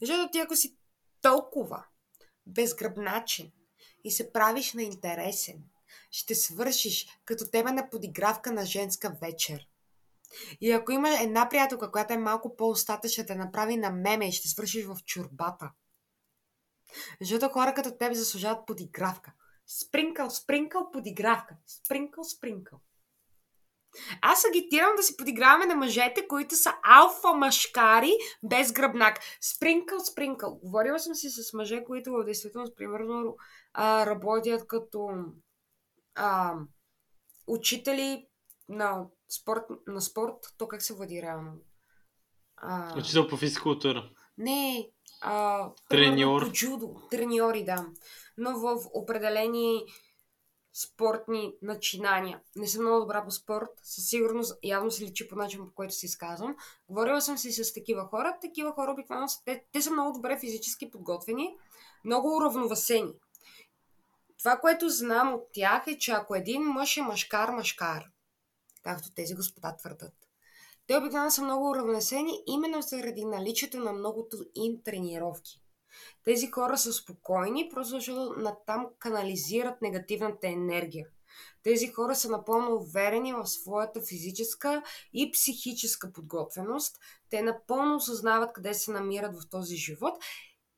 Защото 0.00 0.30
ти 0.32 0.38
ако 0.38 0.56
си 0.56 0.76
толкова 1.22 1.84
безгръбначен 2.46 3.50
и 4.04 4.10
се 4.10 4.32
правиш 4.32 4.72
на 4.72 4.82
интересен, 4.82 5.62
ще 6.10 6.34
свършиш 6.34 7.06
като 7.24 7.50
тема 7.50 7.72
на 7.72 7.90
подигравка 7.90 8.52
на 8.52 8.66
женска 8.66 9.16
вечер. 9.20 9.66
И 10.60 10.72
ако 10.72 10.92
има 10.92 11.20
една 11.20 11.48
приятелка, 11.48 11.90
която 11.90 12.12
е 12.12 12.18
малко 12.18 12.56
по-остатъчна, 12.56 13.24
да 13.24 13.34
направи 13.34 13.76
на 13.76 13.90
меме 13.90 14.28
и 14.28 14.32
ще 14.32 14.48
свършиш 14.48 14.84
в 14.84 14.96
чурбата– 15.06 15.70
защото 17.20 17.48
хора 17.48 17.74
като 17.74 17.96
теб 17.98 18.12
заслужават 18.12 18.66
подигравка. 18.66 19.32
Спринкъл, 19.66 20.30
спринкъл, 20.30 20.90
подигравка. 20.90 21.56
Спринкъл, 21.66 22.24
спринкъл. 22.24 22.78
Аз 24.22 24.44
агитирам 24.44 24.96
да 24.96 25.02
си 25.02 25.16
подиграваме 25.16 25.66
на 25.66 25.74
мъжете, 25.74 26.28
които 26.28 26.56
са 26.56 26.74
алфа 26.82 27.34
машкари 27.34 28.12
без 28.42 28.72
гръбнак. 28.72 29.20
Спринкъл, 29.40 30.00
спринкъл. 30.00 30.58
Говорила 30.62 30.98
съм 30.98 31.14
си 31.14 31.30
с 31.30 31.52
мъже, 31.52 31.84
които 31.84 32.12
в 32.12 32.24
действителност, 32.24 32.76
примерно, 32.76 33.36
а, 33.72 34.06
работят 34.06 34.66
като 34.66 35.10
а, 36.14 36.54
учители 37.46 38.26
на 38.68 39.06
спорт, 39.28 39.64
на 39.86 40.00
спорт. 40.00 40.34
То 40.58 40.68
как 40.68 40.82
се 40.82 40.94
води 40.94 41.22
реално? 41.22 41.52
А... 42.56 42.98
Учител 42.98 43.28
по 43.28 43.36
физкултура. 43.36 44.10
Не, 44.38 44.90
а, 45.20 45.68
Треньор. 45.88 46.46
По 46.46 46.52
джудо. 46.52 47.00
Треньори, 47.10 47.64
да. 47.64 47.86
Но 48.36 48.58
в 48.58 48.78
определени 48.94 49.84
спортни 50.72 51.54
начинания. 51.62 52.40
Не 52.56 52.66
съм 52.66 52.82
много 52.82 53.00
добра 53.00 53.24
по 53.24 53.30
спорт, 53.30 53.68
със 53.82 54.08
сигурност 54.08 54.58
явно 54.62 54.90
се 54.90 55.04
личи 55.04 55.28
по 55.28 55.36
начин, 55.36 55.66
по 55.66 55.74
който 55.74 55.94
се 55.94 56.06
изказвам. 56.06 56.56
Говорила 56.88 57.20
съм 57.20 57.38
си 57.38 57.52
с 57.52 57.74
такива 57.74 58.04
хора. 58.04 58.38
Такива 58.40 58.72
хора 58.72 58.92
обикновено 58.92 59.28
са, 59.28 59.44
те, 59.44 59.64
те 59.72 59.82
са 59.82 59.90
много 59.90 60.12
добре 60.12 60.38
физически 60.38 60.90
подготвени, 60.90 61.56
много 62.04 62.36
уравновесени. 62.36 63.12
Това, 64.38 64.56
което 64.56 64.88
знам 64.88 65.34
от 65.34 65.48
тях 65.52 65.84
е, 65.86 65.98
че 65.98 66.12
ако 66.12 66.34
един 66.34 66.62
мъж 66.62 66.96
е 66.96 67.00
мъжкар-мъжкар, 67.00 68.04
както 68.82 69.14
тези 69.14 69.34
господа 69.34 69.76
твърдат, 69.76 70.27
те 70.88 70.96
обикновено 70.96 71.30
са 71.30 71.42
много 71.42 71.70
уравнесени 71.70 72.32
именно 72.46 72.82
заради 72.82 73.24
наличието 73.24 73.80
на 73.80 73.92
многото 73.92 74.36
им 74.54 74.82
тренировки. 74.84 75.62
Тези 76.24 76.50
хора 76.50 76.78
са 76.78 76.92
спокойни, 76.92 77.68
просто 77.74 77.90
защото 77.90 78.34
натам 78.40 78.86
канализират 78.98 79.82
негативната 79.82 80.48
енергия. 80.48 81.06
Тези 81.62 81.86
хора 81.86 82.14
са 82.14 82.30
напълно 82.30 82.74
уверени 82.74 83.32
в 83.32 83.46
своята 83.46 84.00
физическа 84.00 84.82
и 85.12 85.30
психическа 85.30 86.12
подготвеност. 86.12 86.96
Те 87.30 87.42
напълно 87.42 87.96
осъзнават 87.96 88.52
къде 88.52 88.74
се 88.74 88.90
намират 88.90 89.36
в 89.36 89.48
този 89.50 89.76
живот. 89.76 90.14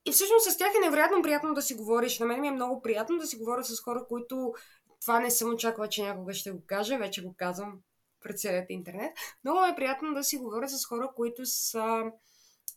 И 0.06 0.12
всъщност 0.12 0.50
с 0.50 0.56
тях 0.56 0.72
е 0.76 0.84
невероятно 0.84 1.22
приятно 1.22 1.54
да 1.54 1.62
си 1.62 1.74
говориш. 1.74 2.18
На 2.18 2.26
мен 2.26 2.40
ми 2.40 2.48
е 2.48 2.52
много 2.52 2.82
приятно 2.82 3.18
да 3.18 3.26
си 3.26 3.36
говоря 3.36 3.64
с 3.64 3.80
хора, 3.80 4.06
които 4.08 4.54
това 5.00 5.20
не 5.20 5.30
съм 5.30 5.54
очаквала, 5.54 5.88
че 5.88 6.02
някога 6.02 6.34
ще 6.34 6.50
го 6.50 6.62
кажа. 6.66 6.98
Вече 6.98 7.22
го 7.22 7.34
казвам 7.36 7.80
пред 8.21 8.39
целият 8.39 8.71
интернет. 8.71 9.12
Много 9.45 9.64
е 9.64 9.77
приятно 9.77 10.14
да 10.14 10.25
си 10.25 10.37
говоря 10.37 10.68
с 10.68 10.87
хора, 10.87 11.11
които 11.16 11.47
са 11.47 12.05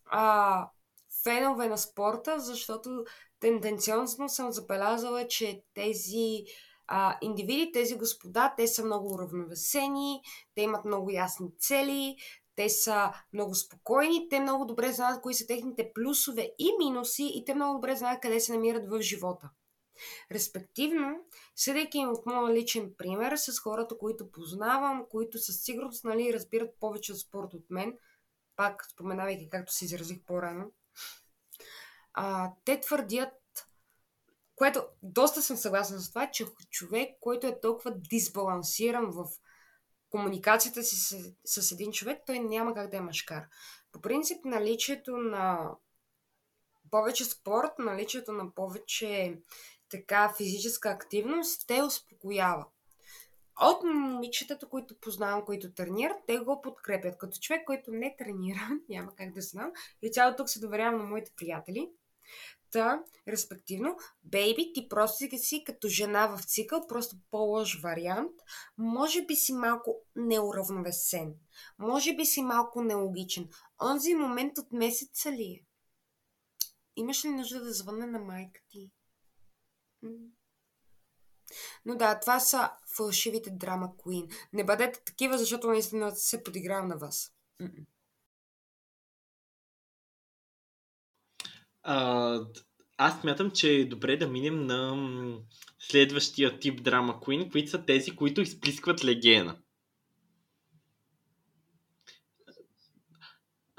а, 0.05 0.67
фенове 1.23 1.67
на 1.67 1.77
спорта, 1.77 2.39
защото 2.39 3.05
тенденциозно 3.39 4.29
съм 4.29 4.51
забелязала, 4.51 5.27
че 5.27 5.63
тези 5.73 6.43
а, 6.87 7.17
индивиди, 7.21 7.71
тези 7.71 7.97
господа, 7.97 8.53
те 8.57 8.67
са 8.67 8.85
много 8.85 9.13
уравновесени, 9.13 10.21
те 10.55 10.61
имат 10.61 10.85
много 10.85 11.11
ясни 11.11 11.49
цели, 11.59 12.15
те 12.55 12.69
са 12.69 13.13
много 13.33 13.55
спокойни, 13.55 14.29
те 14.29 14.39
много 14.39 14.65
добре 14.65 14.91
знаят 14.91 15.21
кои 15.21 15.33
са 15.33 15.47
техните 15.47 15.91
плюсове 15.93 16.51
и 16.59 16.71
минуси 16.79 17.31
и 17.35 17.45
те 17.45 17.55
много 17.55 17.73
добре 17.73 17.95
знаят 17.95 18.21
къде 18.21 18.39
се 18.39 18.53
намират 18.53 18.89
в 18.89 19.01
живота. 19.01 19.49
Респективно, 20.31 21.25
съдейки 21.55 21.97
им 21.97 22.09
от 22.09 22.25
моя 22.25 22.53
личен 22.53 22.93
пример 22.97 23.35
с 23.35 23.59
хората, 23.59 23.97
които 23.97 24.31
познавам, 24.31 25.05
които 25.09 25.39
със 25.39 25.61
сигурност 25.61 26.03
нали, 26.03 26.33
разбират 26.33 26.79
повече 26.79 27.11
от 27.11 27.19
спорт 27.19 27.53
от 27.53 27.65
мен, 27.69 27.97
пак 28.55 28.85
споменавайки 28.91 29.49
както 29.49 29.73
се 29.73 29.85
изразих 29.85 30.23
по-рано, 30.25 30.71
а, 32.13 32.51
те 32.65 32.79
твърдят, 32.79 33.33
което 34.55 34.83
доста 35.03 35.41
съм 35.41 35.57
съгласна 35.57 35.99
с 35.99 36.09
това, 36.09 36.31
че 36.31 36.45
човек, 36.69 37.09
който 37.19 37.47
е 37.47 37.59
толкова 37.59 37.91
дисбалансиран 37.95 39.11
в 39.11 39.25
комуникацията 40.09 40.83
си 40.83 40.95
с, 40.95 41.61
с 41.61 41.71
един 41.71 41.91
човек, 41.91 42.21
той 42.25 42.39
няма 42.39 42.73
как 42.73 42.89
да 42.89 42.97
е 42.97 43.01
машкар. 43.01 43.43
По 43.91 44.01
принцип, 44.01 44.45
наличието 44.45 45.17
на 45.17 45.71
повече 46.91 47.25
спорт, 47.25 47.71
наличието 47.79 48.31
на 48.31 48.55
повече 48.55 49.41
така 49.93 50.33
физическа 50.37 50.89
активност, 50.89 51.67
те 51.67 51.83
успокоява. 51.83 52.65
От 53.61 53.83
момичетата, 53.83 54.69
които 54.69 54.99
познавам, 54.99 55.45
които 55.45 55.73
тренират, 55.73 56.17
те 56.27 56.37
го 56.37 56.61
подкрепят. 56.61 57.17
Като 57.17 57.39
човек, 57.39 57.65
който 57.65 57.91
не 57.91 58.15
тренира, 58.17 58.69
няма 58.89 59.15
как 59.15 59.33
да 59.33 59.41
знам, 59.41 59.71
и 60.01 60.11
цяло 60.11 60.35
тук 60.35 60.49
се 60.49 60.59
доверявам 60.59 60.97
на 60.97 61.03
моите 61.03 61.31
приятели– 61.37 61.89
Та, 62.73 63.03
респективно, 63.27 63.97
бейби, 64.23 64.73
ти 64.73 64.89
просто 64.89 65.37
си 65.37 65.63
като 65.63 65.87
жена 65.87 66.27
в 66.27 66.43
цикъл, 66.43 66.87
просто 66.87 67.15
по-лъж 67.31 67.81
вариант. 67.81 68.31
Може 68.77 69.25
би 69.25 69.35
си 69.35 69.53
малко 69.53 70.01
неуравновесен. 70.15 71.35
Може 71.79 72.15
би 72.15 72.25
си 72.25 72.41
малко 72.41 72.83
нелогичен. 72.83 73.49
Онзи 73.81 74.15
момент 74.15 74.57
от 74.57 74.71
месеца 74.71 75.31
ли 75.31 75.43
е? 75.43 75.65
Имаш 76.95 77.25
ли 77.25 77.29
нужда 77.29 77.63
да 77.63 77.73
звънна 77.73 78.07
на 78.07 78.19
майка 78.19 78.61
ти? 78.69 78.91
Но 81.85 81.95
да, 81.95 82.19
това 82.19 82.39
са 82.39 82.71
фалшивите 82.97 83.49
драма 83.51 83.87
Queen. 83.97 84.33
Не 84.53 84.63
бъдете 84.63 85.03
такива, 85.05 85.37
защото 85.37 85.67
наистина 85.67 86.11
се 86.11 86.43
подигравам 86.43 86.87
на 86.87 86.97
вас. 86.97 87.33
А, 91.83 92.39
аз 92.97 93.21
смятам, 93.21 93.51
че 93.51 93.71
е 93.71 93.85
добре 93.85 94.17
да 94.17 94.27
минем 94.27 94.65
на 94.65 94.97
следващия 95.79 96.59
тип 96.59 96.83
драма 96.83 97.19
Queen, 97.19 97.51
които 97.51 97.69
са 97.69 97.85
тези, 97.85 98.15
които 98.15 98.41
изплискват 98.41 99.03
легена. 99.03 99.57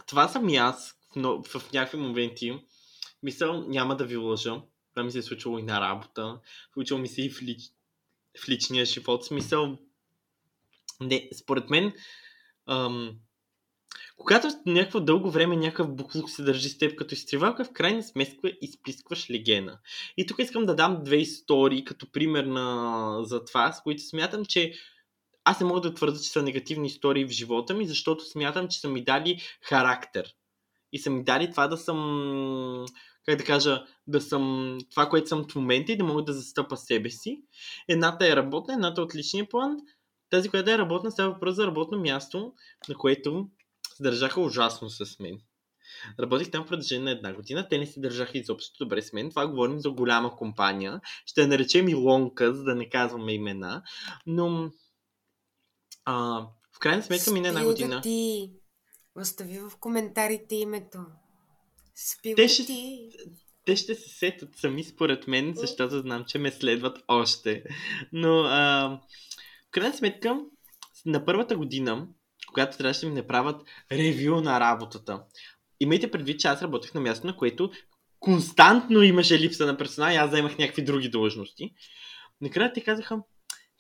Това 0.07 0.29
съм 0.29 0.49
и 0.49 0.57
аз 0.57 0.95
но 1.17 1.43
в 1.43 1.73
някакви 1.73 1.99
моменти. 1.99 2.61
Мисъл, 3.23 3.69
няма 3.69 3.97
да 3.97 4.07
ви 4.07 4.17
лъжа. 4.17 4.63
Това 4.95 5.05
ми 5.05 5.11
се 5.11 5.19
е 5.19 5.23
случило 5.23 5.59
и 5.59 5.63
на 5.63 5.81
работа. 5.81 6.41
Случило 6.73 7.01
ми 7.01 7.09
се 7.09 7.23
и 7.23 7.31
в, 7.31 7.43
лич... 7.43 7.61
в 8.45 8.49
личния 8.49 8.85
живот. 8.85 9.25
Смисъл, 9.25 9.79
не, 11.01 11.29
според 11.35 11.71
мен, 11.71 11.93
ам, 12.67 13.17
когато 14.17 14.49
някакво 14.67 15.01
дълго 15.01 15.31
време 15.31 15.57
някакъв 15.57 15.95
буклук 15.95 16.31
се 16.31 16.43
държи 16.43 16.69
с 16.69 16.79
теб 16.79 16.99
като 16.99 17.15
изтривалка, 17.15 17.65
в 17.65 17.73
крайна 17.73 18.03
сметка 18.03 18.53
изпискваш 18.61 19.31
легена. 19.31 19.79
И 20.17 20.27
тук 20.27 20.39
искам 20.39 20.67
да 20.67 20.75
дам 20.75 21.05
две 21.05 21.17
истории 21.17 21.85
като 21.85 22.13
пример 22.13 22.45
на... 22.45 23.19
за 23.23 23.45
това, 23.45 23.73
с 23.73 23.83
които 23.83 24.03
смятам, 24.03 24.45
че 24.45 24.75
аз 25.45 25.61
не 25.61 25.67
мога 25.67 25.81
да 25.81 25.95
твърда, 25.95 26.19
че 26.19 26.31
са 26.31 26.43
негативни 26.43 26.87
истории 26.87 27.25
в 27.25 27.31
живота 27.31 27.75
ми, 27.75 27.87
защото 27.87 28.25
смятам, 28.25 28.69
че 28.69 28.81
са 28.81 28.89
ми 28.89 29.05
дали 29.05 29.41
характер. 29.63 30.35
И 30.93 30.99
са 30.99 31.11
ми 31.11 31.25
дали 31.25 31.51
това 31.51 31.69
да 31.69 31.77
съм, 31.77 32.87
как 33.27 33.39
да 33.39 33.45
кажа, 33.45 33.85
да 34.07 34.21
съм 34.21 34.79
това, 34.91 35.09
което 35.09 35.29
съм 35.29 35.47
в 35.51 35.55
момента 35.55 35.93
и 35.93 35.97
да 35.97 36.05
мога 36.05 36.25
да 36.25 36.33
застъпа 36.33 36.77
себе 36.77 37.11
си. 37.11 37.43
Едната 37.89 38.27
е 38.27 38.37
работна, 38.37 38.75
едната 38.75 39.01
е 39.01 39.05
от 39.05 39.15
личния 39.15 39.49
план. 39.49 39.77
Тази, 40.31 40.49
която 40.49 40.71
е 40.71 40.79
работна, 40.79 41.11
става 41.11 41.33
въпрос 41.33 41.55
за 41.55 41.67
работно 41.67 42.01
място, 42.01 42.53
на 42.89 42.95
което 42.95 43.49
се 43.97 44.03
държаха 44.03 44.41
ужасно 44.41 44.91
с 44.91 45.19
мен. 45.21 45.39
Работих 46.21 46.51
там 46.51 46.65
в 46.65 46.69
продължение 46.69 47.05
на 47.05 47.11
една 47.11 47.35
година. 47.35 47.67
Те 47.71 47.79
не 47.79 47.87
се 47.87 48.01
държаха 48.01 48.39
изобщо 48.39 48.85
добре 48.85 49.03
с 49.03 49.13
мен. 49.13 49.31
Това 49.31 49.47
говорим 49.47 49.81
за 49.81 49.91
голяма 49.91 50.37
компания. 50.37 51.01
Ще 51.27 51.41
я 51.41 51.49
наречем 51.49 51.89
и 51.89 51.95
Лонка, 51.95 52.55
за 52.55 52.65
да 52.65 52.75
не 52.75 52.89
казваме 52.89 53.33
имена. 53.33 53.83
Но 54.27 54.71
а, 56.05 56.47
в 56.73 56.79
крайна 56.79 57.03
сметка 57.03 57.33
мина 57.33 57.49
една 57.49 57.65
година. 57.65 57.95
Да 57.95 58.01
ти 58.01 58.51
остави 59.17 59.59
в 59.59 59.73
коментарите 59.81 60.55
името. 60.55 60.99
Спи 61.95 62.35
те 62.35 62.49
ще. 62.49 62.99
Те 63.67 63.77
ще 63.77 63.95
се 63.95 64.09
сетят 64.09 64.57
сами 64.57 64.85
според 64.85 65.29
мен, 65.29 65.55
защото 65.57 66.01
знам, 66.01 66.25
че 66.29 66.39
ме 66.39 66.51
следват 66.51 66.99
още. 67.09 67.65
Но 68.13 68.41
а, 68.41 68.89
в 69.67 69.71
крайна 69.71 69.95
сметка 69.95 70.41
на 71.07 71.25
първата 71.25 71.57
година 71.57 72.07
когато 72.55 72.77
трябваше 72.77 73.01
да 73.01 73.07
ми 73.07 73.15
направят 73.15 73.63
ревю 73.93 74.41
на 74.41 74.61
работата. 74.61 75.23
Имайте 75.81 76.11
предвид, 76.11 76.41
че 76.41 76.49
аз 76.49 76.63
работех 76.63 76.95
на 76.95 77.01
място, 77.01 77.27
на 77.27 77.37
което 77.37 77.71
константно 78.21 79.03
имаше 79.03 79.39
липса 79.39 79.67
на 79.67 79.77
персонал 79.77 80.13
и 80.13 80.17
аз 80.17 80.31
заемах 80.31 80.59
някакви 80.59 80.85
други 80.85 81.09
длъжности. 81.09 81.75
Накрая 82.41 82.73
те 82.73 82.81
казаха, 82.81 83.19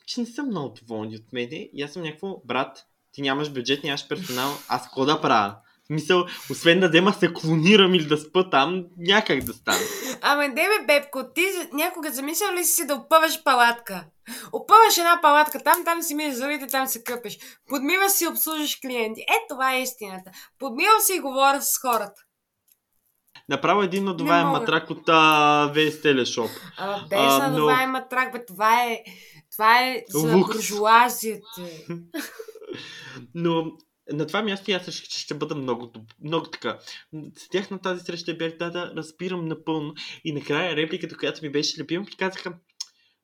че 0.06 0.20
не 0.20 0.26
съм 0.26 0.46
много 0.46 0.74
доволни 0.80 1.16
от 1.16 1.32
мене 1.32 1.70
и 1.72 1.82
аз 1.82 1.92
съм 1.92 2.02
някакво, 2.02 2.42
брат, 2.44 2.86
ти 3.12 3.22
нямаш 3.22 3.50
бюджет, 3.50 3.84
нямаш 3.84 4.08
персонал, 4.08 4.52
аз 4.68 4.82
какво 4.82 5.04
да 5.04 5.20
правя? 5.20 5.56
Мисъл, 5.90 6.26
освен 6.50 6.80
да 6.80 6.90
дема 6.90 7.12
се 7.12 7.32
клонирам 7.32 7.94
или 7.94 8.06
да 8.06 8.16
спа 8.16 8.50
там, 8.50 8.84
някак 8.98 9.44
да 9.44 9.52
стане. 9.52 9.84
Ама 10.22 10.48
не 10.48 10.54
бе, 10.54 10.86
Бебко, 10.86 11.22
ти 11.34 11.42
някога 11.72 12.10
замислял 12.10 12.54
ли 12.54 12.64
си 12.64 12.86
да 12.86 12.94
опъваш 12.94 13.42
палатка? 13.44 14.04
Опъваш 14.52 14.98
една 14.98 15.18
палатка, 15.22 15.62
там, 15.64 15.84
там 15.84 16.02
си 16.02 16.14
миеш 16.14 16.34
зъбите, 16.34 16.66
там 16.66 16.86
се 16.86 17.04
къпеш. 17.04 17.38
Подмиваш 17.68 18.12
си, 18.12 18.26
обслужиш 18.26 18.78
клиенти. 18.80 19.20
Е, 19.20 19.46
това 19.48 19.74
е 19.74 19.82
истината. 19.82 20.30
Подмивам 20.58 21.00
си 21.00 21.12
и 21.16 21.20
говоря 21.20 21.62
с 21.62 21.78
хората. 21.78 22.22
Направо 23.48 23.82
един 23.82 24.04
надуваем 24.04 24.46
матрак 24.46 24.90
от 24.90 25.06
uh, 25.06 26.02
Телешоп. 26.02 26.50
Ама 26.76 27.06
без 27.10 27.38
надуваем 27.38 27.92
но... 27.92 27.98
матрак, 27.98 28.32
бе, 28.32 28.44
това 28.46 28.84
е, 28.84 29.02
това 29.52 29.80
е 29.82 30.02
за 30.08 30.38
буржуазията. 30.38 31.62
Но 33.34 33.72
на 34.12 34.26
това 34.26 34.42
място 34.42 34.72
аз 34.72 34.94
че 34.94 35.20
ще 35.20 35.34
бъда 35.34 35.54
много, 35.54 35.92
много 36.24 36.46
така. 36.46 36.78
Седях 37.36 37.70
на 37.70 37.78
тази 37.78 38.04
среща 38.04 38.30
и 38.30 38.38
бях, 38.38 38.56
да, 38.56 38.70
да, 38.70 38.92
разбирам 38.96 39.48
напълно. 39.48 39.94
И 40.24 40.32
накрая 40.32 40.76
репликата, 40.76 41.16
която 41.16 41.40
ми 41.42 41.52
беше 41.52 41.82
любима, 41.82 42.06
казаха, 42.18 42.58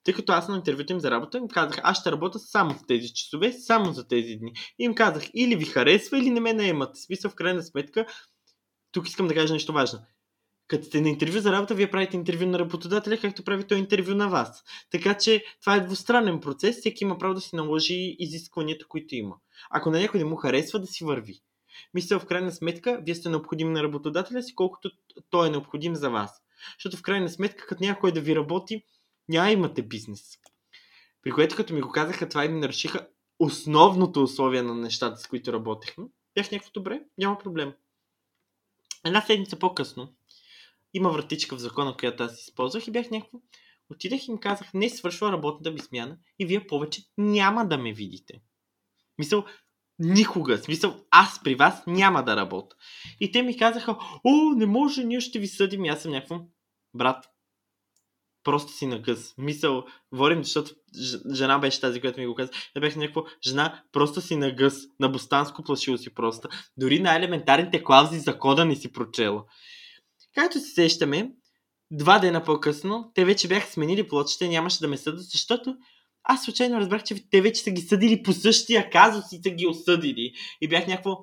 тъй 0.04 0.14
като 0.14 0.32
аз 0.32 0.48
на 0.48 0.56
интервюто 0.56 0.92
им 0.92 1.00
за 1.00 1.10
работа, 1.10 1.38
им 1.38 1.48
казах, 1.48 1.80
аз 1.82 2.00
ще 2.00 2.12
работя 2.12 2.38
само 2.38 2.74
в 2.74 2.86
тези 2.88 3.14
часове, 3.14 3.52
само 3.52 3.92
за 3.92 4.08
тези 4.08 4.36
дни. 4.36 4.52
И 4.78 4.84
им 4.84 4.94
казах, 4.94 5.24
или 5.34 5.56
ви 5.56 5.64
харесва, 5.64 6.18
или 6.18 6.30
не 6.30 6.40
ме 6.40 6.52
наемат. 6.52 6.96
Смисъл, 6.96 7.30
в 7.30 7.34
крайна 7.34 7.62
сметка, 7.62 8.06
тук 8.92 9.08
искам 9.08 9.28
да 9.28 9.34
кажа 9.34 9.52
нещо 9.52 9.72
важно. 9.72 9.98
Като 10.70 10.84
сте 10.84 11.00
на 11.00 11.08
интервю 11.08 11.40
за 11.40 11.52
работа, 11.52 11.74
вие 11.74 11.90
правите 11.90 12.16
интервю 12.16 12.46
на 12.46 12.58
работодателя, 12.58 13.18
както 13.18 13.44
прави 13.44 13.64
той 13.64 13.78
интервю 13.78 14.14
на 14.14 14.28
вас. 14.28 14.64
Така 14.90 15.18
че 15.18 15.44
това 15.60 15.76
е 15.76 15.80
двустранен 15.80 16.40
процес, 16.40 16.78
всеки 16.78 17.04
има 17.04 17.18
право 17.18 17.34
да 17.34 17.40
си 17.40 17.56
наложи 17.56 18.16
изискванията, 18.18 18.86
които 18.88 19.14
има. 19.14 19.36
Ако 19.70 19.90
на 19.90 20.00
някой 20.00 20.20
не 20.20 20.24
му 20.24 20.36
харесва, 20.36 20.78
да 20.78 20.86
си 20.86 21.04
върви. 21.04 21.40
Мисля, 21.94 22.18
в 22.18 22.26
крайна 22.26 22.52
сметка, 22.52 23.00
вие 23.02 23.14
сте 23.14 23.28
необходими 23.28 23.70
на 23.70 23.82
работодателя 23.82 24.42
си, 24.42 24.54
колкото 24.54 24.90
той 25.30 25.46
е 25.46 25.50
необходим 25.50 25.94
за 25.94 26.10
вас. 26.10 26.42
Защото 26.78 26.96
в 26.96 27.02
крайна 27.02 27.28
сметка, 27.28 27.66
като 27.66 27.84
някой 27.84 28.12
да 28.12 28.20
ви 28.20 28.36
работи, 28.36 28.84
няма 29.28 29.50
имате 29.50 29.82
бизнес. 29.82 30.38
При 31.22 31.30
което 31.30 31.56
като 31.56 31.74
ми 31.74 31.80
го 31.80 31.92
казаха, 31.92 32.28
това 32.28 32.44
и 32.44 32.48
ми 32.48 32.60
нарушиха 32.60 33.06
основното 33.38 34.22
условие 34.22 34.62
на 34.62 34.74
нещата, 34.74 35.20
с 35.20 35.26
които 35.26 35.52
работехме. 35.52 36.04
Бях 36.34 36.50
някакво 36.50 36.72
добре, 36.72 37.00
няма 37.18 37.38
проблем. 37.38 37.72
Една 39.04 39.20
седмица 39.20 39.58
по-късно 39.58 40.14
има 40.94 41.10
вратичка 41.10 41.56
в 41.56 41.60
закона, 41.60 41.96
която 41.96 42.22
аз 42.22 42.40
използвах 42.40 42.86
и 42.86 42.90
бях 42.90 43.10
някакво. 43.10 43.38
Отидах 43.90 44.28
и 44.28 44.30
им 44.30 44.38
казах, 44.38 44.74
не 44.74 44.88
свършва 44.88 45.32
работната 45.32 45.70
ми 45.70 45.78
смяна 45.78 46.18
и 46.38 46.46
вие 46.46 46.66
повече 46.66 47.02
няма 47.18 47.68
да 47.68 47.78
ме 47.78 47.92
видите. 47.92 48.40
Мисъл, 49.18 49.44
никога. 49.98 50.58
Смисъл, 50.58 50.96
аз 51.10 51.42
при 51.42 51.54
вас 51.54 51.82
няма 51.86 52.24
да 52.24 52.36
работя. 52.36 52.76
И 53.20 53.32
те 53.32 53.42
ми 53.42 53.56
казаха, 53.56 53.96
о, 54.24 54.54
не 54.56 54.66
може, 54.66 55.04
ние 55.04 55.20
ще 55.20 55.38
ви 55.38 55.46
съдим. 55.46 55.84
И 55.84 55.88
аз 55.88 56.02
съм 56.02 56.12
някакво, 56.12 56.40
брат, 56.94 57.26
просто 58.44 58.72
си 58.72 58.86
на 58.86 59.02
къс. 59.02 59.34
Мисъл, 59.38 59.84
говорим, 60.12 60.44
защото 60.44 60.74
жена 61.34 61.58
беше 61.58 61.80
тази, 61.80 62.00
която 62.00 62.20
ми 62.20 62.26
го 62.26 62.34
каза. 62.34 62.52
Я 62.76 62.80
бях 62.80 62.96
някакво, 62.96 63.24
жена, 63.46 63.82
просто 63.92 64.20
си 64.20 64.36
на 64.36 64.50
гъс. 64.50 64.74
На 65.00 65.08
бостанско 65.08 65.62
плашило 65.62 65.98
си 65.98 66.14
просто. 66.14 66.48
Дори 66.76 67.00
на 67.00 67.16
елементарните 67.16 67.84
клаузи 67.84 68.18
за 68.18 68.38
кода 68.38 68.64
не 68.64 68.76
си 68.76 68.92
прочела. 68.92 69.44
Както 70.34 70.60
се 70.60 70.74
сещаме, 70.74 71.32
два 71.90 72.18
дена 72.18 72.44
по-късно, 72.44 73.12
те 73.14 73.24
вече 73.24 73.48
бяха 73.48 73.72
сменили 73.72 74.08
плочите, 74.08 74.48
нямаше 74.48 74.80
да 74.80 74.88
ме 74.88 74.96
съдат, 74.96 75.30
защото 75.30 75.76
аз 76.22 76.44
случайно 76.44 76.80
разбрах, 76.80 77.02
че 77.02 77.30
те 77.30 77.40
вече 77.40 77.62
са 77.62 77.70
ги 77.70 77.80
съдили 77.80 78.22
по 78.22 78.32
същия 78.32 78.90
казус 78.90 79.32
и 79.32 79.40
са 79.42 79.50
ги 79.50 79.66
осъдили. 79.66 80.32
И 80.60 80.68
бях 80.68 80.86
някакво... 80.86 81.16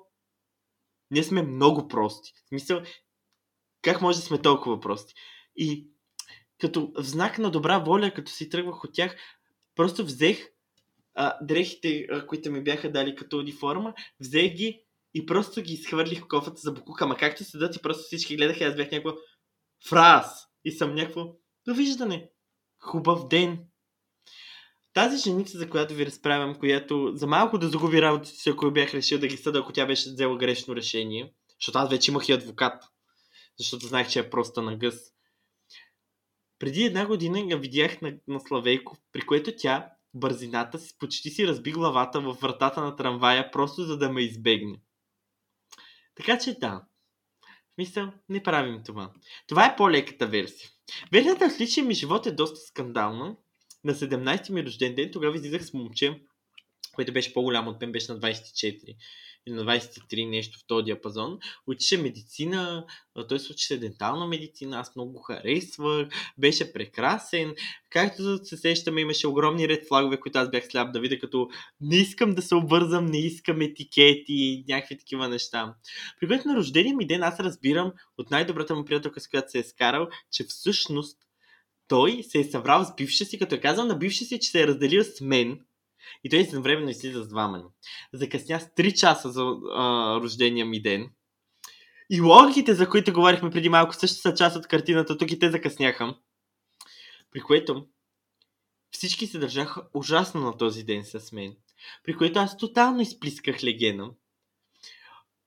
Ние 1.12 1.24
сме 1.24 1.41
много 1.41 1.88
прости. 1.88 2.34
В 2.45 2.47
смисъл, 2.47 2.82
как 3.82 4.01
може 4.01 4.20
да 4.20 4.26
сме 4.26 4.41
толкова 4.41 4.80
прости? 4.80 5.14
И 5.55 5.88
като 6.60 6.91
в 6.97 7.03
знак 7.03 7.38
на 7.38 7.51
добра 7.51 7.80
воля, 7.80 8.14
като 8.14 8.32
си 8.32 8.49
тръгвах 8.49 8.84
от 8.84 8.93
тях, 8.93 9.16
просто 9.76 10.05
взех 10.05 10.49
а, 11.14 11.38
дрехите, 11.41 12.08
а, 12.12 12.28
които 12.28 12.51
ми 12.51 12.64
бяха 12.64 12.91
дали 12.91 13.16
като 13.16 13.38
униформа, 13.38 13.93
взех 14.20 14.53
ги 14.53 14.84
и 15.18 15.26
просто 15.26 15.61
ги 15.61 15.74
изхвърлих 15.74 16.22
в 16.22 16.28
кофата 16.28 16.57
за 16.57 16.72
букука. 16.72 17.05
Ама 17.05 17.18
както 17.18 17.43
седат 17.43 17.76
и 17.76 17.82
просто 17.82 18.03
всички 18.03 18.36
гледаха, 18.36 18.65
аз 18.65 18.76
бях 18.76 18.91
някакво 18.91 19.18
фраз. 19.89 20.47
И 20.65 20.72
съм 20.72 20.95
някакво 20.95 21.34
довиждане. 21.68 22.30
Хубав 22.80 23.28
ден. 23.28 23.59
Тази 24.93 25.18
женица, 25.18 25.57
за 25.57 25.70
която 25.70 25.93
ви 25.93 26.05
разправям, 26.05 26.55
която 26.55 27.11
за 27.15 27.28
малко 27.28 27.57
да 27.57 27.70
загуби 27.70 28.01
работата 28.01 28.36
си, 28.36 28.49
ако 28.49 28.72
бях 28.72 28.93
решил 28.93 29.20
да 29.20 29.28
ги 29.28 29.38
съда, 29.38 29.59
ако 29.59 29.74
тя 29.74 29.86
беше 29.86 30.09
взела 30.09 30.38
грешно 30.38 30.76
решение, 30.76 31.34
защото 31.59 31.78
аз 31.80 31.89
вече 31.89 32.11
имах 32.11 32.30
и 32.30 32.32
адвокат, 32.32 32.84
защото 33.59 33.88
знаех, 33.88 34.09
че 34.09 34.20
е 34.20 34.30
просто 34.30 34.61
на 34.61 34.78
гъс. 34.78 34.99
Преди 36.59 36.84
една 36.84 37.05
година 37.05 37.39
я 37.39 37.57
видях 37.57 38.01
на, 38.01 38.13
на 38.28 38.39
Славейко, 38.39 38.97
при 39.11 39.22
което 39.22 39.51
тя 39.57 39.89
бързината 40.13 40.80
си 40.80 40.95
почти 40.99 41.30
си 41.30 41.47
разби 41.47 41.72
главата 41.72 42.20
във 42.20 42.39
вратата 42.39 42.82
на 42.82 42.95
трамвая, 42.95 43.51
просто 43.51 43.84
за 43.84 43.97
да 43.97 44.09
ме 44.09 44.22
избегне. 44.22 44.80
Така 46.18 46.39
че 46.39 46.53
да. 46.53 46.84
В 47.80 48.11
не 48.30 48.43
правим 48.43 48.82
това. 48.86 49.11
Това 49.47 49.65
е 49.65 49.76
по-леката 49.76 50.28
версия. 50.28 50.70
Версията 51.11 51.49
в 51.49 51.59
личния 51.59 51.86
ми 51.86 51.93
живот 51.93 52.26
е 52.26 52.32
доста 52.32 52.59
скандална. 52.59 53.36
На 53.84 53.93
17 53.93 54.49
ми 54.49 54.65
рожден 54.65 54.95
ден 54.95 55.09
тогава 55.13 55.36
излизах 55.36 55.65
с 55.65 55.74
момче, 55.74 56.22
което 56.95 57.13
беше 57.13 57.34
по-голямо 57.34 57.70
от 57.70 57.82
мен, 57.82 57.91
беше 57.91 58.11
на 58.11 58.20
24 58.20 58.63
или 58.63 58.95
на 59.52 59.64
23 59.64 60.30
нещо 60.30 60.60
в 60.60 60.68
този 60.68 60.86
диапазон. 60.86 61.39
Учеше 61.68 61.98
медицина, 61.98 62.86
той 63.30 63.39
се 63.39 63.52
учеше 63.52 63.80
дентална 63.80 64.28
медицина, 64.28 64.80
аз 64.80 64.95
много 64.95 65.20
харесвах, 65.20 66.08
беше 66.38 66.74
прекрасен. 66.74 67.56
Както 67.89 68.45
се 68.45 68.58
сещаме, 68.58 69.02
имаше 69.02 69.28
огромни 69.28 69.68
ред 69.68 69.88
флагове, 69.88 70.20
които 70.20 70.39
аз 70.39 70.50
бях 70.50 70.68
сляп 70.68 70.93
да 70.93 71.00
видя, 71.00 71.20
като 71.20 71.50
не 71.82 71.95
искам 71.95 72.36
да 72.36 72.41
се 72.41 72.56
обвързам, 72.56 73.06
не 73.06 73.20
искам 73.20 73.62
етикети, 73.62 74.64
някакви 74.68 74.98
такива 74.98 75.30
неща. 75.30 75.76
При 76.20 76.28
което 76.28 76.48
на 76.48 76.56
рождения 76.56 76.95
ми 76.95 77.08
ден 77.08 77.24
аз 77.24 77.39
разбирам 77.39 77.91
от 78.18 78.32
най-добрата 78.32 78.76
му 78.76 78.86
приятелка, 78.86 79.20
с 79.20 79.28
която 79.28 79.52
се 79.52 79.60
е 79.60 79.64
скарал, 79.64 80.08
че 80.32 80.43
всъщност 80.43 81.18
той 81.88 82.24
се 82.24 82.39
е 82.39 82.43
събрал 82.43 82.84
с 82.84 82.95
бивша 82.95 83.26
си, 83.26 83.39
като 83.39 83.56
е 83.56 83.62
казал 83.62 83.86
на 83.86 83.95
бивша 83.95 84.26
си, 84.26 84.39
че 84.39 84.50
се 84.50 84.62
е 84.62 84.68
разделил 84.68 85.04
с 85.04 85.22
мен, 85.22 85.60
и 86.24 86.30
той 86.30 86.62
времено 86.62 86.89
излиза 86.89 87.24
с 87.24 87.28
двама 87.28 87.58
ни. 87.58 87.64
Закъсня 88.14 88.60
с 88.60 88.64
3 88.64 88.93
часа 88.93 89.32
за 89.32 89.41
а, 89.41 90.20
рождения 90.22 90.66
ми 90.66 90.82
ден. 90.82 91.10
И 92.10 92.22
логиките, 92.22 92.74
за 92.74 92.89
които 92.89 93.14
говорихме 93.14 93.49
преди 93.49 93.70
малко, 93.70 93.95
също 93.95 94.22
са 94.22 94.34
част 94.34 94.55
от 94.55 94.68
картината. 94.68 95.18
Тук 95.18 95.32
и 95.32 95.39
те 95.39 95.51
закъсняха. 95.51 96.16
При 97.32 97.41
което 97.41 97.88
всички 98.91 99.28
се 99.28 99.39
държаха 99.39 99.84
ужасно 99.93 100.41
на 100.41 100.58
този 100.58 100.84
ден 100.84 101.05
с 101.05 101.32
мен. 101.32 101.55
При 102.03 102.18
което 102.18 102.39
аз 102.39 102.58
тотално 102.58 103.01
изплисках 103.01 103.64
легена. 103.64 104.12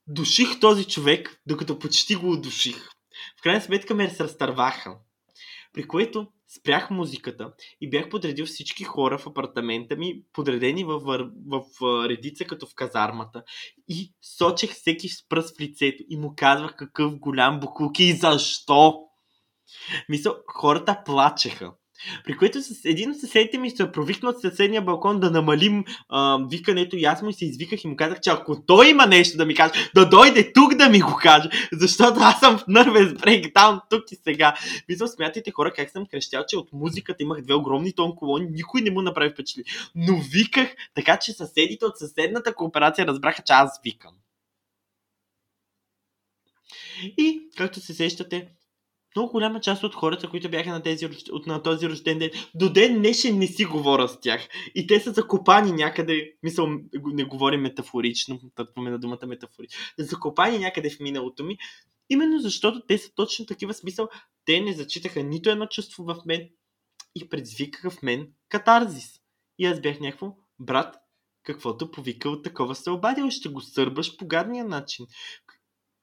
Душих 0.07 0.61
този 0.61 0.85
човек, 0.85 1.41
докато 1.47 1.79
почти 1.79 2.15
го 2.15 2.33
удуших. 2.33 2.89
В 3.39 3.43
крайна 3.43 3.61
сметка 3.61 3.95
ме 3.95 4.17
разтърваха. 4.21 4.99
При 5.73 5.89
което 5.89 6.29
спрях 6.59 6.91
музиката 6.91 7.53
и 7.81 7.91
бях 7.91 8.09
подредил 8.09 8.47
всички 8.47 8.85
хора 8.85 9.19
в 9.19 9.27
апартамента 9.27 9.97
ми, 9.97 10.23
подредени 10.33 10.85
в, 10.85 10.99
в, 10.99 11.31
в, 11.47 12.09
редица 12.09 12.45
като 12.45 12.67
в 12.67 12.75
казармата. 12.75 13.43
И 13.89 14.15
сочех 14.23 14.71
всеки 14.71 15.09
с 15.09 15.29
пръст 15.29 15.57
в 15.57 15.61
лицето 15.61 16.05
и 16.09 16.17
му 16.17 16.35
казвах 16.37 16.77
какъв 16.77 17.19
голям 17.19 17.61
буклук 17.61 18.01
и 18.01 18.13
защо. 18.13 19.01
Мисля, 20.09 20.37
хората 20.47 21.03
плачеха. 21.05 21.73
При 22.25 22.37
което 22.37 22.63
с 22.63 22.85
един 22.85 23.11
от 23.11 23.21
съседите 23.21 23.59
ми 23.59 23.71
се 23.71 23.93
провикна 23.93 24.29
от 24.29 24.41
съседния 24.41 24.83
балкон 24.83 25.21
да 25.21 25.31
намалим 25.31 25.85
а, 26.09 26.39
викането 26.51 26.97
и 26.97 27.05
аз 27.05 27.23
му 27.23 27.33
се 27.33 27.45
извиках 27.45 27.85
и 27.85 27.89
му 27.89 27.97
казах, 27.97 28.21
че 28.21 28.31
ако 28.31 28.63
той 28.63 28.89
има 28.89 29.07
нещо 29.07 29.37
да 29.37 29.47
ми 29.47 29.55
каже, 29.55 29.73
да 29.95 30.09
дойде 30.09 30.53
тук 30.53 30.75
да 30.75 30.89
ми 30.89 31.01
го 31.01 31.19
каже, 31.23 31.49
защото 31.73 32.21
аз 32.21 32.41
съм 32.41 32.59
в 32.59 32.65
нървен 32.69 33.17
брейкдаун 33.23 33.81
тук 33.91 34.13
и 34.13 34.17
сега. 34.17 34.55
Мисля, 34.89 35.09
смятайте 35.09 35.51
хора 35.51 35.73
как 35.77 35.91
съм 35.91 36.07
крещял, 36.07 36.45
че 36.49 36.57
от 36.57 36.73
музиката 36.73 37.23
имах 37.23 37.43
две 37.43 37.55
огромни 37.55 37.93
тон 37.93 38.17
колони, 38.17 38.49
никой 38.51 38.81
не 38.81 38.91
му 38.91 39.03
направи 39.03 39.31
впечатление. 39.31 39.73
Но 39.95 40.21
виках, 40.33 40.69
така 40.95 41.17
че 41.17 41.33
съседите 41.33 41.85
от 41.85 41.99
съседната 41.99 42.55
кооперация 42.55 43.07
разбраха, 43.07 43.43
че 43.43 43.53
аз 43.53 43.81
викам. 43.85 44.13
И, 47.03 47.41
както 47.57 47.81
се 47.81 47.95
сещате, 47.95 48.49
много 49.17 49.33
голяма 49.33 49.61
част 49.61 49.85
от 49.85 49.95
хората, 49.95 50.31
които 50.31 50.51
бяха 50.51 50.71
на, 50.71 50.83
тези, 50.83 51.07
от, 51.33 51.47
на 51.47 51.63
този 51.63 51.89
рожден 51.89 52.19
ден, 52.19 52.31
до 52.55 52.73
ден 52.73 52.99
днешен 52.99 53.39
не 53.39 53.47
си 53.47 53.65
говоря 53.65 54.09
с 54.09 54.21
тях. 54.21 54.49
И 54.75 54.87
те 54.87 55.01
са 55.01 55.13
закопани 55.13 55.73
някъде, 55.73 56.33
мисъл, 56.43 56.69
не 57.05 57.25
говорим 57.25 57.61
метафорично, 57.61 58.41
на 58.77 58.99
думата 58.99 59.27
метафорично, 59.27 59.79
закопани 59.99 60.59
някъде 60.59 60.91
в 60.91 61.01
миналото 61.01 61.45
ми, 61.45 61.59
именно 62.11 62.39
защото 62.39 62.81
те 62.87 62.99
са 62.99 63.11
точно 63.15 63.47
такива 63.47 63.75
смисъл. 63.75 64.09
Те 64.45 64.61
не 64.61 64.73
зачитаха 64.73 65.23
нито 65.23 65.51
едно 65.51 65.67
чувство 65.67 66.05
в 66.05 66.17
мен 66.27 66.49
и 67.15 67.29
предизвикаха 67.29 67.91
в 67.91 68.03
мен 68.03 68.29
катарзис. 68.49 69.21
И 69.59 69.67
аз 69.67 69.81
бях 69.81 70.01
някакво, 70.01 70.37
брат, 70.59 70.97
каквото 71.43 71.91
повикал, 71.91 72.43
такова 72.43 72.75
се 72.75 72.91
обадил, 72.91 73.31
ще 73.31 73.49
го 73.49 73.61
сърбаш 73.61 74.17
по 74.17 74.27
гадния 74.27 74.65
начин. 74.65 75.07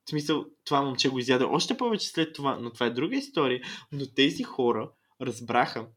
В 0.07 0.09
смисъл, 0.09 0.45
това 0.63 0.81
момче 0.81 1.09
го 1.09 1.19
изяде 1.19 1.43
още 1.43 1.77
повече 1.77 2.07
след 2.07 2.35
това, 2.35 2.57
но 2.61 2.73
това 2.73 2.85
е 2.85 2.89
друга 2.89 3.15
история. 3.15 3.61
Но 3.91 4.05
тези 4.15 4.43
хора 4.43 4.91
разбраха. 5.21 5.87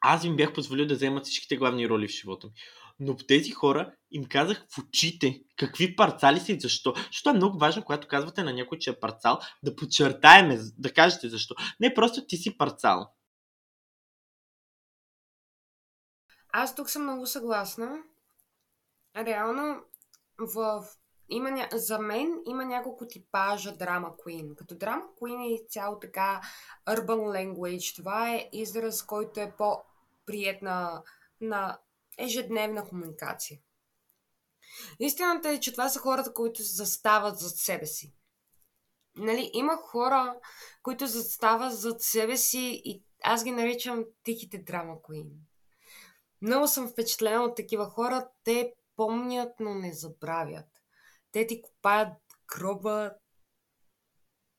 Аз 0.00 0.24
им 0.24 0.36
бях 0.36 0.52
позволил 0.52 0.86
да 0.86 0.94
вземат 0.94 1.24
всичките 1.24 1.56
главни 1.56 1.88
роли 1.88 2.08
в 2.08 2.10
живота 2.10 2.46
ми. 2.46 2.52
Но 3.00 3.16
тези 3.16 3.50
хора 3.50 3.94
им 4.10 4.24
казах 4.24 4.66
в 4.70 4.78
очите 4.78 5.42
какви 5.56 5.96
парцали 5.96 6.40
са 6.40 6.52
и 6.52 6.60
защо. 6.60 6.94
Защото 6.96 7.30
е 7.30 7.32
много 7.32 7.58
важно, 7.58 7.84
когато 7.84 8.08
казвате 8.08 8.42
на 8.42 8.52
някой, 8.52 8.78
че 8.78 8.90
е 8.90 9.00
парцал, 9.00 9.38
да 9.62 9.76
подчертаеме, 9.76 10.58
да 10.78 10.94
кажете 10.94 11.28
защо. 11.28 11.54
Не 11.80 11.94
просто 11.94 12.26
ти 12.26 12.36
си 12.36 12.58
парцал. 12.58 13.12
Аз 16.48 16.76
тук 16.76 16.90
съм 16.90 17.02
много 17.02 17.26
съгласна. 17.26 17.98
реално 19.16 19.82
в 20.38 20.84
има 21.28 21.50
ня... 21.50 21.68
за 21.72 21.98
мен 21.98 22.42
има 22.46 22.64
няколко 22.64 23.06
типажа 23.06 23.76
драма 23.76 24.16
queen. 24.16 24.54
Като 24.54 24.74
драма 24.74 25.04
queen 25.20 25.54
е 25.54 25.68
цяло 25.68 25.98
така 25.98 26.40
urban 26.88 27.06
language. 27.06 27.96
Това 27.96 28.34
е 28.34 28.48
израз, 28.52 29.02
който 29.02 29.40
е 29.40 29.54
по-прият 29.58 30.62
на, 30.62 31.02
на 31.40 31.78
ежедневна 32.18 32.84
комуникация. 32.84 33.58
Истината 34.98 35.48
е, 35.48 35.60
че 35.60 35.72
това 35.72 35.88
са 35.88 35.98
хората, 35.98 36.34
които 36.34 36.62
застават 36.62 37.38
зад 37.38 37.56
себе 37.56 37.86
си. 37.86 38.14
Нали, 39.16 39.50
има 39.52 39.76
хора, 39.76 40.36
които 40.82 41.06
застават 41.06 41.78
зад 41.78 42.02
себе 42.02 42.36
си 42.36 42.82
и 42.84 43.02
аз 43.22 43.44
ги 43.44 43.50
наричам 43.50 44.04
тихите 44.22 44.58
драма 44.58 44.94
queen. 44.94 45.28
Много 46.42 46.68
съм 46.68 46.88
впечатлена 46.88 47.44
от 47.44 47.56
такива 47.56 47.84
хора. 47.90 48.28
Те 48.44 48.72
помнят, 48.96 49.52
но 49.60 49.74
не 49.74 49.92
забравят. 49.92 50.77
Те 51.32 51.46
ти 51.46 51.62
копаят 51.62 52.12
гроба 52.56 53.14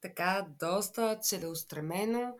така 0.01 0.47
доста 0.59 1.20
целеустремено. 1.22 2.38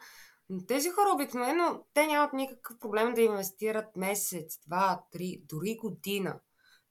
Но 0.50 0.66
тези 0.66 0.90
хора 0.90 1.10
обикновено, 1.16 1.86
те 1.94 2.08
нямат 2.08 2.34
никакъв 2.34 2.80
проблем 2.80 3.14
да 3.14 3.22
инвестират 3.22 3.96
месец, 3.96 4.60
два, 4.68 5.04
три, 5.12 5.44
дори 5.46 5.76
година, 5.76 6.40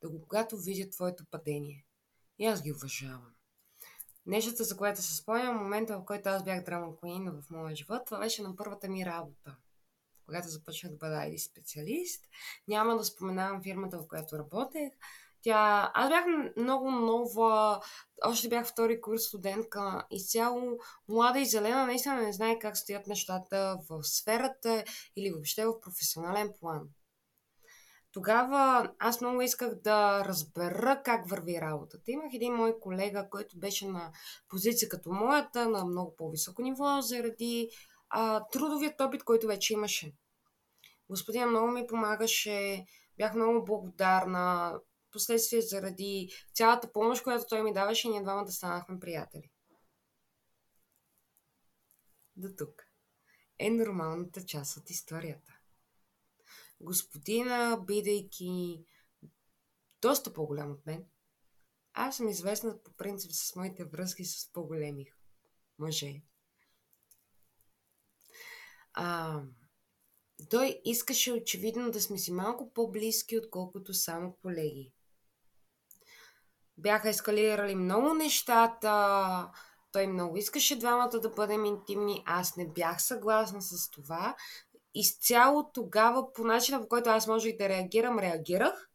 да 0.02 0.08
когато 0.22 0.56
видят 0.56 0.92
твоето 0.92 1.24
падение. 1.30 1.86
И 2.38 2.46
аз 2.46 2.62
ги 2.62 2.72
уважавам. 2.72 3.34
Нещата, 4.26 4.64
за 4.64 4.76
което 4.76 5.02
се 5.02 5.16
спомням, 5.16 5.56
момента, 5.56 5.98
в 5.98 6.04
който 6.04 6.28
аз 6.28 6.44
бях 6.44 6.64
драма 6.64 6.86
Queen 6.86 7.42
в 7.42 7.50
моя 7.50 7.76
живот, 7.76 8.02
това 8.06 8.18
беше 8.18 8.42
на 8.42 8.56
първата 8.56 8.88
ми 8.88 9.06
работа. 9.06 9.56
Когато 10.26 10.48
започнах 10.48 10.92
да 10.92 10.98
бъда 10.98 11.14
ID 11.14 11.36
специалист, 11.36 12.24
няма 12.68 12.96
да 12.96 13.04
споменавам 13.04 13.62
фирмата, 13.62 13.98
в 13.98 14.08
която 14.08 14.38
работех. 14.38 14.92
Тя... 15.48 15.90
Аз 15.94 16.08
бях 16.08 16.24
много 16.56 16.90
нова, 16.90 17.80
още 18.24 18.48
бях 18.48 18.66
втори 18.66 19.00
курс 19.00 19.22
студентка, 19.22 20.06
изцяло 20.10 20.78
млада 21.08 21.40
и 21.40 21.46
зелена, 21.46 21.86
наистина 21.86 22.22
не 22.22 22.32
знае 22.32 22.58
как 22.58 22.76
стоят 22.76 23.06
нещата 23.06 23.78
в 23.90 24.02
сферата 24.02 24.84
или 25.16 25.30
въобще 25.30 25.66
в 25.66 25.80
професионален 25.80 26.52
план. 26.60 26.80
Тогава 28.12 28.90
аз 28.98 29.20
много 29.20 29.42
исках 29.42 29.74
да 29.74 30.24
разбера 30.24 31.02
как 31.04 31.30
върви 31.30 31.60
работата. 31.60 32.10
Имах 32.10 32.34
един 32.34 32.54
мой 32.54 32.80
колега, 32.80 33.28
който 33.30 33.58
беше 33.58 33.86
на 33.88 34.12
позиция 34.48 34.88
като 34.88 35.12
моята, 35.12 35.68
на 35.68 35.84
много 35.84 36.16
по-високо 36.16 36.62
ниво, 36.62 37.00
заради 37.00 37.70
а, 38.10 38.44
трудовият 38.52 39.00
опит, 39.00 39.24
който 39.24 39.46
вече 39.46 39.72
имаше. 39.72 40.12
Господин 41.10 41.48
много 41.48 41.68
ми 41.68 41.86
помагаше, 41.86 42.84
бях 43.18 43.34
много 43.34 43.64
благодарна. 43.64 44.74
Последствие 45.18 45.62
заради 45.62 46.30
цялата 46.54 46.92
помощ, 46.92 47.22
която 47.22 47.46
той 47.48 47.62
ми 47.62 47.72
даваше, 47.72 48.08
ние 48.08 48.22
двамата 48.22 48.52
станахме 48.52 49.00
приятели. 49.00 49.50
До 52.36 52.48
тук 52.58 52.82
е 53.58 53.70
нормалната 53.70 54.44
част 54.44 54.76
от 54.76 54.90
историята 54.90 55.58
господина, 56.80 57.84
бидейки 57.86 58.84
доста 60.02 60.32
по-голям 60.32 60.72
от 60.72 60.86
мен, 60.86 61.06
аз 61.92 62.16
съм 62.16 62.28
известна 62.28 62.82
по 62.82 62.92
принцип 62.92 63.32
с 63.32 63.56
моите 63.56 63.84
връзки 63.84 64.24
с 64.24 64.52
по-големи 64.52 65.06
мъже. 65.78 66.22
А, 68.92 69.42
той 70.50 70.80
искаше 70.84 71.32
очевидно 71.32 71.90
да 71.90 72.00
сме 72.00 72.18
си 72.18 72.32
малко 72.32 72.72
по-близки, 72.72 73.38
отколкото 73.38 73.94
само 73.94 74.36
колеги. 74.42 74.92
Бяха 76.78 77.08
ескалирали 77.08 77.74
много 77.74 78.14
нещата, 78.14 79.50
той 79.92 80.06
много 80.06 80.36
искаше 80.36 80.78
двамата 80.78 81.20
да 81.22 81.30
бъдем 81.30 81.64
интимни, 81.64 82.22
аз 82.26 82.56
не 82.56 82.68
бях 82.68 83.02
съгласна 83.02 83.62
с 83.62 83.90
това, 83.90 84.36
изцяло 84.94 85.70
тогава, 85.74 86.32
по 86.32 86.44
начина, 86.44 86.80
по 86.80 86.88
който 86.88 87.10
аз 87.10 87.26
можех 87.26 87.56
да 87.56 87.68
реагирам, 87.68 88.18
реагирах. 88.18 88.88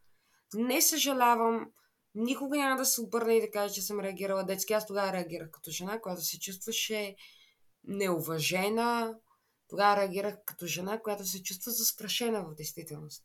Не 0.53 0.81
съжалявам, 0.81 1.71
никога 2.15 2.57
няма 2.57 2.75
да 2.75 2.85
се 2.85 3.01
обърна 3.01 3.33
и 3.33 3.41
да 3.41 3.51
кажа, 3.51 3.73
че 3.73 3.81
съм 3.81 3.99
реагирала 3.99 4.43
детски. 4.43 4.73
Аз 4.73 4.87
тогава 4.87 5.13
реагирах 5.13 5.51
като 5.51 5.71
жена, 5.71 6.01
която 6.01 6.21
се 6.21 6.39
чувстваше 6.39 7.15
неуважена. 7.83 9.15
Тогава 9.67 9.97
реагирах 9.97 10.35
като 10.45 10.65
жена, 10.65 10.99
която 10.99 11.25
се 11.25 11.43
чувства 11.43 11.71
застрашена 11.71 12.43
в 12.43 12.55
действителност. 12.55 13.23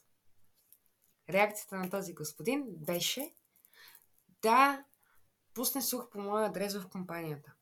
Реакцията 1.30 1.76
на 1.76 1.90
този 1.90 2.14
господин 2.14 2.64
беше 2.68 3.34
да 4.43 4.84
пусне 5.55 5.82
слух 5.82 6.11
по 6.11 6.20
моя 6.20 6.47
адрес 6.47 6.76
в 6.76 6.89
компанията. 6.89 7.53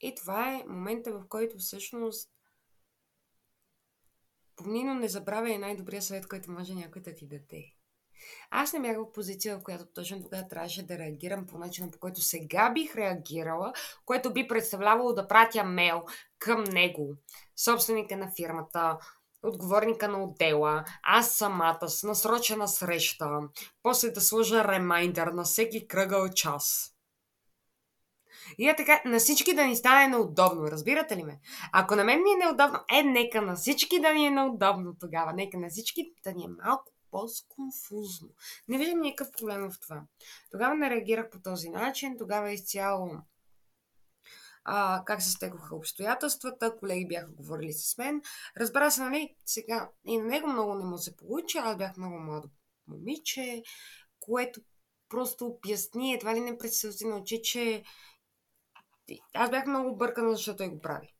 И 0.00 0.14
това 0.14 0.54
е 0.54 0.64
момента, 0.68 1.12
в 1.12 1.28
който 1.28 1.58
всъщност 1.58 2.32
Помни, 4.56 4.84
не 4.84 5.08
забравяй 5.08 5.58
най-добрия 5.58 6.02
съвет, 6.02 6.28
който 6.28 6.50
може 6.50 6.74
някой 6.74 7.02
да 7.02 7.14
ти 7.14 7.26
даде. 7.26 7.64
Аз 8.50 8.72
не 8.72 8.80
бях 8.80 8.96
в 8.96 9.12
позиция, 9.12 9.58
в 9.58 9.62
която 9.62 9.86
точно 9.86 10.22
тогава 10.22 10.48
трябваше 10.48 10.86
да 10.86 10.98
реагирам 10.98 11.46
по 11.46 11.58
начина, 11.58 11.90
по 11.90 11.98
който 11.98 12.20
сега 12.20 12.70
бих 12.70 12.96
реагирала, 12.96 13.72
което 14.04 14.32
би 14.32 14.48
представлявало 14.48 15.12
да 15.12 15.28
пратя 15.28 15.64
мейл 15.64 16.02
към 16.38 16.64
него, 16.64 17.14
собственика 17.56 18.16
на 18.16 18.32
фирмата, 18.36 18.98
отговорника 19.42 20.08
на 20.08 20.24
отдела, 20.24 20.84
аз 21.02 21.34
самата 21.34 21.88
с 21.88 22.02
насрочена 22.02 22.68
среща, 22.68 23.40
после 23.82 24.10
да 24.10 24.20
сложа 24.20 24.64
ремайндър 24.64 25.26
на 25.26 25.42
всеки 25.44 25.88
кръгъл 25.88 26.28
час. 26.28 26.88
И 28.58 28.68
е 28.68 28.76
така, 28.76 29.02
на 29.04 29.18
всички 29.18 29.54
да 29.54 29.66
ни 29.66 29.76
стане 29.76 30.08
неудобно, 30.08 30.70
разбирате 30.70 31.16
ли 31.16 31.22
ме? 31.22 31.40
Ако 31.72 31.96
на 31.96 32.04
мен 32.04 32.22
ми 32.22 32.30
е 32.30 32.44
неудобно, 32.44 32.78
е, 32.92 33.02
нека 33.02 33.42
на 33.42 33.56
всички 33.56 34.00
да 34.00 34.14
ни 34.14 34.26
е 34.26 34.30
неудобно 34.30 34.94
тогава. 35.00 35.32
Нека 35.32 35.58
на 35.58 35.68
всички 35.68 36.12
да 36.24 36.32
ни 36.32 36.44
е 36.44 36.64
малко 36.64 36.92
по-сконфузно. 37.10 38.28
Не 38.68 38.78
виждам 38.78 39.00
никакъв 39.00 39.32
проблем 39.32 39.70
в 39.70 39.80
това. 39.80 40.02
Тогава 40.50 40.74
не 40.74 40.90
реагирах 40.90 41.30
по 41.30 41.40
този 41.40 41.68
начин, 41.68 42.16
тогава 42.18 42.52
изцяло 42.52 43.10
а, 44.64 45.02
как 45.04 45.22
се 45.22 45.30
стекоха 45.30 45.76
обстоятелствата, 45.76 46.76
колеги 46.78 47.08
бяха 47.08 47.28
говорили 47.28 47.72
с 47.72 47.98
мен. 47.98 48.22
Разбра 48.56 48.90
се, 48.90 49.02
нали, 49.02 49.34
сега 49.46 49.90
и 50.06 50.18
на 50.18 50.24
него 50.24 50.48
много 50.48 50.74
не 50.74 50.84
му 50.84 50.98
се 50.98 51.16
получи, 51.16 51.58
аз 51.58 51.76
бях 51.76 51.96
много 51.96 52.18
младо 52.18 52.48
момиче, 52.86 53.62
което 54.20 54.60
просто 55.08 55.46
обясни, 55.46 56.14
едва 56.14 56.34
ли 56.34 56.40
не 56.40 56.58
пред 56.58 56.72
на 57.04 57.16
очи, 57.16 57.42
че 57.42 57.82
аз 59.34 59.50
бях 59.50 59.66
много 59.66 59.90
объркана, 59.90 60.30
защото 60.30 60.56
той 60.56 60.68
го 60.68 60.80
прави. 60.80 61.14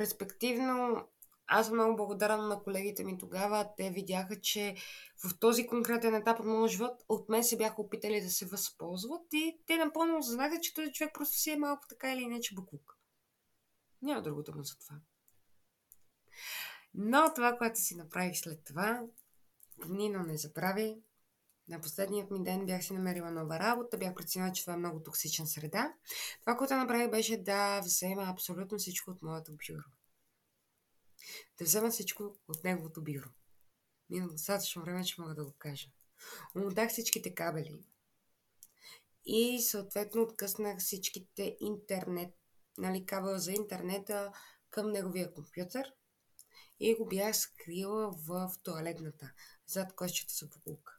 Респективно, 0.00 1.08
аз 1.54 1.66
съм 1.66 1.74
много 1.74 1.96
благодарна 1.96 2.48
на 2.48 2.62
колегите 2.62 3.04
ми 3.04 3.18
тогава. 3.18 3.68
Те 3.76 3.90
видяха, 3.90 4.40
че 4.40 4.76
в 5.24 5.38
този 5.38 5.66
конкретен 5.66 6.14
етап 6.14 6.40
от 6.40 6.46
моят 6.46 6.70
живот 6.70 7.04
от 7.08 7.28
мен 7.28 7.44
се 7.44 7.56
бяха 7.56 7.82
опитали 7.82 8.20
да 8.20 8.30
се 8.30 8.46
възползват 8.46 9.32
и 9.32 9.58
те 9.66 9.76
напълно 9.76 10.18
осъзнаха, 10.18 10.60
че 10.60 10.74
този 10.74 10.92
човек 10.92 11.14
просто 11.14 11.36
си 11.36 11.50
е 11.50 11.56
малко 11.56 11.88
така 11.88 12.12
или 12.12 12.22
иначе 12.22 12.54
буклук. 12.54 12.98
Няма 14.02 14.22
друго 14.22 14.42
дума 14.42 14.62
за 14.62 14.78
това. 14.78 14.96
Но 16.94 17.32
това, 17.34 17.56
което 17.58 17.80
си 17.80 17.96
направих 17.96 18.38
след 18.38 18.64
това, 18.64 19.02
Нино 19.88 20.22
не 20.22 20.36
забрави, 20.36 20.96
на 21.68 21.80
последният 21.80 22.30
ми 22.30 22.44
ден 22.44 22.66
бях 22.66 22.84
си 22.84 22.92
намерила 22.92 23.30
нова 23.30 23.58
работа, 23.58 23.98
бях 23.98 24.14
преценила, 24.14 24.52
че 24.52 24.62
това 24.62 24.74
е 24.74 24.76
много 24.76 25.02
токсична 25.02 25.46
среда. 25.46 25.92
Това, 26.40 26.56
което 26.56 26.74
направих, 26.74 27.10
беше 27.10 27.36
да 27.36 27.80
взема 27.80 28.22
абсолютно 28.22 28.78
всичко 28.78 29.10
от 29.10 29.22
моето 29.22 29.52
бюро. 29.52 30.01
Да 31.58 31.64
взема 31.64 31.90
всичко 31.90 32.36
от 32.48 32.64
неговото 32.64 33.02
бюро. 33.02 33.28
Мина 34.10 34.28
достатъчно 34.28 34.82
време, 34.82 35.04
че 35.04 35.20
мога 35.20 35.34
да 35.34 35.44
го 35.44 35.52
кажа. 35.58 35.88
Умотах 36.56 36.90
всичките 36.90 37.34
кабели. 37.34 37.78
И 39.24 39.62
съответно 39.62 40.22
откъснах 40.22 40.78
всичките 40.78 41.56
интернет, 41.60 42.34
нали, 42.78 43.06
кабел 43.06 43.38
за 43.38 43.52
интернета 43.52 44.32
към 44.70 44.90
неговия 44.90 45.34
компютър. 45.34 45.92
И 46.80 46.94
го 46.94 47.06
бях 47.06 47.36
скрила 47.36 48.10
в 48.10 48.52
туалетната, 48.62 49.32
зад 49.66 49.94
кошчето 49.94 50.34
за 50.34 50.50
покулка. 50.50 50.98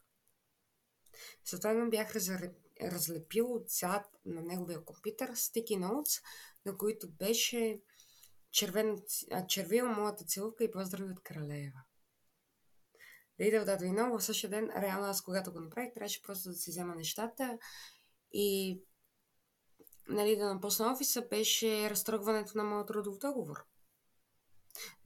Съответно 1.45 1.89
бях 1.89 2.15
разлепил 2.81 3.53
отзад 3.53 4.05
на 4.25 4.41
неговия 4.41 4.85
компютър 4.85 5.35
стики 5.35 5.73
notes, 5.73 6.23
на 6.65 6.77
които 6.77 7.09
беше 7.09 7.81
червен, 8.53 8.97
червил 9.47 9.87
моята 9.89 10.25
целувка 10.25 10.63
и 10.63 10.71
поздрави 10.71 11.11
от 11.11 11.23
Кралеева. 11.23 11.79
Да 13.37 13.45
иде 13.45 13.59
от 13.59 13.81
много 13.81 14.19
в 14.19 14.23
същия 14.23 14.49
ден, 14.49 14.69
реално 14.77 15.05
аз 15.05 15.21
когато 15.21 15.53
го 15.53 15.59
направих, 15.59 15.93
трябваше 15.93 16.21
просто 16.21 16.49
да 16.49 16.55
си 16.55 16.69
взема 16.69 16.95
нещата 16.95 17.57
и 18.31 18.79
нали, 20.07 20.35
да 20.35 20.53
напусна 20.53 20.91
офиса 20.91 21.21
беше 21.21 21.89
разтръгването 21.89 22.57
на 22.57 22.63
моят 22.63 22.87
трудов 22.87 23.17
договор. 23.17 23.65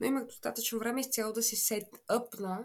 Но 0.00 0.06
имах 0.06 0.24
достатъчно 0.24 0.78
време 0.78 1.00
изцяло 1.00 1.32
да 1.32 1.42
си 1.42 1.56
сет 1.56 1.88
на 2.38 2.64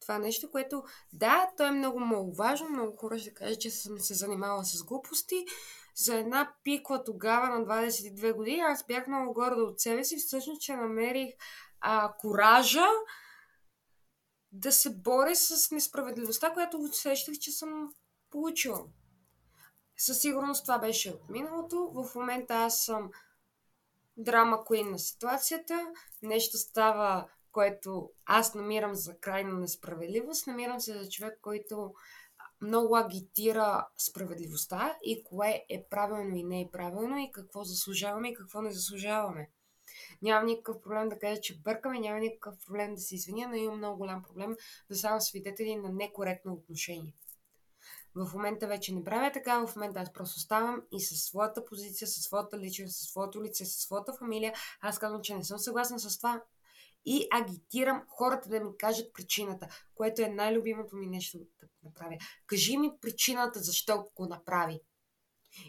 Това 0.00 0.18
нещо, 0.18 0.50
което, 0.50 0.84
да, 1.12 1.50
то 1.56 1.66
е 1.66 1.70
много, 1.70 2.00
много 2.00 2.34
важно. 2.34 2.68
Много 2.68 2.96
хора 2.96 3.18
ще 3.18 3.34
кажат, 3.34 3.60
че 3.60 3.70
съм 3.70 3.98
се 3.98 4.14
занимавала 4.14 4.64
с 4.64 4.84
глупости. 4.84 5.46
За 5.94 6.14
една 6.14 6.54
пикла 6.64 7.04
тогава 7.04 7.58
на 7.58 7.66
22 7.66 8.32
години 8.32 8.60
аз 8.60 8.86
бях 8.86 9.06
много 9.06 9.34
горда 9.34 9.62
от 9.62 9.80
себе 9.80 10.04
си, 10.04 10.16
всъщност, 10.16 10.62
че 10.62 10.76
намерих 10.76 11.34
а, 11.80 12.12
коража 12.18 12.86
да 14.52 14.72
се 14.72 14.90
боря 14.96 15.36
с 15.36 15.70
несправедливостта, 15.70 16.52
която 16.52 16.80
усещах, 16.80 17.34
че 17.34 17.50
съм 17.50 17.94
получила. 18.30 18.84
Със 19.96 20.20
сигурност 20.20 20.64
това 20.64 20.78
беше 20.78 21.10
от 21.10 21.28
миналото. 21.28 21.90
В 21.94 22.14
момента 22.14 22.54
аз 22.54 22.84
съм 22.84 23.10
драма 24.16 24.64
куин 24.64 24.90
на 24.90 24.98
ситуацията. 24.98 25.92
Нещо 26.22 26.58
става, 26.58 27.28
което 27.52 28.10
аз 28.26 28.54
намирам 28.54 28.94
за 28.94 29.18
крайна 29.18 29.58
несправедливост. 29.58 30.46
Намирам 30.46 30.80
се 30.80 30.98
за 30.98 31.10
човек, 31.10 31.38
който 31.42 31.94
много 32.60 32.96
агитира 32.96 33.88
справедливостта 33.98 34.98
и 35.02 35.24
кое 35.24 35.64
е 35.68 35.86
правилно 35.90 36.36
и 36.36 36.44
не 36.44 36.60
е 36.60 36.70
правилно 36.72 37.18
и 37.18 37.32
какво 37.32 37.64
заслужаваме 37.64 38.28
и 38.28 38.34
какво 38.34 38.62
не 38.62 38.72
заслужаваме. 38.72 39.50
Нямам 40.22 40.46
никакъв 40.46 40.82
проблем 40.82 41.08
да 41.08 41.18
кажа, 41.18 41.40
че 41.40 41.60
бъркаме, 41.60 41.98
няма 41.98 42.20
никакъв 42.20 42.54
проблем 42.66 42.94
да 42.94 43.00
се 43.00 43.14
извиня, 43.14 43.48
но 43.48 43.54
имам 43.54 43.78
много 43.78 43.98
голям 43.98 44.22
проблем 44.22 44.56
да 44.88 44.96
ставам 44.96 45.20
свидетели 45.20 45.76
на 45.76 45.92
некоректно 45.92 46.52
отношение. 46.52 47.14
В 48.14 48.34
момента 48.34 48.66
вече 48.66 48.94
не 48.94 49.04
правя 49.04 49.30
така, 49.32 49.66
в 49.66 49.76
момента 49.76 50.00
аз 50.00 50.12
просто 50.12 50.40
ставам 50.40 50.82
и 50.92 51.00
със 51.00 51.22
своята 51.22 51.64
позиция, 51.64 52.08
със 52.08 52.24
своята 52.24 52.58
личност, 52.58 52.96
със 52.96 53.08
своето 53.08 53.42
лице, 53.42 53.64
със 53.64 53.82
своята 53.82 54.12
фамилия, 54.12 54.54
аз 54.80 54.98
казвам, 54.98 55.22
че 55.22 55.34
не 55.34 55.44
съм 55.44 55.58
съгласна 55.58 56.00
с 56.00 56.16
това 56.16 56.42
и 57.04 57.28
агитирам 57.32 58.02
хората 58.08 58.48
да 58.48 58.60
ми 58.60 58.70
кажат 58.78 59.14
причината, 59.14 59.68
което 59.94 60.22
е 60.22 60.28
най-любимото 60.28 60.96
ми 60.96 61.06
нещо 61.06 61.38
да 61.38 61.66
направя. 61.82 62.16
Кажи 62.46 62.76
ми 62.76 62.90
причината 63.00 63.60
защо 63.60 64.10
го 64.16 64.26
направи. 64.26 64.80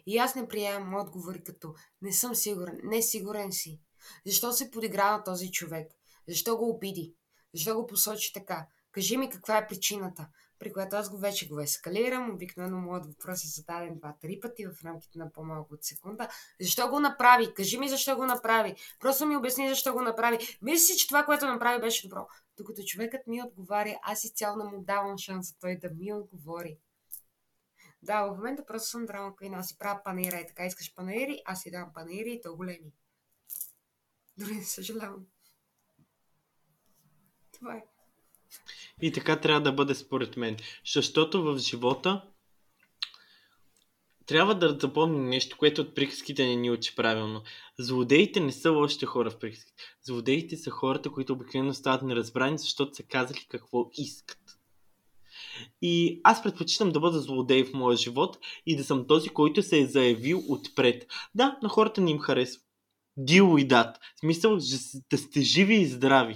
И 0.05 0.17
аз 0.17 0.35
не 0.35 0.47
приемам 0.47 1.01
отговори 1.01 1.43
като 1.43 1.73
не 2.01 2.13
съм 2.13 2.35
сигурен, 2.35 2.79
не 2.83 3.01
сигурен 3.01 3.51
си. 3.51 3.81
Защо 4.25 4.53
се 4.53 4.71
подигра 4.71 5.17
на 5.17 5.23
този 5.23 5.51
човек? 5.51 5.91
Защо 6.27 6.57
го 6.57 6.69
обиди? 6.69 7.15
Защо 7.53 7.75
го 7.75 7.87
посочи 7.87 8.33
така? 8.33 8.67
Кажи 8.91 9.17
ми 9.17 9.29
каква 9.29 9.57
е 9.57 9.67
причината 9.67 10.27
при 10.61 10.73
което 10.73 10.95
аз 10.95 11.09
го 11.09 11.17
вече 11.17 11.47
го 11.47 11.59
ескалирам. 11.59 12.31
Обикновено 12.31 12.77
моят 12.77 13.05
въпрос 13.05 13.43
е 13.43 13.47
зададен 13.47 13.95
два-три 13.95 14.39
пъти 14.39 14.67
в 14.67 14.85
рамките 14.85 15.19
на 15.19 15.31
по-малко 15.31 15.73
от 15.73 15.83
секунда. 15.83 16.29
Защо 16.61 16.89
го 16.89 16.99
направи? 16.99 17.53
Кажи 17.53 17.77
ми 17.77 17.89
защо 17.89 18.15
го 18.15 18.25
направи. 18.25 18.75
Просто 18.99 19.25
ми 19.25 19.35
обясни 19.35 19.69
защо 19.69 19.93
го 19.93 20.01
направи. 20.01 20.57
Мисля 20.61 20.79
си, 20.79 20.97
че 20.97 21.07
това, 21.07 21.25
което 21.25 21.47
направи, 21.47 21.81
беше 21.81 22.07
добро. 22.07 22.27
Докато 22.57 22.83
човекът 22.83 23.27
ми 23.27 23.43
отговаря, 23.43 23.99
аз 24.03 24.23
изцяло 24.23 24.57
не 24.57 24.63
му 24.63 24.83
давам 24.83 25.17
шанса 25.17 25.55
той 25.59 25.77
да 25.77 25.89
ми 25.89 26.13
отговори. 26.13 26.77
Да, 28.01 28.23
в 28.23 28.35
момента 28.35 28.65
просто 28.65 28.89
съм 28.89 29.05
драма 29.05 29.33
и 29.41 29.47
аз 29.53 29.67
си 29.67 29.77
правя 29.77 30.01
панера 30.03 30.39
и 30.39 30.47
така 30.47 30.65
искаш 30.65 30.95
панери, 30.95 31.41
аз 31.45 31.61
си 31.61 31.71
дам 31.71 31.91
панери 31.93 32.33
и 32.33 32.41
то 32.41 32.55
големи. 32.55 32.93
Дори 34.37 34.55
не 34.55 34.63
съжалявам. 34.63 35.25
Това 37.51 37.75
е. 37.75 37.83
И 39.01 39.11
така 39.11 39.39
трябва 39.39 39.61
да 39.61 39.71
бъде 39.71 39.95
според 39.95 40.37
мен. 40.37 40.57
Защото 40.85 41.43
в 41.43 41.57
живота 41.57 42.21
трябва 44.25 44.55
да 44.55 44.77
запомним 44.81 45.29
нещо, 45.29 45.57
което 45.57 45.81
от 45.81 45.95
приказките 45.95 46.45
не 46.45 46.55
ни 46.55 46.71
учи 46.71 46.95
правилно. 46.95 47.41
Злодеите 47.79 48.39
не 48.39 48.51
са 48.51 48.71
лошите 48.71 49.05
хора 49.05 49.31
в 49.31 49.39
приказките. 49.39 49.83
Злодеите 50.03 50.57
са 50.57 50.69
хората, 50.69 51.11
които 51.11 51.33
обикновено 51.33 51.73
стават 51.73 52.01
неразбрани, 52.01 52.57
защото 52.57 52.95
са 52.95 53.03
казали 53.03 53.45
какво 53.49 53.89
искат. 53.93 54.37
И 55.81 56.21
аз 56.23 56.43
предпочитам 56.43 56.91
да 56.91 56.99
бъда 56.99 57.19
злодей 57.19 57.63
в 57.63 57.73
моя 57.73 57.97
живот 57.97 58.37
и 58.65 58.75
да 58.75 58.83
съм 58.83 59.07
този, 59.07 59.29
който 59.29 59.63
се 59.63 59.79
е 59.79 59.85
заявил 59.85 60.43
отпред. 60.49 61.07
Да, 61.35 61.59
на 61.63 61.69
хората 61.69 62.01
не 62.01 62.11
им 62.11 62.19
харесва. 62.19 62.61
Дило 63.17 63.57
и 63.57 63.67
дат. 63.67 63.97
В 64.15 64.19
смисъл 64.19 64.57
да 65.09 65.17
сте 65.17 65.41
живи 65.41 65.75
и 65.75 65.85
здрави. 65.85 66.35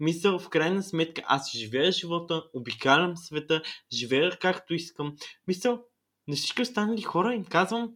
Мисъл, 0.00 0.38
в 0.38 0.48
крайна 0.48 0.82
сметка, 0.82 1.22
аз 1.26 1.56
живея 1.56 1.92
живота, 1.92 2.44
обикалям 2.54 3.16
света, 3.16 3.62
живея 3.92 4.38
както 4.40 4.74
искам. 4.74 5.14
Мисъл, 5.48 5.82
на 6.28 6.36
всички 6.36 6.62
останали 6.62 7.02
хора 7.02 7.34
им 7.34 7.44
казвам, 7.44 7.90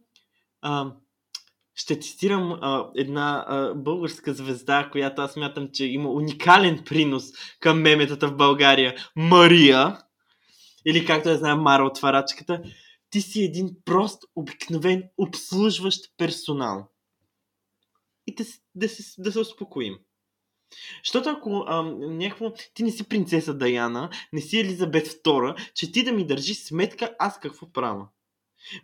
а, 0.61 0.93
ще 1.75 1.99
цитирам 1.99 2.51
а, 2.61 2.89
една 2.95 3.45
а, 3.47 3.75
българска 3.75 4.33
звезда, 4.33 4.89
която 4.91 5.21
аз 5.21 5.35
мятам, 5.35 5.69
че 5.73 5.85
има 5.85 6.09
уникален 6.09 6.83
принос 6.85 7.23
към 7.59 7.81
меметата 7.81 8.27
в 8.27 8.35
България. 8.35 8.95
Мария, 9.15 9.97
или 10.85 11.05
както 11.05 11.29
я 11.29 11.37
знам, 11.37 11.61
Мара 11.61 11.83
от 11.83 11.97
Фарачката. 11.97 12.61
Ти 13.09 13.21
си 13.21 13.43
един 13.43 13.75
прост, 13.85 14.23
обикновен, 14.35 15.03
обслужващ 15.17 16.05
персонал. 16.17 16.89
И 18.27 18.35
да, 18.35 18.43
да, 18.75 18.89
се, 18.89 19.21
да 19.21 19.31
се 19.31 19.39
успокоим. 19.39 19.97
Защото 21.03 21.29
ако 21.29 21.65
ам, 21.67 22.17
някакво, 22.17 22.53
ти 22.73 22.83
не 22.83 22.91
си 22.91 23.09
принцеса 23.09 23.53
Даяна, 23.53 24.09
не 24.33 24.41
си 24.41 24.59
Елизабет 24.59 25.07
II, 25.07 25.73
че 25.73 25.91
ти 25.91 26.03
да 26.03 26.11
ми 26.11 26.27
държиш 26.27 26.57
сметка 26.57 27.15
аз 27.19 27.39
какво 27.39 27.71
правя. 27.71 28.07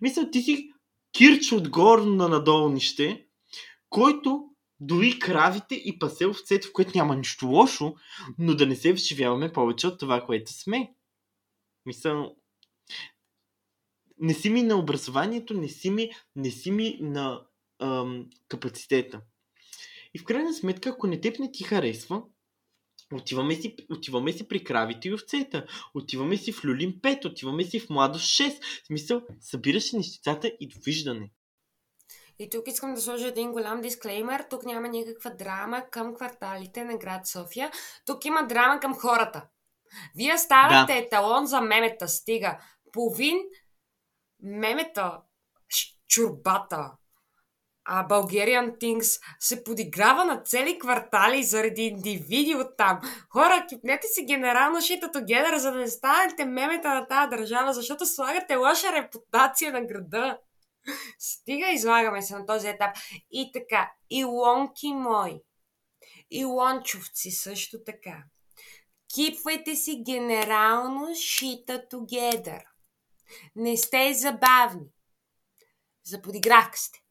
Мисля, 0.01 0.31
ти 0.31 0.41
си 0.41 0.71
кирч 1.17 1.51
отгоре 1.51 2.05
на 2.05 2.29
надолнище, 2.29 3.25
който 3.89 4.49
дори 4.79 5.19
кравите 5.19 5.75
и 5.75 5.99
пасе 5.99 6.27
овцете, 6.27 6.67
в 6.67 6.73
което 6.73 6.91
няма 6.95 7.15
нищо 7.15 7.47
лошо, 7.47 7.95
но 8.37 8.55
да 8.55 8.67
не 8.67 8.75
се 8.75 8.93
вживяваме 8.93 9.53
повече 9.53 9.87
от 9.87 9.99
това, 9.99 10.25
което 10.25 10.53
сме. 10.53 10.93
Мисля, 11.85 12.31
не 14.19 14.33
си 14.33 14.49
ми 14.49 14.63
на 14.63 14.75
образованието, 14.75 15.53
не 15.53 15.67
си 15.67 15.89
ми, 15.89 16.11
не 16.35 16.51
си 16.51 16.71
ми 16.71 16.97
на 17.01 17.41
ам, 17.79 18.25
капацитета. 18.47 19.21
И 20.15 20.19
в 20.19 20.23
крайна 20.23 20.53
сметка, 20.53 20.89
ако 20.89 21.07
не 21.07 21.21
теб 21.21 21.39
не 21.39 21.51
ти 21.51 21.63
харесва, 21.63 22.23
Отиваме 23.13 23.55
си, 23.55 23.75
отиваме 23.91 24.33
си 24.33 24.47
при 24.47 24.63
кравите 24.63 25.07
и 25.07 25.13
овцета. 25.13 25.65
Отиваме 25.93 26.37
си 26.37 26.51
в 26.51 26.65
Люлин 26.65 26.91
5, 26.91 27.25
отиваме 27.25 27.63
си 27.63 27.79
в 27.79 27.89
Младост 27.89 28.25
6. 28.25 28.61
В 28.83 28.87
смисъл, 28.87 29.21
събираш 29.39 29.91
нещицата 29.91 30.51
и 30.59 30.67
довиждане. 30.67 31.31
И 32.39 32.49
тук 32.49 32.67
искам 32.67 32.93
да 32.93 33.01
сложа 33.01 33.27
един 33.27 33.51
голям 33.51 33.81
дисклеймер. 33.81 34.45
Тук 34.49 34.65
няма 34.65 34.87
никаква 34.87 35.31
драма 35.31 35.83
към 35.91 36.15
кварталите 36.15 36.83
на 36.83 36.97
град 36.97 37.27
София. 37.27 37.71
Тук 38.05 38.25
има 38.25 38.47
драма 38.47 38.79
към 38.79 38.95
хората. 38.95 39.47
Вие 40.15 40.37
ставате 40.37 40.93
да. 40.93 40.99
еталон 40.99 41.45
за 41.45 41.61
мемета. 41.61 42.07
Стига. 42.07 42.59
Половин 42.93 43.37
мемета, 44.43 45.21
чурбата, 46.07 46.91
а 47.85 48.07
Bulgarian 48.07 48.77
Things 48.77 49.21
се 49.39 49.63
подиграва 49.63 50.25
на 50.25 50.41
цели 50.41 50.79
квартали 50.79 51.43
заради 51.43 51.81
индивиди 51.81 52.55
от 52.55 52.77
там. 52.77 52.99
Хора, 53.29 53.65
кипнете 53.69 54.07
си 54.07 54.25
генерално 54.25 54.81
шитато 54.81 55.19
гедър, 55.25 55.57
за 55.57 55.71
да 55.71 55.79
не 55.79 55.87
станете 55.87 56.45
мемета 56.45 56.93
на 56.93 57.07
тази 57.07 57.29
държава, 57.29 57.73
защото 57.73 58.05
слагате 58.05 58.55
лоша 58.55 58.91
репутация 58.91 59.73
на 59.73 59.85
града. 59.85 60.37
Стига 61.19 61.71
излагаме 61.71 62.21
се 62.21 62.35
на 62.35 62.45
този 62.45 62.67
етап. 62.67 62.95
И 63.31 63.51
така, 63.53 63.91
и 64.09 64.23
лонки 64.23 64.93
мои, 64.93 65.39
и 66.31 66.45
лончовци 66.45 67.31
също 67.31 67.77
така. 67.85 68.23
Кипвайте 69.13 69.75
си 69.75 70.03
генерално 70.05 71.15
шита 71.15 71.83
together. 71.91 72.63
Не 73.55 73.77
сте 73.77 74.13
забавни. 74.13 74.87
За 76.03 76.21
подигравка 76.21 76.77
сте. 76.77 77.04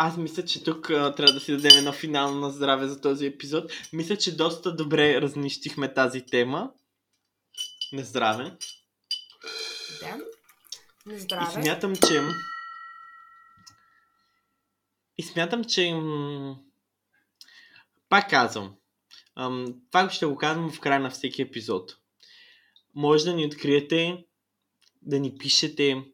Аз 0.00 0.16
мисля, 0.16 0.44
че 0.44 0.64
тук 0.64 0.90
а, 0.90 1.14
трябва 1.14 1.32
да 1.32 1.40
си 1.40 1.52
дадем 1.52 1.78
едно 1.78 1.92
финално 1.92 2.40
на 2.40 2.50
здраве 2.50 2.88
за 2.88 3.00
този 3.00 3.26
епизод. 3.26 3.72
Мисля, 3.92 4.16
че 4.16 4.36
доста 4.36 4.76
добре 4.76 5.20
разнищихме 5.20 5.94
тази 5.94 6.26
тема. 6.26 6.72
На 7.92 8.04
здраве. 8.04 8.56
Да. 10.00 10.16
На 11.06 11.18
здраве. 11.18 11.60
И 11.60 11.62
смятам, 11.62 11.96
че... 11.96 12.22
И 15.18 15.22
смятам, 15.22 15.64
че... 15.64 16.00
Пак 18.08 18.30
казвам. 18.30 18.74
Ам, 19.36 19.74
това 19.90 20.10
ще 20.10 20.26
го 20.26 20.36
казвам 20.36 20.72
в 20.72 20.80
края 20.80 21.00
на 21.00 21.10
всеки 21.10 21.42
епизод. 21.42 21.96
Може 22.94 23.24
да 23.24 23.34
ни 23.34 23.46
откриете, 23.46 24.24
да 25.02 25.18
ни 25.18 25.38
пишете 25.38 26.04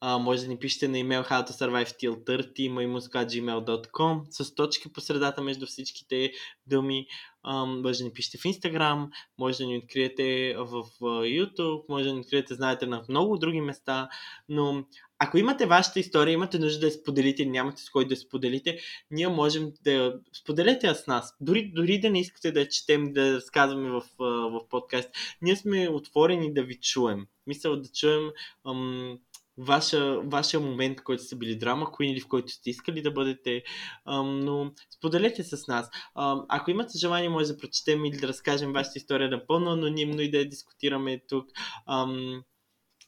а, 0.00 0.18
може 0.18 0.42
да 0.42 0.48
ни 0.48 0.58
пишете 0.58 0.88
на 0.88 0.98
имейл 0.98 1.22
how 1.22 1.48
to 1.48 1.50
survive 1.50 1.86
till 1.86 2.24
30 2.24 2.72
maimuska.gmail.com 2.72 4.20
с 4.30 4.54
точки 4.54 4.92
по 4.92 5.00
средата 5.00 5.42
между 5.42 5.66
всичките 5.66 6.32
думи. 6.66 7.06
А, 7.42 7.64
може 7.64 7.98
да 7.98 8.04
ни 8.04 8.12
пишете 8.12 8.38
в 8.38 8.42
Instagram, 8.42 9.08
може 9.38 9.58
да 9.58 9.66
ни 9.66 9.78
откриете 9.78 10.56
в 10.58 10.84
YouTube, 11.00 11.82
може 11.88 12.04
да 12.04 12.12
ни 12.12 12.20
откриете, 12.20 12.54
знаете, 12.54 12.86
на 12.86 13.04
много 13.08 13.38
други 13.38 13.60
места, 13.60 14.08
но 14.48 14.84
ако 15.18 15.38
имате 15.38 15.66
вашата 15.66 16.00
история, 16.00 16.32
имате 16.32 16.58
нужда 16.58 16.80
да 16.80 16.86
я 16.86 16.92
споделите, 16.92 17.46
нямате 17.46 17.82
с 17.82 17.90
кой 17.90 18.08
да 18.08 18.12
я 18.14 18.18
споделите, 18.18 18.78
ние 19.10 19.28
можем 19.28 19.72
да 19.84 19.92
я 19.92 20.14
споделете 20.32 20.86
я 20.86 20.94
с 20.94 21.06
нас. 21.06 21.36
Дори, 21.40 21.72
дори 21.74 22.00
да 22.00 22.10
не 22.10 22.20
искате 22.20 22.52
да 22.52 22.60
я 22.60 22.68
четем, 22.68 23.12
да 23.12 23.34
разказваме 23.34 23.90
в, 23.90 24.02
в 24.18 24.68
подкаст, 24.70 25.10
ние 25.42 25.56
сме 25.56 25.88
отворени 25.88 26.54
да 26.54 26.62
ви 26.62 26.80
чуем. 26.80 27.26
Мисля 27.46 27.76
да 27.76 27.88
чуем 27.88 28.30
ам, 28.66 29.18
ваша, 29.58 30.20
вашия 30.24 30.60
момент, 30.60 31.00
в 31.00 31.04
който 31.04 31.22
сте 31.22 31.36
били 31.36 31.58
драма 31.58 31.86
Queen 31.86 32.12
или 32.12 32.20
в 32.20 32.28
който 32.28 32.52
сте 32.52 32.70
искали 32.70 33.02
да 33.02 33.10
бъдете, 33.10 33.62
ам, 34.04 34.40
но 34.40 34.72
споделете 34.96 35.44
с 35.44 35.66
нас. 35.66 35.90
Ам, 36.14 36.44
ако 36.48 36.70
имате 36.70 36.98
желание, 36.98 37.28
може 37.28 37.52
да 37.52 37.58
прочетем 37.58 38.04
или 38.04 38.16
да 38.16 38.28
разкажем 38.28 38.72
вашата 38.72 38.98
история 38.98 39.30
напълно 39.30 39.70
анонимно 39.70 40.20
и 40.20 40.30
да 40.30 40.38
я 40.38 40.48
дискутираме 40.48 41.22
тук. 41.28 41.46
Ам, 41.86 42.42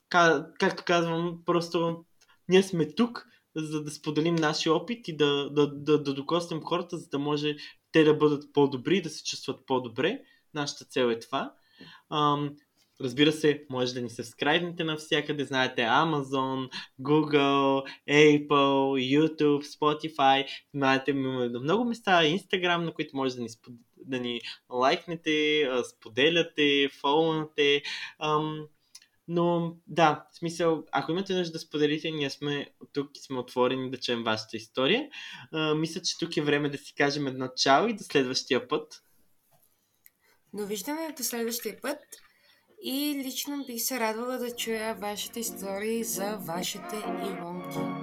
как, 0.08 0.58
както 0.58 0.84
казвам, 0.86 1.38
просто 1.46 2.04
ние 2.48 2.62
сме 2.62 2.94
тук, 2.94 3.26
за 3.56 3.82
да 3.82 3.90
споделим 3.90 4.34
нашия 4.34 4.74
опит 4.74 5.08
и 5.08 5.16
да, 5.16 5.50
да, 5.50 5.74
да, 5.74 6.02
да 6.02 6.14
докоснем 6.14 6.62
хората, 6.62 6.98
за 6.98 7.08
да 7.08 7.18
може 7.18 7.56
те 7.92 8.04
да 8.04 8.14
бъдат 8.14 8.52
по-добри, 8.52 9.02
да 9.02 9.10
се 9.10 9.24
чувстват 9.24 9.66
по-добре. 9.66 10.20
Нашата 10.54 10.84
цел 10.84 11.06
е 11.06 11.18
това. 11.18 11.54
Ам, 12.10 12.50
Разбира 13.00 13.32
се, 13.32 13.64
може 13.70 13.94
да 13.94 14.02
ни 14.02 14.10
сабскрайбнете 14.10 14.84
навсякъде. 14.84 15.44
Знаете 15.44 15.82
Amazon, 15.82 16.68
Google, 17.00 17.86
Apple, 18.08 19.18
YouTube, 19.18 19.64
Spotify. 19.78 20.46
Знаете, 20.74 21.10
имаме 21.10 21.48
на 21.48 21.60
много 21.60 21.84
места. 21.84 22.22
Instagram, 22.22 22.76
на 22.76 22.94
които 22.94 23.16
може 23.16 23.36
да 23.36 23.42
ни, 23.42 23.48
спод... 23.48 23.74
да 23.96 24.20
ни 24.20 24.40
лайкнете, 24.70 25.68
споделяте, 25.90 26.88
фолнате. 27.00 27.82
Ам, 28.18 28.66
но 29.28 29.76
да, 29.86 30.26
в 30.32 30.38
смисъл, 30.38 30.84
ако 30.92 31.12
имате 31.12 31.34
нужда 31.34 31.52
да 31.52 31.58
споделите, 31.58 32.10
ние 32.10 32.30
сме 32.30 32.66
тук 32.92 33.16
и 33.16 33.20
сме 33.20 33.38
отворени 33.38 33.90
да 33.90 34.00
чуем 34.00 34.24
вашата 34.24 34.56
история. 34.56 35.08
А, 35.52 35.74
мисля, 35.74 36.02
че 36.02 36.18
тук 36.18 36.36
е 36.36 36.42
време 36.42 36.68
да 36.68 36.78
си 36.78 36.94
кажем 36.94 37.26
едно 37.26 37.48
чао 37.56 37.88
и 37.88 37.94
до 37.94 38.04
следващия 38.04 38.68
път. 38.68 39.02
Довиждане 40.54 41.14
до 41.16 41.22
следващия 41.22 41.80
път. 41.80 41.98
И 42.82 43.22
лично 43.24 43.64
бих 43.66 43.82
се 43.82 44.00
радвала 44.00 44.38
да 44.38 44.50
чуя 44.50 44.94
вашите 44.94 45.40
истории 45.40 46.04
за 46.04 46.36
вашите 46.36 46.96
илонки. 46.96 47.99